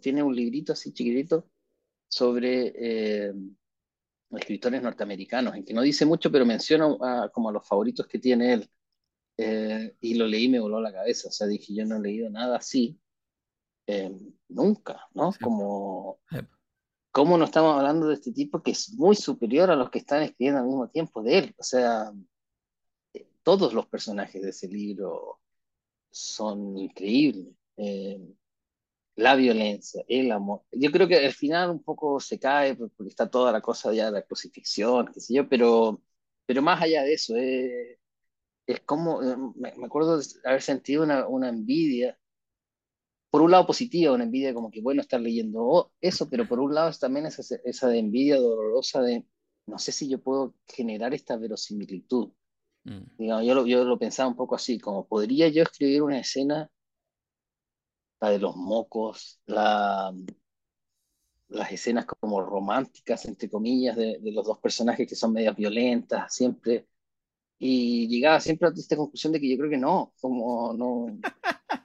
tiene 0.00 0.22
un 0.22 0.36
librito 0.36 0.72
así 0.72 0.92
chiquitito 0.92 1.48
sobre 2.06 2.72
eh, 2.76 3.32
escritores 4.30 4.82
norteamericanos, 4.82 5.56
en 5.56 5.64
que 5.64 5.74
no 5.74 5.82
dice 5.82 6.06
mucho, 6.06 6.30
pero 6.30 6.46
menciona 6.46 6.86
como 7.32 7.48
a 7.48 7.52
los 7.52 7.66
favoritos 7.66 8.06
que 8.06 8.18
tiene 8.18 8.52
él. 8.52 8.70
Eh, 9.36 9.96
y 10.00 10.14
lo 10.14 10.26
leí 10.26 10.44
y 10.44 10.48
me 10.48 10.60
voló 10.60 10.80
la 10.80 10.92
cabeza. 10.92 11.28
O 11.28 11.32
sea, 11.32 11.46
dije, 11.46 11.74
yo 11.74 11.84
no 11.84 11.96
he 11.96 12.00
leído 12.00 12.30
nada 12.30 12.56
así 12.58 12.98
eh, 13.86 14.16
nunca, 14.48 15.08
¿no? 15.14 15.32
Como, 15.42 16.20
¿cómo 17.10 17.38
no 17.38 17.44
estamos 17.44 17.76
hablando 17.76 18.08
de 18.08 18.14
este 18.14 18.32
tipo 18.32 18.62
que 18.62 18.72
es 18.72 18.92
muy 18.94 19.16
superior 19.16 19.70
a 19.70 19.76
los 19.76 19.90
que 19.90 19.98
están 19.98 20.22
escribiendo 20.22 20.60
al 20.60 20.66
mismo 20.66 20.88
tiempo 20.88 21.22
de 21.22 21.38
él? 21.38 21.54
O 21.58 21.62
sea, 21.62 22.12
eh, 23.14 23.28
todos 23.42 23.74
los 23.74 23.86
personajes 23.86 24.42
de 24.42 24.50
ese 24.50 24.68
libro 24.68 25.40
son 26.10 26.78
increíbles. 26.78 27.54
la 29.16 29.36
violencia, 29.36 30.04
el 30.08 30.32
amor. 30.32 30.62
Yo 30.72 30.90
creo 30.90 31.06
que 31.08 31.24
al 31.26 31.32
final 31.32 31.70
un 31.70 31.82
poco 31.82 32.18
se 32.20 32.38
cae 32.38 32.74
porque 32.74 32.94
está 33.08 33.30
toda 33.30 33.52
la 33.52 33.60
cosa 33.60 33.92
ya 33.92 34.06
de 34.06 34.12
la 34.12 34.22
crucifixión, 34.22 35.10
qué 35.12 35.20
sé 35.20 35.34
yo, 35.34 35.48
pero, 35.48 36.02
pero 36.46 36.62
más 36.62 36.82
allá 36.82 37.02
de 37.04 37.14
eso, 37.14 37.36
eh, 37.36 37.98
es 38.66 38.80
como, 38.80 39.22
eh, 39.22 39.36
me, 39.56 39.70
acuerdo 39.84 40.18
de 40.18 40.24
haber 40.44 40.62
sentido 40.62 41.02
una, 41.02 41.26
una, 41.26 41.48
envidia, 41.48 42.18
por 43.30 43.42
un 43.42 43.50
lado 43.50 43.66
positiva, 43.66 44.12
una 44.12 44.24
envidia 44.24 44.54
como 44.54 44.70
que 44.70 44.80
bueno 44.80 45.00
estar 45.02 45.20
leyendo 45.20 45.92
eso, 46.00 46.28
pero 46.30 46.48
por 46.48 46.60
un 46.60 46.74
lado 46.74 46.88
es 46.88 46.98
también 46.98 47.26
esa, 47.26 47.42
esa 47.64 47.88
de 47.88 47.98
envidia 47.98 48.36
dolorosa 48.36 49.02
de, 49.02 49.26
no 49.66 49.78
sé 49.78 49.92
si 49.92 50.08
yo 50.08 50.22
puedo 50.22 50.54
generar 50.68 51.14
esta 51.14 51.36
verosimilitud. 51.36 52.32
Mm. 52.84 53.02
Digamos, 53.18 53.44
yo, 53.46 53.54
lo, 53.54 53.66
yo 53.66 53.84
lo 53.84 53.98
pensaba 53.98 54.28
un 54.28 54.36
poco 54.36 54.54
así, 54.54 54.78
como 54.78 55.06
podría 55.06 55.48
yo 55.48 55.62
escribir 55.62 56.02
una 56.02 56.20
escena, 56.20 56.70
la 58.20 58.30
de 58.30 58.38
los 58.38 58.56
mocos, 58.56 59.40
la, 59.46 60.14
las 61.48 61.72
escenas 61.72 62.06
como 62.06 62.40
románticas, 62.40 63.26
entre 63.26 63.50
comillas, 63.50 63.96
de, 63.96 64.18
de 64.20 64.32
los 64.32 64.46
dos 64.46 64.58
personajes 64.58 65.08
que 65.08 65.16
son 65.16 65.32
medias 65.32 65.56
violentas, 65.56 66.34
siempre 66.34 66.86
y 67.66 68.08
llegaba 68.08 68.40
siempre 68.40 68.68
a 68.68 68.72
esta 68.76 68.94
conclusión 68.94 69.32
de 69.32 69.40
que 69.40 69.48
yo 69.48 69.56
creo 69.56 69.70
que 69.70 69.78
no, 69.78 70.12
como 70.20 70.74
no, 70.74 71.06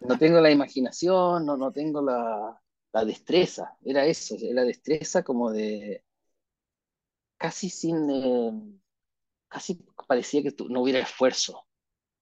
no 0.01 0.17
tengo 0.17 0.41
la 0.41 0.51
imaginación, 0.51 1.45
no, 1.45 1.55
no 1.55 1.71
tengo 1.71 2.01
la, 2.01 2.61
la 2.91 3.05
destreza, 3.05 3.77
era 3.85 4.05
eso, 4.05 4.35
la 4.41 4.65
destreza 4.65 5.23
como 5.23 5.51
de 5.51 6.03
casi 7.37 7.69
sin, 7.69 8.09
eh, 8.09 8.51
casi 9.47 9.75
parecía 10.05 10.43
que 10.43 10.53
no 10.67 10.81
hubiera 10.81 10.99
esfuerzo, 10.99 11.65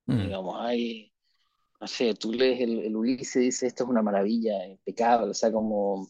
mm. 0.05 0.22
digamos, 0.22 0.55
hay, 0.62 1.12
no 1.82 1.88
sé, 1.88 2.14
tú 2.14 2.34
lees 2.34 2.62
el, 2.62 2.82
el 2.82 2.95
Ulises 2.95 3.38
y 3.38 3.39
dices, 3.45 3.64
esto 3.64 3.86
es 3.86 3.89
una 3.89 4.03
maravilla, 4.03 4.68
impecable, 4.68 5.32
o 5.32 5.34
sea, 5.34 5.51
como 5.51 6.08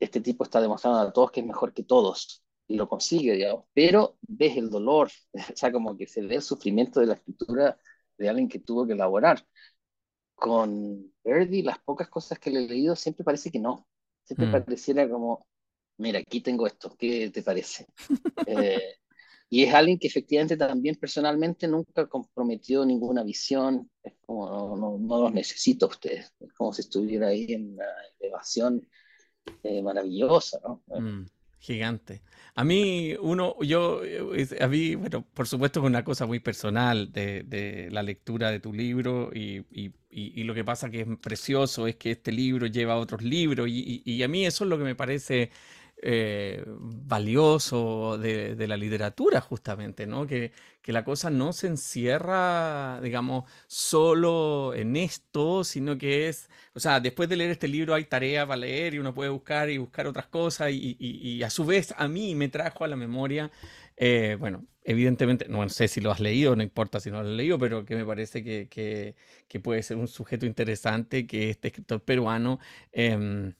este 0.00 0.20
tipo 0.20 0.42
está 0.42 0.60
demostrando 0.60 0.98
a 0.98 1.12
todos 1.12 1.30
que 1.30 1.38
es 1.40 1.46
mejor 1.46 1.72
que 1.72 1.84
todos, 1.84 2.44
lo 2.68 2.88
consigue, 2.88 3.34
digamos, 3.34 3.64
pero 3.72 4.18
ves 4.22 4.56
el 4.56 4.70
dolor, 4.70 5.10
o 5.32 5.56
sea, 5.56 5.72
como 5.72 5.96
que 5.96 6.06
se 6.06 6.22
ve 6.22 6.36
el 6.36 6.42
sufrimiento 6.42 7.00
de 7.00 7.06
la 7.06 7.14
escritura 7.14 7.78
de 8.18 8.28
alguien 8.28 8.48
que 8.48 8.60
tuvo 8.60 8.86
que 8.86 8.94
elaborar. 8.94 9.46
Con 10.34 11.14
Verdi, 11.24 11.62
las 11.62 11.78
pocas 11.78 12.08
cosas 12.10 12.38
que 12.38 12.50
le 12.50 12.64
he 12.64 12.68
leído, 12.68 12.94
siempre 12.94 13.24
parece 13.24 13.50
que 13.50 13.58
no. 13.58 13.86
Siempre 14.22 14.46
mm. 14.46 14.52
pareciera 14.52 15.08
como, 15.08 15.46
mira, 15.98 16.18
aquí 16.18 16.40
tengo 16.40 16.66
esto, 16.66 16.94
¿qué 16.98 17.30
te 17.30 17.42
parece? 17.42 17.86
Eh, 18.46 18.96
y 19.48 19.62
es 19.62 19.72
alguien 19.72 19.98
que 19.98 20.08
efectivamente 20.08 20.56
también 20.56 20.96
personalmente 20.96 21.68
nunca 21.68 22.06
comprometió 22.06 22.84
ninguna 22.84 23.22
visión, 23.22 23.90
es 24.02 24.14
como, 24.26 24.76
no, 24.76 24.98
no, 24.98 25.22
los 25.22 25.32
necesito 25.32 25.86
a 25.86 25.90
ustedes, 25.90 26.32
es 26.40 26.52
como 26.52 26.72
si 26.72 26.82
estuviera 26.82 27.28
ahí 27.28 27.52
en 27.52 27.74
una 27.74 27.86
elevación 28.18 28.86
eh, 29.62 29.82
maravillosa, 29.82 30.60
¿no? 30.62 30.82
Mm. 30.88 31.26
Gigante. 31.66 32.22
A 32.54 32.62
mí, 32.62 33.16
uno, 33.20 33.56
yo, 33.60 34.00
a 34.60 34.68
mí, 34.68 34.94
bueno, 34.94 35.26
por 35.34 35.48
supuesto 35.48 35.80
es 35.80 35.86
una 35.86 36.04
cosa 36.04 36.24
muy 36.24 36.38
personal 36.38 37.10
de, 37.10 37.88
la 37.90 38.04
lectura 38.04 38.52
de 38.52 38.60
tu 38.60 38.72
libro 38.72 39.32
y, 39.34 39.64
y, 40.08 40.44
lo 40.44 40.54
que 40.54 40.62
pasa 40.62 40.90
que 40.90 41.00
es 41.00 41.08
precioso 41.20 41.88
es 41.88 41.96
que 41.96 42.12
este 42.12 42.30
libro 42.30 42.68
lleva 42.68 42.96
otros 42.96 43.22
libros 43.22 43.66
y, 43.68 44.22
a 44.22 44.28
mí 44.28 44.46
eso 44.46 44.62
es 44.62 44.70
lo 44.70 44.78
que 44.78 44.84
me 44.84 44.94
parece 44.94 45.50
eh, 46.02 46.62
valioso 46.66 48.18
de, 48.18 48.66
la 48.68 48.76
literatura, 48.76 49.40
justamente, 49.40 50.06
¿no? 50.06 50.26
Que, 50.26 50.52
que, 50.82 50.92
la 50.92 51.04
cosa 51.04 51.30
no 51.30 51.54
se 51.54 51.68
encierra, 51.68 53.00
digamos, 53.02 53.50
solo 53.66 54.74
en 54.74 54.96
esto, 54.96 55.64
sino 55.64 55.96
que 55.96 56.28
es, 56.28 56.50
o 56.74 56.80
sea, 56.80 57.00
después 57.00 57.28
de 57.30 57.36
leer 57.36 57.50
este 57.50 57.66
libro 57.68 57.94
hay 57.94 58.04
tareas 58.04 58.46
para 58.46 58.58
leer 58.58 58.94
y 58.94 58.98
uno 58.98 59.14
puede 59.14 59.30
buscar 59.30 59.70
y 59.70 59.78
buscar 59.78 60.06
otras 60.06 60.26
cosas 60.26 60.70
y, 60.70 61.42
a 61.42 61.50
su 61.50 61.64
vez 61.64 61.94
a 61.96 62.08
mí 62.08 62.34
me 62.34 62.48
trajo 62.48 62.84
a 62.84 62.88
la 62.88 62.96
memoria, 62.96 63.50
eh, 63.96 64.36
bueno, 64.38 64.66
evidentemente, 64.84 65.46
no 65.48 65.66
sé 65.70 65.88
si 65.88 66.00
lo 66.02 66.10
has 66.10 66.20
leído, 66.20 66.54
no 66.56 66.62
importa 66.62 67.00
si 67.00 67.10
no 67.10 67.22
lo 67.22 67.28
has 67.28 67.34
leído, 67.34 67.58
pero 67.58 67.86
que 67.86 67.96
me 67.96 68.04
parece 68.04 68.44
que, 68.44 68.68
que, 68.68 69.60
puede 69.60 69.82
ser 69.82 69.96
un 69.96 70.08
sujeto 70.08 70.44
interesante, 70.44 71.26
que 71.26 71.50
este 71.50 71.68
escritor 71.68 72.02
peruano, 72.02 72.60
eh, 72.92 73.54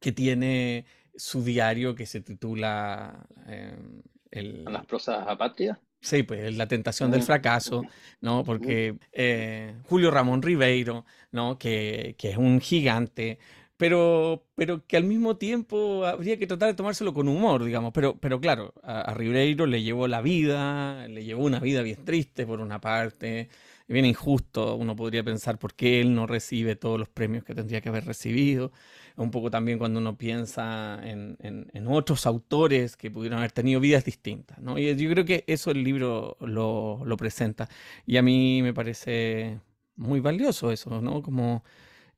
que 0.00 0.12
tiene 0.12 0.86
su 1.16 1.42
diario 1.44 1.94
que 1.94 2.06
se 2.06 2.20
titula... 2.20 3.26
Em, 3.46 4.02
el... 4.30 4.64
¿Las 4.64 4.86
prosas 4.86 5.24
apátridas? 5.26 5.78
Sí, 6.04 6.22
pues 6.22 6.54
La 6.54 6.68
tentación 6.68 7.10
del 7.10 7.22
mm, 7.22 7.24
fracaso, 7.24 7.82
¿no? 8.20 8.44
Porque 8.44 8.98
eh, 9.12 9.74
Julio 9.84 10.10
Ramón 10.10 10.42
Ribeiro, 10.42 11.06
¿no? 11.32 11.56
Que, 11.58 12.14
que, 12.18 12.30
es 12.30 12.36
un 12.36 12.60
gigante, 12.60 13.38
pero, 13.78 14.44
pero 14.54 14.86
que 14.86 14.98
al 14.98 15.04
mismo 15.04 15.38
tiempo 15.38 16.04
habría 16.04 16.36
que 16.36 16.46
tratar 16.46 16.68
de 16.68 16.74
tomárselo 16.74 17.14
con 17.14 17.26
humor, 17.26 17.64
digamos. 17.64 17.92
Pero, 17.94 18.18
pero 18.20 18.38
claro, 18.38 18.74
a, 18.82 19.00
a 19.00 19.14
Ribeiro 19.14 19.64
le 19.64 19.82
llevó 19.82 20.06
la 20.06 20.20
vida, 20.20 21.08
le 21.08 21.24
llevó 21.24 21.44
una 21.44 21.58
vida 21.60 21.80
bien 21.80 22.04
triste 22.04 22.44
por 22.46 22.60
una 22.60 22.82
parte, 22.82 23.48
bien 23.88 24.04
injusto. 24.04 24.76
Uno 24.76 24.94
podría 24.94 25.24
pensar 25.24 25.58
por 25.58 25.72
qué 25.72 26.02
él 26.02 26.14
no 26.14 26.26
recibe 26.26 26.76
todos 26.76 26.98
los 26.98 27.08
premios 27.08 27.44
que 27.44 27.54
tendría 27.54 27.80
que 27.80 27.88
haber 27.88 28.04
recibido 28.04 28.72
un 29.16 29.30
poco 29.30 29.50
también 29.50 29.78
cuando 29.78 30.00
uno 30.00 30.16
piensa 30.16 31.00
en, 31.02 31.36
en, 31.40 31.86
otros 31.86 32.26
autores 32.26 32.96
que 32.96 33.10
pudieron 33.10 33.38
haber 33.38 33.52
tenido 33.52 33.80
vidas 33.80 34.04
distintas. 34.04 34.58
¿no? 34.58 34.78
Y 34.78 34.94
yo 34.96 35.10
creo 35.10 35.24
que 35.24 35.44
eso 35.46 35.70
el 35.70 35.84
libro 35.84 36.36
lo, 36.40 37.00
lo, 37.04 37.16
presenta. 37.16 37.68
Y 38.06 38.16
a 38.16 38.22
mí 38.22 38.60
me 38.62 38.74
parece 38.74 39.60
muy 39.96 40.20
valioso 40.20 40.72
eso, 40.72 41.00
¿no? 41.00 41.22
Como, 41.22 41.62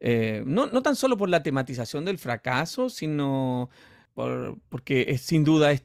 eh, 0.01 0.43
no, 0.47 0.67
no, 0.67 0.83
tan 0.83 0.97
solo 0.97 1.19
por 1.19 1.29
la 1.29 1.43
tematización 1.43 2.07
del 2.07 2.19
fracaso, 2.19 2.89
sino 2.89 3.69
por, 4.15 4.59
porque 4.71 5.19
sin 5.19 5.45
duda 5.45 5.73
es, 5.73 5.85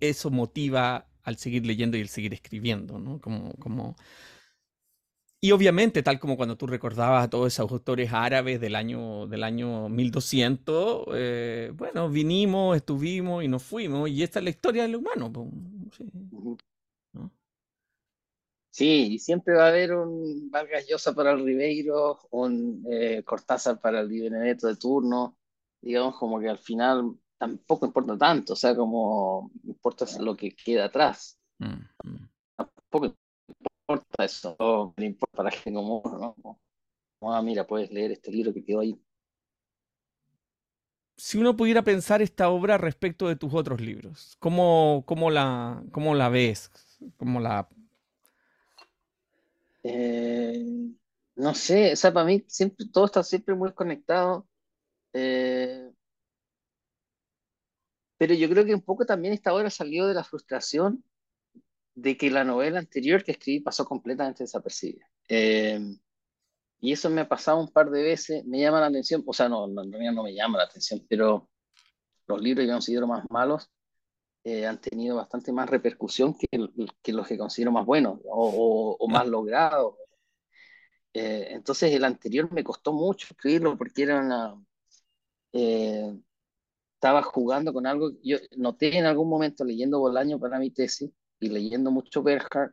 eso 0.00 0.30
motiva 0.30 1.06
al 1.22 1.36
seguir 1.36 1.66
leyendo 1.66 1.96
y 1.98 2.00
el 2.00 2.08
seguir 2.08 2.32
escribiendo, 2.32 2.98
¿no? 2.98 3.20
Como, 3.20 3.52
como 3.54 3.96
Y 5.44 5.50
obviamente, 5.50 6.04
tal 6.04 6.20
como 6.20 6.36
cuando 6.36 6.56
tú 6.56 6.68
recordabas 6.68 7.24
a 7.24 7.28
todos 7.28 7.52
esos 7.52 7.68
autores 7.68 8.12
árabes 8.12 8.60
del 8.60 8.76
año, 8.76 9.26
del 9.26 9.42
año 9.42 9.88
1200, 9.88 11.06
eh, 11.14 11.72
bueno, 11.74 12.08
vinimos, 12.08 12.76
estuvimos 12.76 13.42
y 13.42 13.48
nos 13.48 13.64
fuimos, 13.64 14.08
y 14.08 14.22
esta 14.22 14.38
es 14.38 14.44
la 14.44 14.50
historia 14.50 14.82
del 14.82 14.94
humano. 14.94 15.32
Sí, 15.90 16.06
sí, 18.70 19.14
y 19.14 19.18
siempre 19.18 19.54
va 19.54 19.64
a 19.64 19.68
haber 19.70 19.94
un 19.94 20.48
Vargas 20.48 20.86
Llosa 20.86 21.12
para 21.12 21.32
el 21.32 21.44
Ribeiro, 21.44 22.20
un 22.30 22.86
eh, 22.88 23.24
Cortázar 23.24 23.80
para 23.80 23.98
el 23.98 24.08
Benedetto 24.08 24.68
de 24.68 24.76
turno, 24.76 25.36
digamos 25.80 26.16
como 26.18 26.38
que 26.38 26.50
al 26.50 26.58
final 26.58 27.16
tampoco 27.36 27.86
importa 27.86 28.16
tanto, 28.16 28.52
o 28.52 28.56
sea, 28.56 28.76
como 28.76 29.50
importa 29.64 30.06
lo 30.20 30.36
que 30.36 30.54
queda 30.54 30.84
atrás. 30.84 31.36
Mm, 31.58 31.82
mm. 32.04 32.28
Tampoco 32.54 33.16
importa 33.94 34.24
eso, 34.24 34.56
no 34.58 34.94
le 34.96 35.06
importa 35.06 35.36
para 35.36 35.50
la 35.50 35.56
gente 35.56 35.78
como 35.78 36.00
uno, 36.00 36.36
¿no? 36.42 36.60
ah, 37.32 37.42
mira, 37.42 37.66
puedes 37.66 37.90
leer 37.90 38.12
este 38.12 38.30
libro 38.30 38.52
que 38.52 38.64
quedó 38.64 38.80
ahí. 38.80 39.00
Si 41.16 41.38
uno 41.38 41.56
pudiera 41.56 41.82
pensar 41.82 42.20
esta 42.20 42.48
obra 42.48 42.78
respecto 42.78 43.28
de 43.28 43.36
tus 43.36 43.54
otros 43.54 43.80
libros, 43.80 44.36
¿cómo, 44.38 45.04
cómo, 45.06 45.30
la, 45.30 45.82
cómo 45.92 46.14
la 46.14 46.28
ves? 46.28 46.70
¿Cómo 47.16 47.38
la... 47.38 47.68
Eh, 49.84 50.64
no 51.36 51.54
sé, 51.54 51.92
o 51.92 51.96
sea, 51.96 52.12
para 52.12 52.26
mí 52.26 52.44
siempre, 52.48 52.86
todo 52.92 53.06
está 53.06 53.22
siempre 53.22 53.54
muy 53.54 53.72
conectado. 53.72 54.48
Eh, 55.12 55.92
pero 58.16 58.34
yo 58.34 58.48
creo 58.48 58.64
que 58.64 58.74
un 58.74 58.82
poco 58.82 59.04
también 59.04 59.34
esta 59.34 59.52
obra 59.52 59.70
salió 59.70 60.06
de 60.06 60.14
la 60.14 60.24
frustración 60.24 61.04
de 61.94 62.16
que 62.16 62.30
la 62.30 62.44
novela 62.44 62.78
anterior 62.78 63.22
que 63.22 63.32
escribí 63.32 63.60
pasó 63.60 63.84
completamente 63.84 64.44
desapercibida. 64.44 65.06
Eh, 65.28 65.78
y 66.80 66.92
eso 66.92 67.10
me 67.10 67.20
ha 67.20 67.28
pasado 67.28 67.60
un 67.60 67.70
par 67.70 67.90
de 67.90 68.02
veces, 68.02 68.44
me 68.44 68.60
llama 68.60 68.80
la 68.80 68.86
atención, 68.86 69.22
o 69.26 69.32
sea, 69.32 69.48
no, 69.48 69.66
en 69.66 69.92
realidad 69.92 70.12
no 70.12 70.24
me 70.24 70.34
llama 70.34 70.58
la 70.58 70.64
atención, 70.64 71.04
pero 71.08 71.48
los 72.26 72.40
libros 72.40 72.66
que 72.66 72.72
considero 72.72 73.06
más 73.06 73.24
malos 73.30 73.70
eh, 74.44 74.66
han 74.66 74.80
tenido 74.80 75.16
bastante 75.16 75.52
más 75.52 75.68
repercusión 75.70 76.34
que, 76.34 76.48
que, 77.02 77.12
los 77.12 77.26
que 77.28 77.38
considero 77.38 77.72
más 77.72 77.86
buenos 77.86 78.18
o, 78.24 78.96
o, 78.98 79.08
más 79.08 79.26
logrados. 79.28 79.94
Eh, 81.14 81.48
entonces 81.50 81.92
el 81.92 82.04
anterior 82.04 82.50
me 82.52 82.64
costó 82.64 82.92
mucho 82.92 83.28
escribirlo 83.30 83.76
porque 83.76 84.02
era 84.02 84.20
una... 84.20 84.56
estaba 85.52 87.22
jugando 87.22 87.72
con 87.72 87.86
algo, 87.86 88.10
yo 88.22 88.38
noté 88.56 88.96
en 88.98 89.06
algún 89.06 89.28
momento 89.28 89.64
leyendo 89.64 90.00
Bolaño 90.00 90.40
para 90.40 90.58
mi 90.58 90.70
tesis, 90.70 91.10
y 91.42 91.48
leyendo 91.48 91.90
mucho 91.90 92.22
Bernhard, 92.22 92.72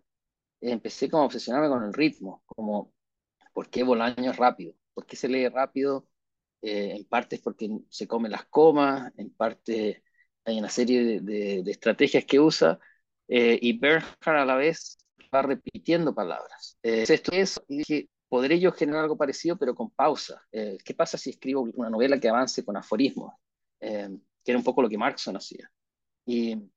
empecé 0.62 1.10
como 1.10 1.24
a 1.24 1.26
obsesionarme 1.26 1.70
con 1.70 1.84
el 1.84 1.94
ritmo, 1.94 2.44
como, 2.46 2.94
¿por 3.54 3.70
qué 3.70 3.84
Bolaño 3.84 4.32
es 4.32 4.38
rápido? 4.38 4.76
¿Por 4.94 5.06
qué 5.06 5.16
se 5.16 5.28
lee 5.28 5.48
rápido? 5.50 6.08
Eh, 6.62 6.96
en 6.98 7.06
parte 7.06 7.38
es 7.38 7.42
porque 7.42 7.70
se 7.90 8.08
comen 8.08 8.32
las 8.32 8.46
comas, 8.46 9.12
en 9.18 9.32
parte 9.32 10.04
hay 10.46 10.60
una 10.60 10.70
serie 10.70 11.22
de, 11.22 11.64
de, 11.64 11.72
estrategias 11.72 12.26
que 12.26 12.40
usa, 12.40 12.80
eh, 13.28 13.58
y 13.62 13.78
Bernhard 13.78 14.38
a 14.38 14.46
la 14.46 14.56
vez 14.56 14.98
va 15.34 15.42
repitiendo 15.42 16.14
palabras. 16.14 16.78
Eh, 16.84 17.06
esto 17.08 17.32
es, 17.32 17.60
y 17.68 17.78
dije, 17.78 18.10
¿podré 18.28 18.60
yo 18.60 18.72
generar 18.72 19.04
algo 19.04 19.18
parecido, 19.18 19.58
pero 19.58 19.76
con 19.76 19.90
pausa? 19.92 20.42
Eh, 20.52 20.78
¿Qué 20.84 20.94
pasa 20.94 21.18
si 21.18 21.32
escribo 21.32 21.68
una 21.74 21.90
novela 21.90 22.20
que 22.20 22.30
avance 22.30 22.64
con 22.64 22.78
aforismos? 22.78 23.34
que 23.80 24.52
era 24.52 24.58
un 24.58 24.64
poco 24.64 24.82
lo 24.82 24.90
que 24.90 24.98
Markson 24.98 25.38
hacía. 25.38 25.72
Y 26.26 26.70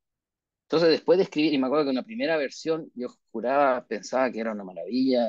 entonces, 0.73 0.89
después 0.89 1.19
de 1.19 1.25
escribir, 1.25 1.53
y 1.53 1.59
me 1.59 1.67
acuerdo 1.67 1.85
que 1.85 1.91
en 1.91 1.97
la 1.97 2.03
primera 2.03 2.39
versión 2.39 2.91
yo 2.95 3.09
juraba, 3.31 3.87
pensaba 3.87 4.33
que 4.33 4.41
era 4.41 4.53
una 4.53 4.65
maravilla 4.65 5.29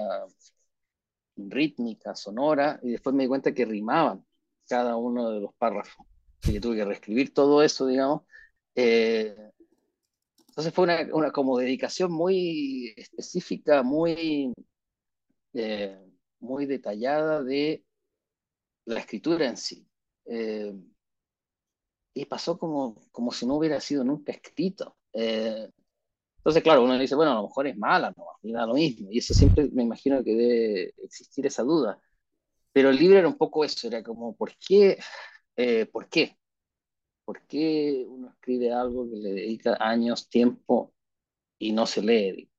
rítmica, 1.35 2.15
sonora, 2.15 2.79
y 2.81 2.91
después 2.91 3.13
me 3.13 3.23
di 3.23 3.27
cuenta 3.27 3.53
que 3.53 3.65
rimaban 3.65 4.25
cada 4.69 4.95
uno 4.95 5.31
de 5.31 5.41
los 5.41 5.53
párrafos. 5.55 6.07
Así 6.41 6.53
que 6.53 6.61
tuve 6.61 6.77
que 6.77 6.85
reescribir 6.85 7.33
todo 7.33 7.61
eso, 7.61 7.85
digamos. 7.87 8.21
Eh, 8.73 9.35
entonces 10.47 10.73
fue 10.73 10.85
una, 10.85 11.31
como 11.33 11.57
dedicación 11.57 12.13
muy 12.13 12.93
específica, 12.95 13.83
muy, 13.83 14.53
eh, 15.55 15.99
muy 16.39 16.65
detallada 16.67 17.43
de 17.43 17.83
la 18.85 19.01
escritura 19.01 19.47
en 19.47 19.57
sí. 19.57 19.85
Eh, 20.23 20.73
y 22.13 22.23
pasó 22.27 22.57
como, 22.57 22.95
como 23.11 23.33
si 23.33 23.45
no 23.45 23.55
hubiera 23.55 23.81
sido 23.81 24.05
nunca 24.05 24.31
escrito. 24.31 24.95
Eh, 25.13 25.69
entonces, 26.37 26.63
claro, 26.63 26.83
uno 26.83 26.97
dice, 26.99 27.15
bueno, 27.15 27.31
a 27.31 27.35
lo 27.35 27.43
mejor 27.43 27.67
es 27.67 27.77
mala, 27.77 28.13
no, 28.17 28.25
y 28.43 28.51
da 28.53 28.65
lo 28.65 28.73
mismo. 28.75 29.09
Y 29.11 29.19
eso 29.19 29.33
siempre 29.33 29.69
me 29.73 29.83
imagino 29.83 30.23
que 30.23 30.35
debe 30.35 30.93
existir 31.03 31.45
esa 31.45 31.63
duda. 31.63 31.99
Pero 32.73 32.89
el 32.89 32.97
libro 32.97 33.19
era 33.19 33.27
un 33.27 33.37
poco 33.37 33.65
eso, 33.65 33.87
era 33.87 34.03
como, 34.03 34.35
¿por 34.35 34.53
qué? 34.57 34.97
Eh, 35.57 35.85
¿Por 35.87 36.09
qué? 36.09 36.37
¿Por 37.25 37.41
qué 37.47 38.05
uno 38.07 38.29
escribe 38.29 38.71
algo 38.73 39.09
que 39.09 39.17
le 39.17 39.33
dedica 39.33 39.77
años, 39.79 40.29
tiempo 40.29 40.93
y 41.59 41.73
no 41.73 41.87
se 41.87 42.01
lee? 42.03 42.49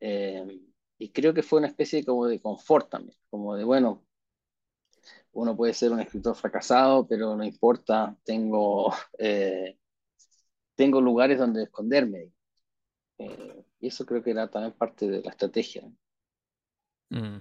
Eh, 0.00 0.60
y 0.98 1.10
creo 1.12 1.34
que 1.34 1.42
fue 1.42 1.60
una 1.60 1.68
especie 1.68 2.04
como 2.04 2.26
de 2.26 2.40
confort 2.40 2.90
también, 2.90 3.18
como 3.30 3.56
de, 3.56 3.64
bueno, 3.64 4.04
uno 5.32 5.56
puede 5.56 5.74
ser 5.74 5.92
un 5.92 6.00
escritor 6.00 6.34
fracasado, 6.36 7.06
pero 7.06 7.36
no 7.36 7.44
importa, 7.44 8.16
tengo 8.24 8.92
tengo 10.74 11.00
lugares 11.00 11.38
donde 11.38 11.64
esconderme. 11.64 12.30
Eh, 13.18 13.64
y 13.80 13.88
eso 13.88 14.06
creo 14.06 14.22
que 14.22 14.30
era 14.30 14.50
también 14.50 14.72
parte 14.72 15.08
de 15.08 15.22
la 15.22 15.30
estrategia. 15.30 15.82
Mm. 17.10 17.38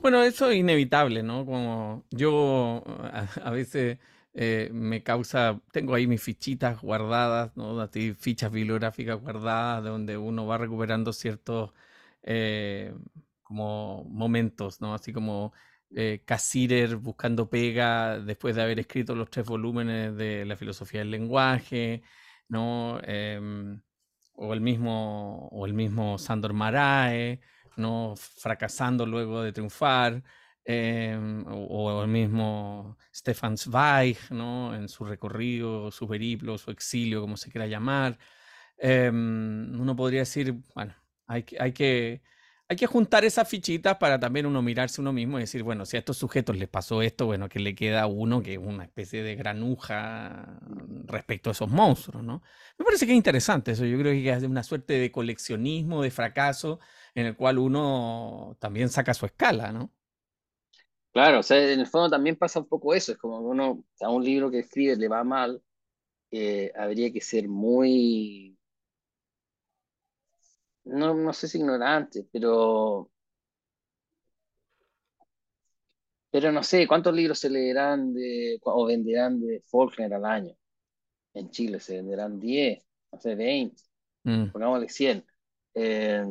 Bueno, 0.00 0.22
eso 0.22 0.50
es 0.50 0.56
inevitable, 0.56 1.22
¿no? 1.22 1.44
Como 1.44 2.04
yo 2.10 2.82
a, 3.42 3.50
veces 3.50 3.98
eh, 4.34 4.70
me 4.72 5.02
causa, 5.02 5.60
tengo 5.72 5.94
ahí 5.94 6.06
mis 6.06 6.22
fichitas 6.22 6.80
guardadas, 6.80 7.56
¿no? 7.56 7.80
Así, 7.80 8.14
fichas 8.14 8.52
bibliográficas 8.52 9.20
guardadas, 9.20 9.84
donde 9.84 10.16
uno 10.16 10.46
va 10.46 10.58
recuperando 10.58 11.12
ciertos 11.12 11.72
eh, 12.22 12.94
como 13.42 14.04
momentos, 14.04 14.80
¿no? 14.80 14.94
Así 14.94 15.12
como 15.12 15.52
eh, 15.90 16.22
buscando 17.00 17.48
pega 17.48 18.18
después 18.20 18.56
de 18.56 18.62
haber 18.62 18.78
escrito 18.80 19.14
los 19.14 19.30
tres 19.30 19.46
volúmenes 19.46 20.16
de 20.16 20.44
la 20.44 20.56
filosofía 20.56 21.00
del 21.00 21.10
lenguaje, 21.10 22.02
¿no? 22.48 23.00
Em, 23.02 23.80
o, 24.34 24.54
el 24.54 24.60
mismo, 24.60 25.48
o 25.52 25.66
el 25.66 25.74
mismo 25.74 26.18
Sandor 26.18 26.52
Marae, 26.52 27.40
¿no? 27.76 28.14
Fracasando 28.16 29.06
luego 29.06 29.42
de 29.42 29.52
triunfar, 29.52 30.22
em, 30.64 31.44
o, 31.48 32.02
el 32.02 32.08
mismo 32.08 32.96
Stefan 33.14 33.56
Zweig, 33.56 34.18
¿no? 34.30 34.74
En 34.74 34.88
su 34.88 35.04
recorrido, 35.04 35.90
su 35.90 36.08
periplo, 36.08 36.58
su 36.58 36.70
exilio, 36.70 37.20
como 37.20 37.36
se 37.36 37.50
quiera 37.50 37.66
llamar. 37.66 38.18
Em, 38.78 39.80
uno 39.80 39.96
podría 39.96 40.20
decir, 40.20 40.54
bueno, 40.74 40.94
hay, 41.26 41.44
hay 41.58 41.72
que 41.72 42.22
hay 42.70 42.76
que 42.76 42.86
juntar 42.86 43.24
esas 43.24 43.48
fichitas 43.48 43.96
para 43.96 44.20
también 44.20 44.44
uno 44.44 44.60
mirarse 44.60 45.00
uno 45.00 45.12
mismo 45.12 45.38
y 45.38 45.42
decir, 45.42 45.62
bueno, 45.62 45.86
si 45.86 45.96
a 45.96 46.00
estos 46.00 46.18
sujetos 46.18 46.56
les 46.56 46.68
pasó 46.68 47.00
esto, 47.00 47.24
bueno, 47.24 47.48
que 47.48 47.60
le 47.60 47.74
queda 47.74 48.02
a 48.02 48.06
uno 48.06 48.42
que 48.42 48.52
es 48.52 48.58
una 48.58 48.84
especie 48.84 49.22
de 49.22 49.36
granuja 49.36 50.60
respecto 51.06 51.48
a 51.48 51.52
esos 51.52 51.70
monstruos, 51.70 52.22
¿no? 52.22 52.42
Me 52.76 52.84
parece 52.84 53.06
que 53.06 53.12
es 53.12 53.16
interesante 53.16 53.72
eso, 53.72 53.86
yo 53.86 53.98
creo 53.98 54.12
que 54.12 54.30
es 54.30 54.42
una 54.42 54.62
suerte 54.62 54.98
de 54.98 55.10
coleccionismo, 55.10 56.02
de 56.02 56.10
fracaso, 56.10 56.78
en 57.14 57.26
el 57.26 57.36
cual 57.36 57.58
uno 57.58 58.56
también 58.60 58.90
saca 58.90 59.14
su 59.14 59.24
escala, 59.24 59.72
¿no? 59.72 59.90
Claro, 61.12 61.40
o 61.40 61.42
sea, 61.42 61.72
en 61.72 61.80
el 61.80 61.86
fondo 61.86 62.10
también 62.10 62.36
pasa 62.36 62.60
un 62.60 62.68
poco 62.68 62.94
eso, 62.94 63.12
es 63.12 63.18
como 63.18 63.38
uno 63.40 63.82
a 64.00 64.10
un 64.10 64.22
libro 64.22 64.50
que 64.50 64.60
escribe 64.60 64.94
le 64.96 65.08
va 65.08 65.24
mal, 65.24 65.62
eh, 66.30 66.70
habría 66.76 67.10
que 67.12 67.22
ser 67.22 67.48
muy 67.48 68.57
no, 70.88 71.14
no 71.14 71.32
sé 71.32 71.48
si 71.48 71.58
ignorante, 71.58 72.26
pero, 72.32 73.10
pero 76.30 76.52
no 76.52 76.62
sé, 76.62 76.86
¿cuántos 76.86 77.14
libros 77.14 77.38
se 77.38 77.50
leerán 77.50 78.14
de, 78.14 78.58
o 78.62 78.86
venderán 78.86 79.40
de 79.40 79.60
Faulkner 79.66 80.12
al 80.14 80.24
año? 80.24 80.54
En 81.34 81.50
Chile 81.50 81.80
se 81.80 81.96
venderán 81.96 82.40
10, 82.40 82.84
no 83.12 83.20
sé, 83.20 83.34
20, 83.34 83.82
mm. 84.24 84.50
pongámosle 84.50 84.88
100. 84.88 85.24
Eh, 85.74 86.24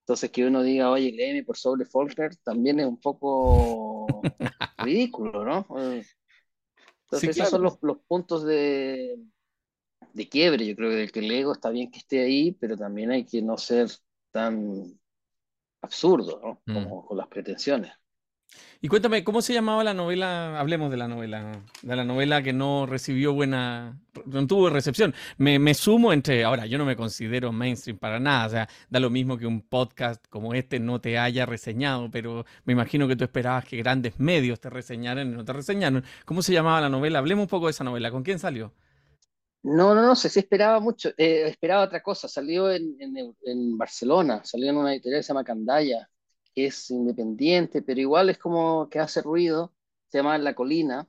entonces 0.00 0.30
que 0.30 0.46
uno 0.46 0.62
diga, 0.62 0.90
oye, 0.90 1.12
léeme 1.12 1.44
por 1.44 1.56
sobre 1.56 1.84
Faulkner, 1.84 2.36
también 2.36 2.80
es 2.80 2.86
un 2.86 3.00
poco 3.00 4.06
ridículo, 4.78 5.44
¿no? 5.44 5.66
Entonces 7.04 7.36
esos 7.36 7.50
son 7.50 7.62
los, 7.62 7.78
los 7.82 7.98
puntos 8.08 8.44
de, 8.44 9.18
de 10.12 10.28
quiebre. 10.28 10.66
Yo 10.66 10.76
creo 10.76 10.90
que 11.10 11.20
el 11.20 11.30
ego 11.30 11.52
está 11.52 11.70
bien 11.70 11.90
que 11.90 11.98
esté 11.98 12.22
ahí, 12.22 12.52
pero 12.52 12.76
también 12.76 13.10
hay 13.10 13.24
que 13.24 13.42
no 13.42 13.56
ser 13.58 13.88
tan 14.30 14.98
absurdo, 15.82 16.40
¿no? 16.42 16.62
Mm. 16.66 16.74
Como 16.74 17.06
con 17.06 17.16
las 17.16 17.28
pretensiones. 17.28 17.92
Y 18.84 18.88
cuéntame, 18.88 19.22
¿cómo 19.22 19.42
se 19.42 19.54
llamaba 19.54 19.84
la 19.84 19.94
novela? 19.94 20.58
Hablemos 20.58 20.90
de 20.90 20.96
la 20.96 21.06
novela, 21.06 21.52
de 21.82 21.96
la 21.96 22.04
novela 22.04 22.42
que 22.42 22.52
no 22.52 22.84
recibió 22.84 23.32
buena, 23.32 24.00
no 24.26 24.46
tuvo 24.48 24.70
recepción. 24.70 25.14
Me, 25.38 25.60
me, 25.60 25.72
sumo 25.74 26.12
entre, 26.12 26.42
ahora, 26.42 26.66
yo 26.66 26.78
no 26.78 26.84
me 26.84 26.96
considero 26.96 27.52
mainstream 27.52 27.96
para 27.96 28.18
nada, 28.18 28.46
o 28.46 28.50
sea, 28.50 28.68
da 28.90 28.98
lo 28.98 29.08
mismo 29.08 29.38
que 29.38 29.46
un 29.46 29.62
podcast 29.62 30.26
como 30.28 30.52
este 30.52 30.80
no 30.80 31.00
te 31.00 31.16
haya 31.16 31.46
reseñado, 31.46 32.10
pero 32.10 32.44
me 32.64 32.72
imagino 32.72 33.06
que 33.06 33.14
tú 33.14 33.22
esperabas 33.22 33.64
que 33.66 33.76
grandes 33.76 34.18
medios 34.18 34.58
te 34.58 34.68
reseñaran 34.68 35.28
y 35.28 35.36
no 35.36 35.44
te 35.44 35.52
reseñaron. 35.52 36.04
¿Cómo 36.24 36.42
se 36.42 36.52
llamaba 36.52 36.80
la 36.80 36.88
novela? 36.88 37.20
Hablemos 37.20 37.44
un 37.44 37.48
poco 37.48 37.66
de 37.66 37.70
esa 37.70 37.84
novela, 37.84 38.10
¿con 38.10 38.24
quién 38.24 38.40
salió? 38.40 38.72
No, 39.64 39.94
no, 39.94 40.02
no 40.02 40.16
sé, 40.16 40.28
sí 40.28 40.40
esperaba 40.40 40.80
mucho, 40.80 41.10
eh, 41.16 41.46
esperaba 41.48 41.84
otra 41.84 42.02
cosa, 42.02 42.26
salió 42.28 42.70
en, 42.70 43.78
Barcelona, 43.78 44.42
salió 44.44 44.70
en 44.70 44.76
una 44.76 44.92
editorial 44.92 45.20
que 45.20 45.22
se 45.24 45.28
llama 45.28 45.44
Candaya 45.44 46.08
es 46.54 46.90
independiente, 46.90 47.82
pero 47.82 48.00
igual 48.00 48.30
es 48.30 48.38
como 48.38 48.88
que 48.90 48.98
hace 48.98 49.22
ruido, 49.22 49.74
se 50.08 50.18
llama 50.18 50.38
La 50.38 50.54
Colina. 50.54 51.08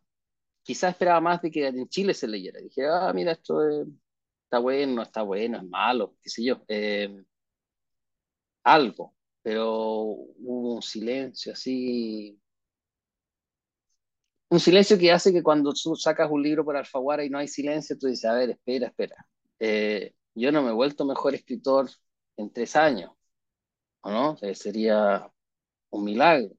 Quizás 0.63 0.91
esperaba 0.93 1.21
más 1.21 1.41
de 1.41 1.51
que 1.51 1.67
en 1.67 1.89
Chile 1.89 2.13
se 2.13 2.27
leyera. 2.27 2.59
Dije, 2.61 2.87
ah, 2.87 3.11
mira, 3.13 3.33
esto 3.33 3.61
está 4.45 4.59
bueno, 4.59 5.03
está 5.03 5.23
bueno, 5.23 5.57
es 5.57 5.65
malo, 5.65 6.17
qué 6.21 6.29
sé 6.29 6.43
yo. 6.43 6.63
Eh, 6.67 7.23
algo, 8.63 9.15
pero 9.41 9.71
hubo 9.71 10.75
un 10.75 10.81
silencio 10.81 11.53
así. 11.53 12.39
Un 14.53 14.59
silencio 14.59 14.99
que 14.99 15.11
hace 15.11 15.33
que 15.33 15.41
cuando 15.41 15.73
tú 15.73 15.95
sacas 15.95 16.29
un 16.29 16.43
libro 16.43 16.63
por 16.63 16.77
Alfaguara 16.77 17.25
y 17.25 17.29
no 17.31 17.39
hay 17.39 17.47
silencio, 17.47 17.97
tú 17.97 18.05
dices, 18.05 18.25
a 18.25 18.35
ver, 18.35 18.51
espera, 18.51 18.87
espera. 18.87 19.15
Eh, 19.57 20.13
yo 20.35 20.51
no 20.51 20.61
me 20.61 20.69
he 20.69 20.73
vuelto 20.73 21.05
mejor 21.05 21.33
escritor 21.33 21.89
en 22.37 22.53
tres 22.53 22.75
años, 22.75 23.11
¿o 24.01 24.11
no? 24.11 24.37
Eh, 24.43 24.55
sería 24.55 25.27
un 25.91 26.03
milagro. 26.03 26.55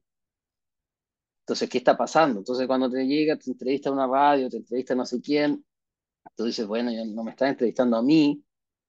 Entonces, 1.43 1.69
¿qué 1.69 1.77
está 1.77 1.95
pasando? 1.95 2.39
Entonces, 2.39 2.67
cuando 2.67 2.89
te 2.89 3.05
llega, 3.05 3.37
te 3.37 3.49
entrevista 3.51 3.89
a 3.89 3.93
una 3.93 4.07
radio, 4.07 4.49
te 4.49 4.57
entrevista 4.57 4.93
no 4.93 5.05
sé 5.05 5.21
quién, 5.21 5.65
tú 6.35 6.45
dices, 6.45 6.67
bueno, 6.67 6.91
no 7.13 7.23
me 7.23 7.31
estás 7.31 7.49
entrevistando 7.51 7.97
a 7.97 8.03
mí, 8.03 8.43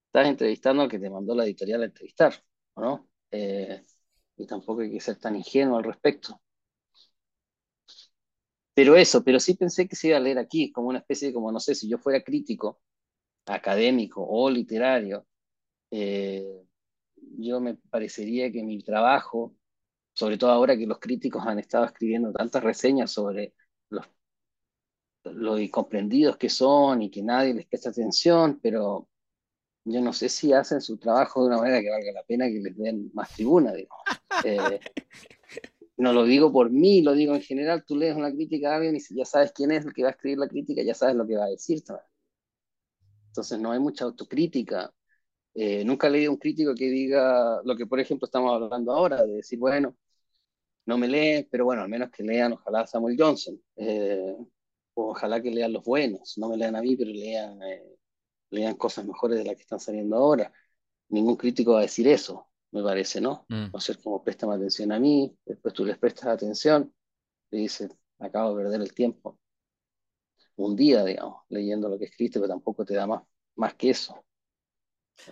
estás 0.06 0.26
entrevistando 0.28 0.82
al 0.82 0.90
que 0.90 0.98
te 0.98 1.10
mandó 1.10 1.34
la 1.34 1.44
editorial 1.44 1.82
a 1.82 1.86
entrevistar, 1.86 2.34
¿no? 2.76 3.08
Eh, 3.30 3.84
y 4.36 4.46
tampoco 4.46 4.82
hay 4.82 4.90
que 4.92 5.00
ser 5.00 5.16
tan 5.18 5.36
ingenuo 5.36 5.78
al 5.78 5.84
respecto. 5.84 6.40
Pero 8.76 8.96
eso, 8.96 9.24
pero 9.24 9.40
sí 9.40 9.54
pensé 9.54 9.88
que 9.88 9.96
se 9.96 10.08
iba 10.08 10.18
a 10.18 10.20
leer 10.20 10.38
aquí, 10.38 10.70
como 10.72 10.88
una 10.88 11.00
especie 11.00 11.28
de, 11.28 11.34
como 11.34 11.50
no 11.50 11.60
sé, 11.60 11.74
si 11.74 11.88
yo 11.88 11.98
fuera 11.98 12.22
crítico, 12.22 12.80
académico 13.46 14.24
o 14.28 14.50
literario, 14.50 15.26
eh, 15.90 16.62
yo 17.38 17.60
me 17.60 17.74
parecería 17.90 18.52
que 18.52 18.62
mi 18.62 18.82
trabajo 18.82 19.56
sobre 20.16 20.38
todo 20.38 20.50
ahora 20.50 20.76
que 20.78 20.86
los 20.86 20.98
críticos 20.98 21.46
han 21.46 21.58
estado 21.58 21.84
escribiendo 21.84 22.32
tantas 22.32 22.64
reseñas 22.64 23.10
sobre 23.12 23.52
los, 23.90 24.06
lo 25.24 25.58
incomprendidos 25.58 26.38
que 26.38 26.48
son 26.48 27.02
y 27.02 27.10
que 27.10 27.22
nadie 27.22 27.52
les 27.52 27.66
presta 27.66 27.90
atención, 27.90 28.58
pero 28.62 29.08
yo 29.84 30.00
no 30.00 30.14
sé 30.14 30.30
si 30.30 30.54
hacen 30.54 30.80
su 30.80 30.96
trabajo 30.96 31.42
de 31.42 31.48
una 31.48 31.58
manera 31.58 31.82
que 31.82 31.90
valga 31.90 32.12
la 32.12 32.22
pena 32.22 32.46
que 32.46 32.60
les 32.60 32.76
den 32.78 33.10
más 33.12 33.30
tribuna, 33.34 33.74
eh, 34.44 34.80
no 35.96 36.12
lo 36.12 36.24
digo 36.24 36.52
por 36.52 36.70
mí, 36.70 37.02
lo 37.02 37.14
digo 37.14 37.34
en 37.34 37.42
general, 37.42 37.84
tú 37.86 37.96
lees 37.96 38.16
una 38.16 38.32
crítica 38.32 38.72
a 38.72 38.76
alguien 38.76 38.96
y 38.96 39.00
ya 39.14 39.24
sabes 39.24 39.52
quién 39.52 39.70
es 39.72 39.84
el 39.86 39.92
que 39.94 40.02
va 40.02 40.08
a 40.08 40.12
escribir 40.12 40.38
la 40.38 40.48
crítica, 40.48 40.82
ya 40.82 40.94
sabes 40.94 41.16
lo 41.16 41.26
que 41.26 41.36
va 41.36 41.44
a 41.44 41.48
decir. 41.48 41.82
Entonces 43.28 43.58
no 43.60 43.72
hay 43.72 43.78
mucha 43.80 44.04
autocrítica. 44.04 44.92
Eh, 45.54 45.84
nunca 45.84 46.08
he 46.08 46.10
leído 46.10 46.32
un 46.32 46.38
crítico 46.38 46.74
que 46.74 46.86
diga 46.90 47.60
lo 47.64 47.76
que, 47.76 47.86
por 47.86 48.00
ejemplo, 48.00 48.26
estamos 48.26 48.52
hablando 48.62 48.92
ahora, 48.92 49.24
de 49.24 49.36
decir, 49.36 49.58
bueno, 49.58 49.96
no 50.86 50.98
me 50.98 51.08
leen, 51.08 51.48
pero 51.50 51.64
bueno, 51.64 51.82
al 51.82 51.88
menos 51.88 52.10
que 52.10 52.22
lean, 52.22 52.52
ojalá 52.54 52.86
Samuel 52.86 53.16
Johnson, 53.18 53.60
eh, 53.76 54.36
ojalá 54.94 55.42
que 55.42 55.50
lean 55.50 55.72
los 55.72 55.84
buenos, 55.84 56.38
no 56.38 56.48
me 56.48 56.56
lean 56.56 56.76
a 56.76 56.82
mí, 56.82 56.96
pero 56.96 57.10
lean, 57.10 57.62
eh, 57.62 57.82
lean 58.50 58.76
cosas 58.76 59.06
mejores 59.06 59.38
de 59.38 59.44
las 59.44 59.56
que 59.56 59.62
están 59.62 59.80
saliendo 59.80 60.16
ahora. 60.16 60.52
Ningún 61.08 61.36
crítico 61.36 61.72
va 61.74 61.80
a 61.80 61.82
decir 61.82 62.08
eso, 62.08 62.48
me 62.72 62.82
parece, 62.82 63.20
¿no? 63.20 63.46
Mm. 63.48 63.66
No 63.72 63.80
ser 63.80 63.98
como 63.98 64.22
préstame 64.22 64.54
atención 64.54 64.92
a 64.92 64.98
mí, 64.98 65.36
después 65.44 65.74
tú 65.74 65.84
les 65.84 65.98
prestas 65.98 66.26
atención, 66.26 66.92
y 67.50 67.58
dices, 67.58 67.90
acabo 68.18 68.56
de 68.56 68.64
perder 68.64 68.80
el 68.80 68.92
tiempo. 68.92 69.38
Un 70.56 70.74
día, 70.74 71.04
digamos, 71.04 71.42
leyendo 71.48 71.88
lo 71.88 71.98
que 71.98 72.06
escribiste, 72.06 72.38
pero 72.38 72.48
tampoco 72.48 72.84
te 72.84 72.94
da 72.94 73.06
más, 73.06 73.22
más 73.56 73.74
que 73.74 73.90
eso. 73.90 74.24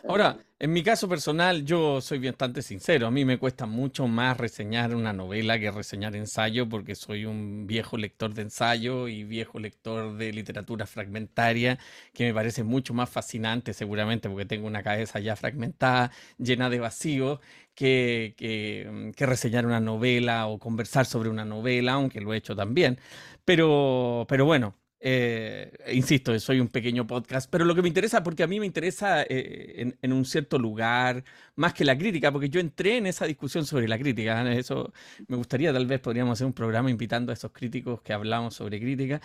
Ahora, 0.07 0.39
en 0.59 0.73
mi 0.73 0.83
caso 0.83 1.09
personal, 1.09 1.65
yo 1.65 2.01
soy 2.01 2.19
bastante 2.19 2.63
sincero. 2.63 3.07
A 3.07 3.11
mí 3.11 3.25
me 3.25 3.39
cuesta 3.39 3.67
mucho 3.67 4.07
más 4.07 4.37
reseñar 4.37 4.95
una 4.95 5.13
novela 5.13 5.59
que 5.59 5.71
reseñar 5.71 6.15
ensayo 6.17 6.69
porque 6.69 6.95
soy 6.95 7.25
un 7.25 7.67
viejo 7.67 7.97
lector 7.97 8.35
de 8.35 8.43
ensayo 8.43 9.09
y 9.09 9.25
viejo 9.25 9.59
lector 9.59 10.17
de 10.17 10.33
literatura 10.33 10.87
fragmentaria 10.87 11.79
que 12.13 12.25
me 12.27 12.35
parece 12.35 12.65
mucho 12.65 12.95
más 12.95 13.11
fascinante 13.11 13.73
seguramente 13.73 14.29
porque 14.29 14.47
tengo 14.47 14.67
una 14.67 14.83
cabeza 14.83 15.21
ya 15.21 15.37
fragmentada, 15.37 16.11
llena 16.39 16.71
de 16.71 16.81
vacíos, 16.81 17.41
que, 17.75 18.35
que, 18.37 19.13
que 19.17 19.27
reseñar 19.27 19.67
una 19.67 19.81
novela 19.81 20.47
o 20.47 20.59
conversar 20.59 21.07
sobre 21.07 21.29
una 21.31 21.45
novela, 21.45 21.95
aunque 21.95 22.21
lo 22.21 22.33
he 22.35 22.37
hecho 22.37 22.55
también. 22.57 22.99
Pero, 23.45 24.27
pero 24.29 24.45
bueno, 24.45 24.75
eh, 25.07 25.71
insisto, 25.93 26.39
soy 26.41 26.61
un 26.61 26.69
pequeño 26.69 27.07
podcast, 27.07 27.51
pero 27.51 27.67
lo 27.67 27.75
que 27.75 27.83
me 27.83 27.89
interesa, 27.89 28.23
porque 28.23 28.43
a 28.43 28.47
mí 28.47 28.59
me 28.59 28.65
interesa 28.65 29.23
eh, 29.29 29.95
en, 30.01 30.13
un 30.15 30.25
cierto 30.25 30.59
lugar, 30.59 31.23
más 31.57 31.75
que 31.75 31.85
la 31.85 31.99
crítica, 31.99 32.33
porque 32.33 32.49
yo 32.49 32.59
entré 32.59 32.97
en 32.97 33.07
esa 33.07 33.27
discusión 33.27 33.67
sobre 33.67 33.87
la 33.87 33.99
crítica. 33.99 34.51
¿eh? 34.51 34.59
Eso 34.61 34.95
me 35.29 35.37
gustaría, 35.37 35.75
tal 35.75 35.85
vez 35.85 36.01
podríamos 36.01 36.33
hacer 36.33 36.47
un 36.47 36.55
programa 36.55 36.91
invitando 36.91 37.33
a 37.33 37.35
esos 37.35 37.53
críticos 37.53 38.01
que 38.01 38.15
hablamos 38.15 38.55
sobre 38.55 38.81
crítica, 38.81 39.21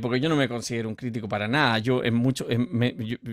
porque 0.00 0.18
yo 0.18 0.28
no 0.28 0.34
me 0.34 0.48
considero 0.48 0.88
un 0.88 0.96
crítico 0.96 1.28
para 1.28 1.46
nada. 1.46 1.78
Yo, 1.78 2.02
en 2.02 2.14
mucho, 2.14 2.48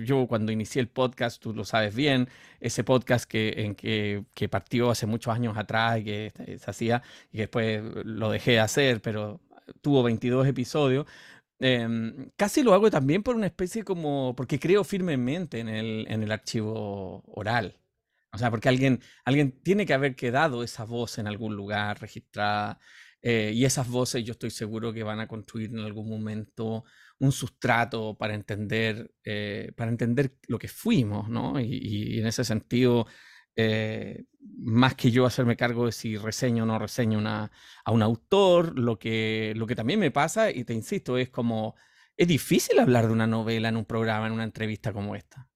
yo, 0.06 0.28
cuando 0.28 0.52
inicié 0.52 0.82
el 0.82 0.90
podcast, 0.90 1.42
tú 1.42 1.56
lo 1.56 1.66
sabes 1.66 1.96
bien, 1.96 2.30
ese 2.60 2.84
podcast 2.84 3.26
que, 3.28 3.64
en 3.66 3.74
que, 3.74 4.26
que 4.36 4.48
partió 4.48 4.92
hace 4.92 5.08
muchos 5.08 5.34
años 5.34 5.58
atrás 5.58 6.00
y 6.02 6.04
que 6.04 6.34
se 6.36 6.70
hacía 6.70 7.02
y 7.32 7.40
después 7.40 7.82
lo 8.06 8.30
dejé 8.30 8.52
de 8.52 8.60
hacer, 8.60 9.02
pero 9.02 9.42
tuvo 9.82 10.04
22 10.04 10.48
episodios. 10.48 11.08
Em, 11.60 12.32
casi 12.38 12.64
lo 12.64 12.74
hago 12.74 12.90
también 12.90 13.22
por 13.24 13.36
una 13.36 13.48
especie 13.48 13.84
como, 13.84 14.34
porque 14.36 14.60
creo 14.60 14.84
firmemente 14.84 15.60
en 15.60 15.68
el, 15.70 16.06
en 16.10 16.24
el 16.24 16.32
archivo 16.32 17.24
oral. 17.28 17.78
O 18.32 18.38
sea, 18.38 18.52
porque 18.52 18.70
alguien, 18.70 19.02
alguien 19.26 19.52
tiene 19.64 19.86
que 19.86 19.94
haber 19.94 20.16
quedado 20.16 20.64
esa 20.64 20.86
voz 20.86 21.18
en 21.18 21.28
algún 21.28 21.56
lugar 21.56 22.00
registrada. 22.02 22.80
Eh, 23.22 23.52
y 23.54 23.66
esas 23.66 23.90
voces 23.90 24.24
yo 24.24 24.32
estoy 24.32 24.52
seguro 24.52 24.94
que 24.94 25.04
van 25.04 25.20
a 25.20 25.28
construir 25.28 25.72
en 25.72 25.80
algún 25.80 26.10
momento 26.10 26.86
un 27.20 27.32
sustrato 27.34 28.16
para 28.18 28.34
entender, 28.34 29.12
eh, 29.26 29.74
para 29.76 29.92
entender 29.92 30.38
lo 30.48 30.58
que 30.58 30.70
fuimos, 30.70 31.28
¿no? 31.30 31.60
y 31.60 32.20
en 32.20 32.28
ese 32.28 32.46
sentido, 32.46 33.08
eh, 33.56 34.26
más 34.58 34.96
que 34.96 35.12
yo 35.12 35.26
hacerme 35.26 35.56
cargo 35.56 35.86
de 35.86 35.92
si 35.92 36.18
reseño 36.18 36.64
o 36.64 36.66
no 36.66 36.80
reseño 36.80 37.20
a 37.26 37.92
un 37.92 38.02
autor, 38.02 38.78
lo 38.78 38.98
que, 38.98 39.54
lo 39.56 39.68
que 39.68 39.76
también 39.76 40.00
me 40.00 40.12
pasa, 40.12 40.52
y 40.52 40.64
te 40.64 40.74
insisto, 40.74 41.18
es 41.18 41.30
como, 41.30 41.76
es 42.16 42.28
difícil 42.28 42.80
hablar 42.80 43.08
de 43.08 43.14
una 43.14 43.28
novela 43.28 43.70
en 43.70 43.78
un 43.78 43.86
programa, 43.86 44.28
en 44.28 44.34
una 44.34 44.44
entrevista 44.44 44.94
como 44.94 45.16
esta. 45.16 45.48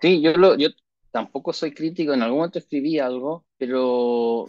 Sí, 0.00 0.20
yo, 0.20 0.32
lo, 0.32 0.56
yo 0.56 0.68
tampoco 1.10 1.52
soy 1.52 1.72
crítico, 1.72 2.12
en 2.14 2.22
algún 2.22 2.38
momento 2.38 2.58
escribí 2.58 2.98
algo, 2.98 3.46
pero 3.56 4.46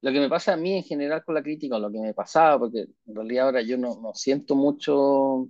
lo 0.00 0.12
que 0.12 0.20
me 0.20 0.28
pasa 0.28 0.52
a 0.52 0.56
mí 0.56 0.74
en 0.74 0.84
general 0.84 1.24
con 1.24 1.34
la 1.34 1.42
crítica, 1.42 1.78
lo 1.78 1.90
que 1.90 2.00
me 2.00 2.14
pasaba, 2.14 2.58
porque 2.58 2.86
en 3.06 3.14
realidad 3.14 3.46
ahora 3.46 3.62
yo 3.62 3.78
no, 3.78 3.98
no 4.00 4.12
siento 4.14 4.54
mucho 4.54 5.48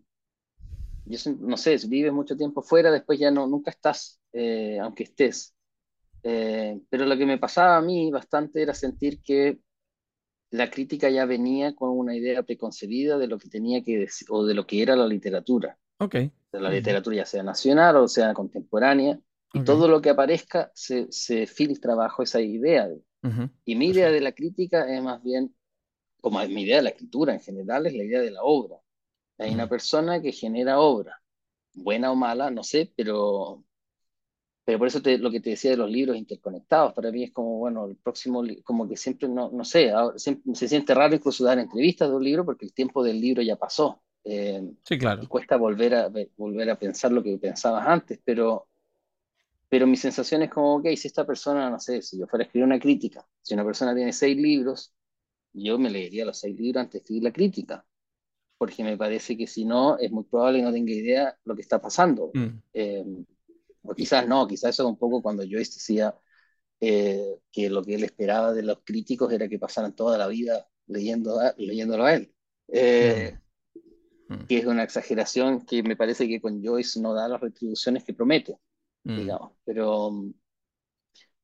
yo 1.09 1.33
no 1.41 1.57
sé, 1.57 1.77
vives 1.89 2.13
mucho 2.13 2.37
tiempo 2.37 2.63
fuera, 2.63 2.91
después 2.91 3.19
ya 3.19 3.31
no, 3.31 3.47
nunca 3.47 3.71
estás, 3.71 4.18
eh, 4.33 4.79
aunque 4.81 5.05
estés. 5.05 5.55
Eh, 6.23 6.81
pero 6.89 7.07
lo 7.07 7.17
que 7.17 7.27
me 7.27 7.39
pasaba 7.39 7.77
a 7.77 7.83
mí 7.83 8.11
bastante 8.11 8.63
era 8.63 8.75
sentir 8.75 9.23
que 9.23 9.61
la 10.51 10.71
crítica 10.71 11.11
ya 11.11 11.27
venía 11.27 11.75
con 11.75 11.91
una 11.91 12.17
idea 12.17 12.43
preconcebida 12.43 13.19
de 13.19 13.29
lo 13.29 13.39
que 13.39 13.49
tenía 13.49 13.83
que 13.83 13.99
decir, 13.99 14.29
o 14.31 14.45
de 14.45 14.55
lo 14.55 14.67
que 14.67 14.83
era 14.83 14.97
la 14.97 15.07
literatura. 15.07 15.79
Ok. 15.99 16.15
De 16.15 16.61
la 16.61 16.71
literatura 16.71 17.17
ya 17.17 17.27
sea 17.27 17.43
nacional 17.43 17.97
o 17.97 18.09
sea 18.09 18.33
contemporánea, 18.33 19.21
y 19.53 19.65
todo 19.65 19.89
lo 19.89 20.01
que 20.01 20.11
aparezca 20.11 20.71
se, 20.75 21.11
se 21.11 21.47
filtra 21.47 21.95
bajo 21.95 22.23
esa 22.23 22.41
idea. 22.41 22.89
Y 23.65 23.75
mi 23.75 23.89
idea 23.89 24.11
de 24.11 24.21
la 24.21 24.33
crítica 24.33 24.89
es 24.95 25.03
más 25.03 25.23
bien, 25.23 25.55
como 26.21 26.39
mi 26.49 26.63
idea 26.63 26.77
de 26.77 26.83
la 26.83 26.91
escritura 26.91 27.33
en 27.33 27.41
general, 27.41 27.87
es 27.87 27.95
la 27.95 28.05
idea 28.05 28.21
de 28.21 28.31
la 28.31 28.43
obra. 28.43 28.77
Hay 29.39 29.53
una 29.53 29.69
persona 29.69 30.21
que 30.21 30.33
genera 30.33 30.81
obra, 30.81 31.21
buena 31.75 32.13
o 32.13 32.17
mala, 32.17 32.51
no 32.51 32.63
sé, 32.63 32.93
pero, 32.97 33.65
pero 34.69 34.81
por 34.81 34.89
eso 34.89 35.01
lo 35.03 35.31
que 35.31 35.41
te 35.41 35.49
decía 35.49 35.71
de 35.71 35.79
los 35.79 35.91
libros 35.91 36.15
interconectados, 36.15 36.93
para 36.93 37.11
mí 37.11 37.25
es 37.25 37.33
como, 37.33 37.57
bueno, 37.57 37.87
el 37.87 37.97
próximo, 37.97 38.45
como 38.65 38.87
que 38.87 38.99
siempre, 38.99 39.27
no, 39.27 39.51
no 39.51 39.65
sé, 39.65 39.91
se 40.19 40.69
siente 40.69 40.93
raro 40.93 41.15
incluso 41.15 41.43
dar 41.43 41.59
entrevistas 41.59 42.11
de 42.11 42.15
un 42.15 42.23
libro 42.23 42.45
porque 42.45 42.67
el 42.67 42.75
tiempo 42.75 43.03
del 43.03 43.19
libro 43.19 43.41
ya 43.41 43.57
pasó. 43.57 44.03
Eh, 44.25 44.63
sí, 44.85 44.99
claro. 44.99 45.23
Y 45.23 45.27
cuesta 45.27 45.57
volver 45.57 45.95
a, 45.95 46.11
volver 46.37 46.69
a 46.69 46.79
pensar 46.79 47.13
lo 47.13 47.23
que 47.23 47.39
pensabas 47.39 47.87
antes, 47.87 48.21
pero, 48.23 48.69
pero 49.71 49.87
mi 49.87 49.97
sensación 49.97 50.43
es 50.43 50.51
como, 50.51 50.75
ok, 50.77 50.89
si 50.97 51.09
esta 51.09 51.25
persona, 51.25 51.71
no 51.71 51.81
sé, 51.81 52.03
si 52.03 52.19
yo 52.19 52.27
fuera 52.27 52.43
a 52.43 52.45
escribir 52.45 52.67
una 52.67 52.79
crítica, 52.79 53.27
si 53.41 53.55
una 53.55 53.65
persona 53.65 53.95
tiene 53.95 54.13
seis 54.13 54.37
libros 54.37 54.93
yo 55.55 55.79
me 55.79 55.89
leería 55.89 56.27
los 56.27 56.41
seis 56.41 56.55
libros 56.61 56.83
antes 56.83 56.93
de 56.93 56.99
escribir 56.99 57.23
la 57.23 57.33
crítica, 57.33 57.87
porque 58.59 58.85
me 58.85 58.99
parece 58.99 59.35
que 59.35 59.47
si 59.47 59.65
no, 59.65 59.97
es 59.97 60.13
muy 60.13 60.25
probable 60.25 60.59
que 60.59 60.65
no 60.67 60.73
tenga 60.73 60.93
idea 60.93 61.39
lo 61.47 61.55
que 61.55 61.63
está 61.63 61.81
pasando. 61.81 62.33
Mm. 62.35 62.49
Eh, 62.75 63.25
o 63.89 63.95
quizás 63.95 64.29
no, 64.29 64.47
quizás 64.47 64.71
eso 64.71 64.83
es 64.85 64.89
un 64.89 64.99
poco 64.99 65.23
cuando 65.23 65.43
Joyce 65.43 65.75
decía 65.75 66.15
eh, 66.81 67.39
que 67.51 67.71
lo 67.71 67.83
que 67.83 67.95
él 67.95 68.05
esperaba 68.05 68.53
de 68.53 68.63
los 68.63 68.81
críticos 68.85 69.33
era 69.33 69.49
que 69.49 69.59
pasaran 69.59 69.97
toda 69.97 70.19
la 70.19 70.29
vida 70.29 70.69
leyendo 70.87 71.41
leyéndolo 71.57 72.05
a 72.05 72.15
él. 72.15 72.35
Eh, 72.69 73.39
mm. 74.29 74.35
Mm. 74.35 74.47
Que 74.47 74.59
es 74.59 74.67
una 74.67 74.83
exageración 74.83 75.65
que 75.65 75.83
me 75.83 75.97
parece 75.97 76.29
que 76.29 76.41
con 76.41 76.63
Joyce 76.63 77.01
no 77.01 77.15
da 77.15 77.29
las 77.29 77.41
retribuciones 77.41 78.05
que 78.05 78.13
promete, 78.13 78.59
digamos. 79.03 79.53
Pero, 79.65 80.13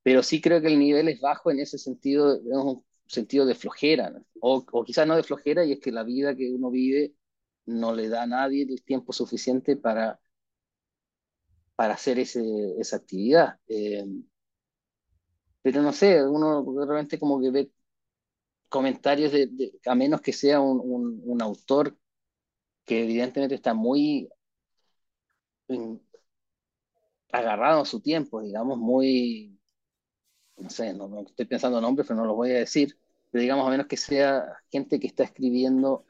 pero 0.03 0.23
sí 0.23 0.41
creo 0.43 0.61
que 0.61 0.69
el 0.69 0.79
nivel 0.79 1.09
es 1.09 1.19
bajo 1.19 1.51
en 1.51 1.61
ese 1.61 1.79
sentido, 1.79 2.39
un 2.41 2.85
sentido 3.07 3.47
de 3.47 3.55
flojera, 3.55 4.13
o, 4.39 4.65
o 4.71 4.85
quizás 4.85 5.07
no 5.07 5.17
de 5.17 5.23
flojera, 5.23 5.65
y 5.65 5.73
es 5.73 5.81
que 5.81 5.93
la 5.93 6.03
vida 6.03 6.37
que 6.37 6.53
uno 6.53 6.71
vive 6.71 7.15
no 7.65 7.95
le 7.95 8.11
da 8.11 8.25
a 8.25 8.27
nadie 8.27 8.67
el 8.69 8.83
tiempo 8.83 9.15
suficiente 9.15 9.77
para 9.77 10.21
para 11.77 11.95
hacer 11.95 12.19
ese, 12.19 12.43
esa 12.79 12.97
actividad. 12.97 13.59
Eh, 13.69 14.05
pero 15.63 15.83
no 15.83 15.93
sé, 15.93 16.23
uno 16.23 16.65
realmente 16.85 17.19
como 17.19 17.41
que 17.41 17.51
ve 17.51 17.71
comentarios 18.69 19.33
de, 19.33 19.73
a 19.87 19.95
menos 19.95 20.21
que 20.21 20.33
sea 20.33 20.61
un, 20.61 21.23
un, 21.25 21.41
autor 21.41 21.97
que 22.85 23.05
evidentemente 23.05 23.55
está 23.55 23.73
muy 23.73 24.29
agarrado 27.33 27.83
a 27.83 27.87
su 27.87 28.01
tiempo, 28.01 28.43
digamos, 28.43 28.79
muy, 28.79 29.59
no 30.57 30.69
sé, 30.71 30.93
no, 30.93 31.21
estoy 31.21 31.47
pensando 31.47 31.81
nombres, 31.81 32.07
pero 32.07 32.21
no 32.21 32.27
los 32.27 32.37
voy 32.37 32.51
a 32.51 32.59
decir, 32.59 32.99
pero 33.31 33.43
digamos, 33.43 33.67
a 33.67 33.71
menos 33.71 33.87
que 33.87 33.97
sea 33.97 34.45
gente 34.71 35.01
que 35.01 35.07
está 35.07 35.25
escribiendo 35.25 36.05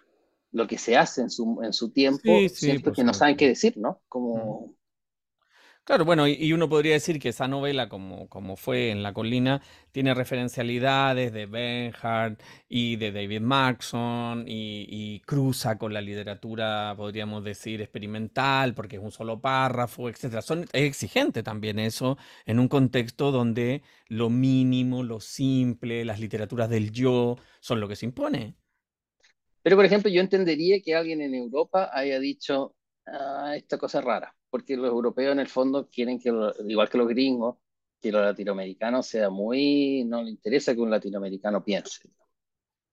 lo 0.51 0.67
que 0.67 0.79
se 0.79 0.97
hace 0.97 1.21
en 1.21 1.31
su, 1.31 1.61
en 1.63 1.73
su 1.73 1.91
tiempo, 1.91 2.41
sí, 2.49 2.83
que 2.83 3.05
no 3.05 3.15
saben 3.15 3.37
qué 3.37 3.49
decir, 3.49 3.77
¿no? 3.77 4.01
Como, 4.09 4.75
Claro, 5.85 6.07
bueno, 6.07 6.27
y, 6.27 6.51
uno 6.55 6.67
podría 6.67 6.95
decir 6.95 7.21
que 7.21 7.29
esa 7.29 7.47
novela, 7.47 7.91
como, 7.91 8.27
como 8.31 8.57
fue 8.57 8.91
en 8.91 9.03
La 9.03 9.13
Colina, 9.13 9.61
tiene 9.93 10.15
referencialidades 10.15 11.31
de 11.31 11.45
Bernhard 11.45 12.39
y 12.71 12.97
de 12.97 13.13
David 13.13 13.43
Maxon 13.43 14.45
y, 14.47 15.21
cruza 15.27 15.77
con 15.77 15.93
la 15.93 16.01
literatura, 16.01 16.95
podríamos 16.97 17.45
decir, 17.45 17.83
experimental, 17.83 18.73
porque 18.75 18.97
es 18.97 19.03
un 19.03 19.13
solo 19.13 19.43
párrafo, 19.43 20.09
etc. 20.09 20.37
Es 20.73 20.83
exigente 20.85 21.43
también 21.43 21.79
eso 21.79 22.17
en 22.47 22.61
un 22.61 22.69
contexto 22.69 23.31
donde 23.31 23.83
lo 24.09 24.31
mínimo, 24.31 25.03
lo 25.03 25.21
simple, 25.21 26.03
las 26.07 26.19
literaturas 26.19 26.71
del 26.71 26.93
yo 26.93 27.37
son 27.61 27.81
lo 27.81 27.89
que 27.89 27.97
se 27.97 28.07
impone. 28.07 28.57
Pero, 29.63 29.77
por 29.77 29.85
ejemplo, 29.85 30.11
yo 30.11 30.23
entendería 30.23 30.81
que 30.81 30.95
alguien 30.95 31.21
en 31.21 31.35
Europa 31.35 31.91
haya 31.93 32.19
dicho, 32.19 32.75
ah, 33.07 33.53
esta 33.55 33.77
cosa 33.77 33.99
es 33.99 34.05
rara 34.07 34.35
porque 34.55 34.77
los 34.77 34.87
europeos 34.87 35.33
en 35.33 35.41
el 35.41 35.49
fondo 35.49 35.89
quieren 35.91 36.17
que, 36.17 36.33
igual 36.69 36.89
que 36.89 36.97
los 36.97 37.09
gringos, 37.09 37.57
que 38.01 38.13
los 38.13 38.23
latinoamericanos 38.23 39.05
sea 39.05 39.29
muy, 39.29 40.05
no 40.05 40.23
le 40.23 40.31
interesa 40.31 40.73
que 40.73 40.81
un 40.81 40.93
latinoamericano 40.93 41.65
piense. 41.65 42.09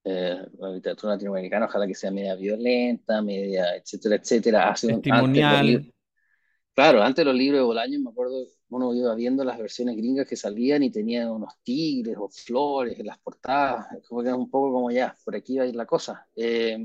Eh, 0.03 0.41
la 0.57 0.71
literatura 0.71 1.13
latinoamericana 1.13 1.67
ojalá 1.67 1.85
que 1.85 1.93
sea 1.93 2.09
media 2.09 2.33
violenta, 2.33 3.21
media, 3.21 3.75
etcétera, 3.75 4.15
etcétera. 4.15 4.73
Testimonial. 4.73 5.93
claro, 6.73 7.03
antes 7.03 7.23
los 7.23 7.35
libros 7.35 7.59
de 7.59 7.63
Bolaño, 7.63 7.99
me 7.99 8.09
acuerdo, 8.09 8.43
uno 8.69 8.95
iba 8.95 9.13
viendo 9.13 9.43
las 9.43 9.59
versiones 9.59 9.95
gringas 9.95 10.25
que 10.25 10.35
salían 10.35 10.81
y 10.81 10.89
tenían 10.89 11.29
unos 11.29 11.53
tigres 11.61 12.15
o 12.17 12.27
flores 12.27 12.97
en 12.97 13.05
las 13.05 13.19
portadas, 13.19 13.85
como 14.09 14.23
que 14.23 14.29
era 14.29 14.35
un 14.35 14.49
poco 14.49 14.73
como 14.73 14.89
ya, 14.89 15.15
por 15.23 15.35
aquí 15.35 15.59
va 15.59 15.65
a 15.65 15.67
ir 15.67 15.75
la 15.75 15.85
cosa. 15.85 16.27
Eh, 16.35 16.75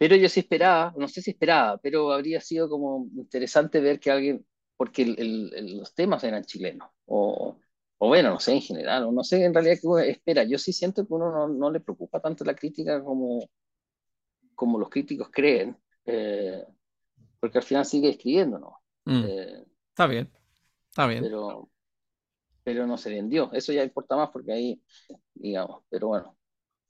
pero 0.00 0.16
yo 0.16 0.30
sí 0.30 0.40
esperaba, 0.40 0.94
no 0.96 1.08
sé 1.08 1.20
si 1.20 1.32
esperaba, 1.32 1.76
pero 1.76 2.10
habría 2.10 2.40
sido 2.40 2.70
como 2.70 3.06
interesante 3.16 3.82
ver 3.82 4.00
que 4.00 4.10
alguien, 4.10 4.46
porque 4.74 5.04
los 5.04 5.94
temas 5.94 6.24
eran 6.24 6.42
chilenos, 6.42 6.88
o, 7.04 7.58
o, 7.98 8.08
bueno, 8.08 8.30
no 8.30 8.40
sé, 8.40 8.52
en 8.54 8.62
general, 8.62 9.04
o 9.04 9.12
no 9.12 9.22
sé 9.22 9.44
en 9.44 9.52
realidad 9.52 9.76
qué 9.78 9.86
uno 9.86 9.98
espera. 9.98 10.44
Yo 10.44 10.56
sí 10.56 10.72
siento 10.72 11.06
que 11.06 11.12
uno 11.12 11.30
no, 11.30 11.48
no 11.48 11.70
le 11.70 11.80
preocupa 11.80 12.18
tanto 12.18 12.46
la 12.46 12.54
crítica 12.54 13.04
como, 13.04 13.46
como 14.54 14.78
los 14.78 14.88
críticos 14.88 15.28
creen, 15.30 15.76
eh, 16.06 16.64
porque 17.38 17.58
al 17.58 17.64
final 17.64 17.84
sigue 17.84 18.08
escribiendo, 18.08 18.58
¿no? 18.58 18.80
Mm. 19.04 19.24
Eh, 19.28 19.66
está 19.90 20.06
bien, 20.06 20.32
está 20.88 21.06
bien. 21.08 21.24
Pero, 21.24 21.68
pero 22.64 22.86
no 22.86 22.96
se 22.96 23.10
vendió, 23.10 23.52
eso 23.52 23.70
ya 23.74 23.84
importa 23.84 24.16
más 24.16 24.30
porque 24.30 24.52
ahí, 24.52 24.82
digamos, 25.34 25.82
pero 25.90 26.08
bueno, 26.08 26.38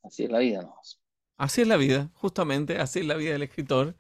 así 0.05 0.23
es 0.23 0.31
la 0.31 0.39
vida, 0.39 0.63
¿no? 0.63 0.77
Así 1.41 1.63
es 1.63 1.69
la 1.69 1.79
vida, 1.79 2.11
justamente, 2.15 2.77
así 2.79 2.99
es 3.01 3.07
la 3.07 3.17
vida 3.17 3.33
del 3.33 3.43
escritor. 3.43 3.97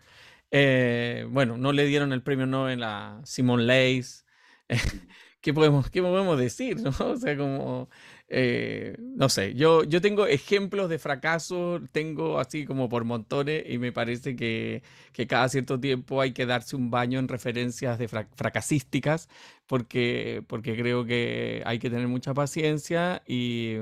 Eh, 0.51 1.27
bueno, 1.31 1.57
no 1.57 1.73
le 1.73 1.87
dieron 1.87 2.13
el 2.13 2.23
premio 2.23 2.47
Nobel 2.47 2.83
a 2.83 3.23
Simon 3.25 3.67
Leys. 3.67 4.27
¿Qué 5.41 5.55
podemos, 5.55 5.91
¿Qué 5.91 6.03
podemos 6.03 6.39
decir? 6.39 6.79
¿no? 6.83 6.91
O 7.01 7.17
sea, 7.17 7.39
como, 7.39 7.89
eh, 8.29 8.95
no 8.99 9.31
sé, 9.31 9.55
yo, 9.55 9.85
yo 9.85 10.03
tengo 10.03 10.27
ejemplos 10.27 10.91
de 10.91 10.99
fracaso, 10.99 11.81
tengo 11.93 12.39
así 12.39 12.67
como 12.67 12.91
por 12.91 13.05
montones 13.05 13.65
y 13.67 13.79
me 13.79 13.91
parece 13.91 14.37
que, 14.37 14.83
que 15.15 15.27
cada 15.27 15.49
cierto 15.49 15.81
tiempo 15.81 16.21
hay 16.21 16.33
que 16.33 16.45
darse 16.45 16.77
un 16.77 16.91
baño 16.91 17.19
en 17.19 17.29
referencias 17.29 17.99
de 17.99 18.09
fracasísticas 18.09 19.31
porque, 19.67 20.45
porque 20.47 20.77
creo 20.77 21.07
que 21.07 21.63
hay 21.65 21.79
que 21.79 21.89
tener 21.89 22.07
mucha 22.09 22.35
paciencia 22.35 23.23
y, 23.27 23.77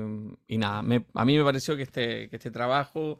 y 0.47 0.57
nada, 0.57 0.79
a 1.13 1.25
mí 1.25 1.37
me 1.37 1.43
pareció 1.43 1.75
que 1.75 1.83
este, 1.83 2.29
que 2.29 2.37
este 2.37 2.51
trabajo 2.51 3.19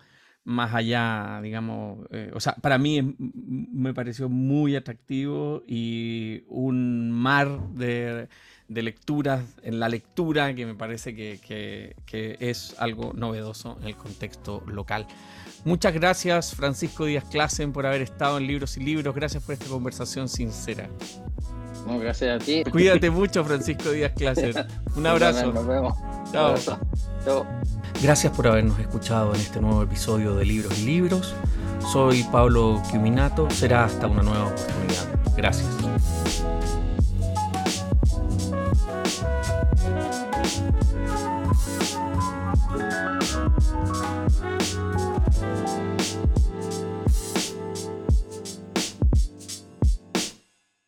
más 0.49 0.73
allá, 0.73 1.39
digamos, 1.43 2.07
eh, 2.09 2.31
o 2.33 2.39
sea, 2.39 2.55
para 2.55 2.79
mí 2.79 3.15
me 3.19 3.93
pareció 3.93 4.29
muy 4.29 4.75
atractivo 4.75 5.61
y 5.67 6.41
un 6.47 7.11
mar 7.11 7.59
de, 7.75 8.27
lecturas 8.67 9.43
en 9.61 9.79
la 9.79 9.89
lectura 9.89 10.55
que 10.55 10.65
me 10.65 10.73
parece 10.73 11.15
que, 11.15 11.95
es 12.39 12.75
algo 12.79 13.13
novedoso 13.13 13.77
en 13.81 13.87
el 13.89 13.95
contexto 13.95 14.63
local. 14.65 15.05
Muchas 15.65 15.93
gracias 15.93 16.55
Francisco 16.55 17.05
Díaz 17.05 17.25
Clasen 17.25 17.71
por 17.71 17.85
haber 17.85 18.01
estado 18.01 18.39
en 18.39 18.47
Libros 18.47 18.75
y 18.77 18.79
Libros, 18.79 19.13
gracias 19.13 19.43
por 19.43 19.53
esta 19.53 19.67
conversación 19.67 20.27
sincera. 20.29 20.89
No, 21.85 21.99
gracias 21.99 22.41
a 22.41 22.43
ti. 22.43 22.63
Cuídate 22.63 23.09
mucho 23.09 23.43
Francisco 23.43 23.91
Díaz 23.91 24.13
Clasen. 24.15 24.53
Un 24.95 25.07
abrazo. 25.07 25.51
Nos 25.51 25.65
vemos. 25.67 25.97
Chao. 26.31 26.55
Chao. 27.25 27.45
Gracias 28.01 28.33
por 28.33 28.47
habernos 28.47 28.79
escuchado 28.79 29.33
en 29.33 29.41
este 29.41 29.59
nuevo 29.59 29.83
episodio 29.83 30.35
de 30.35 30.45
Libros 30.45 30.79
y 30.79 30.85
Libros. 30.85 31.35
Soy 31.91 32.23
Pablo 32.31 32.81
Quiminato. 32.91 33.49
Será 33.49 33.85
hasta 33.85 34.07
una 34.07 34.21
nueva 34.21 34.45
oportunidad. 34.47 35.07
Gracias. 35.35 35.67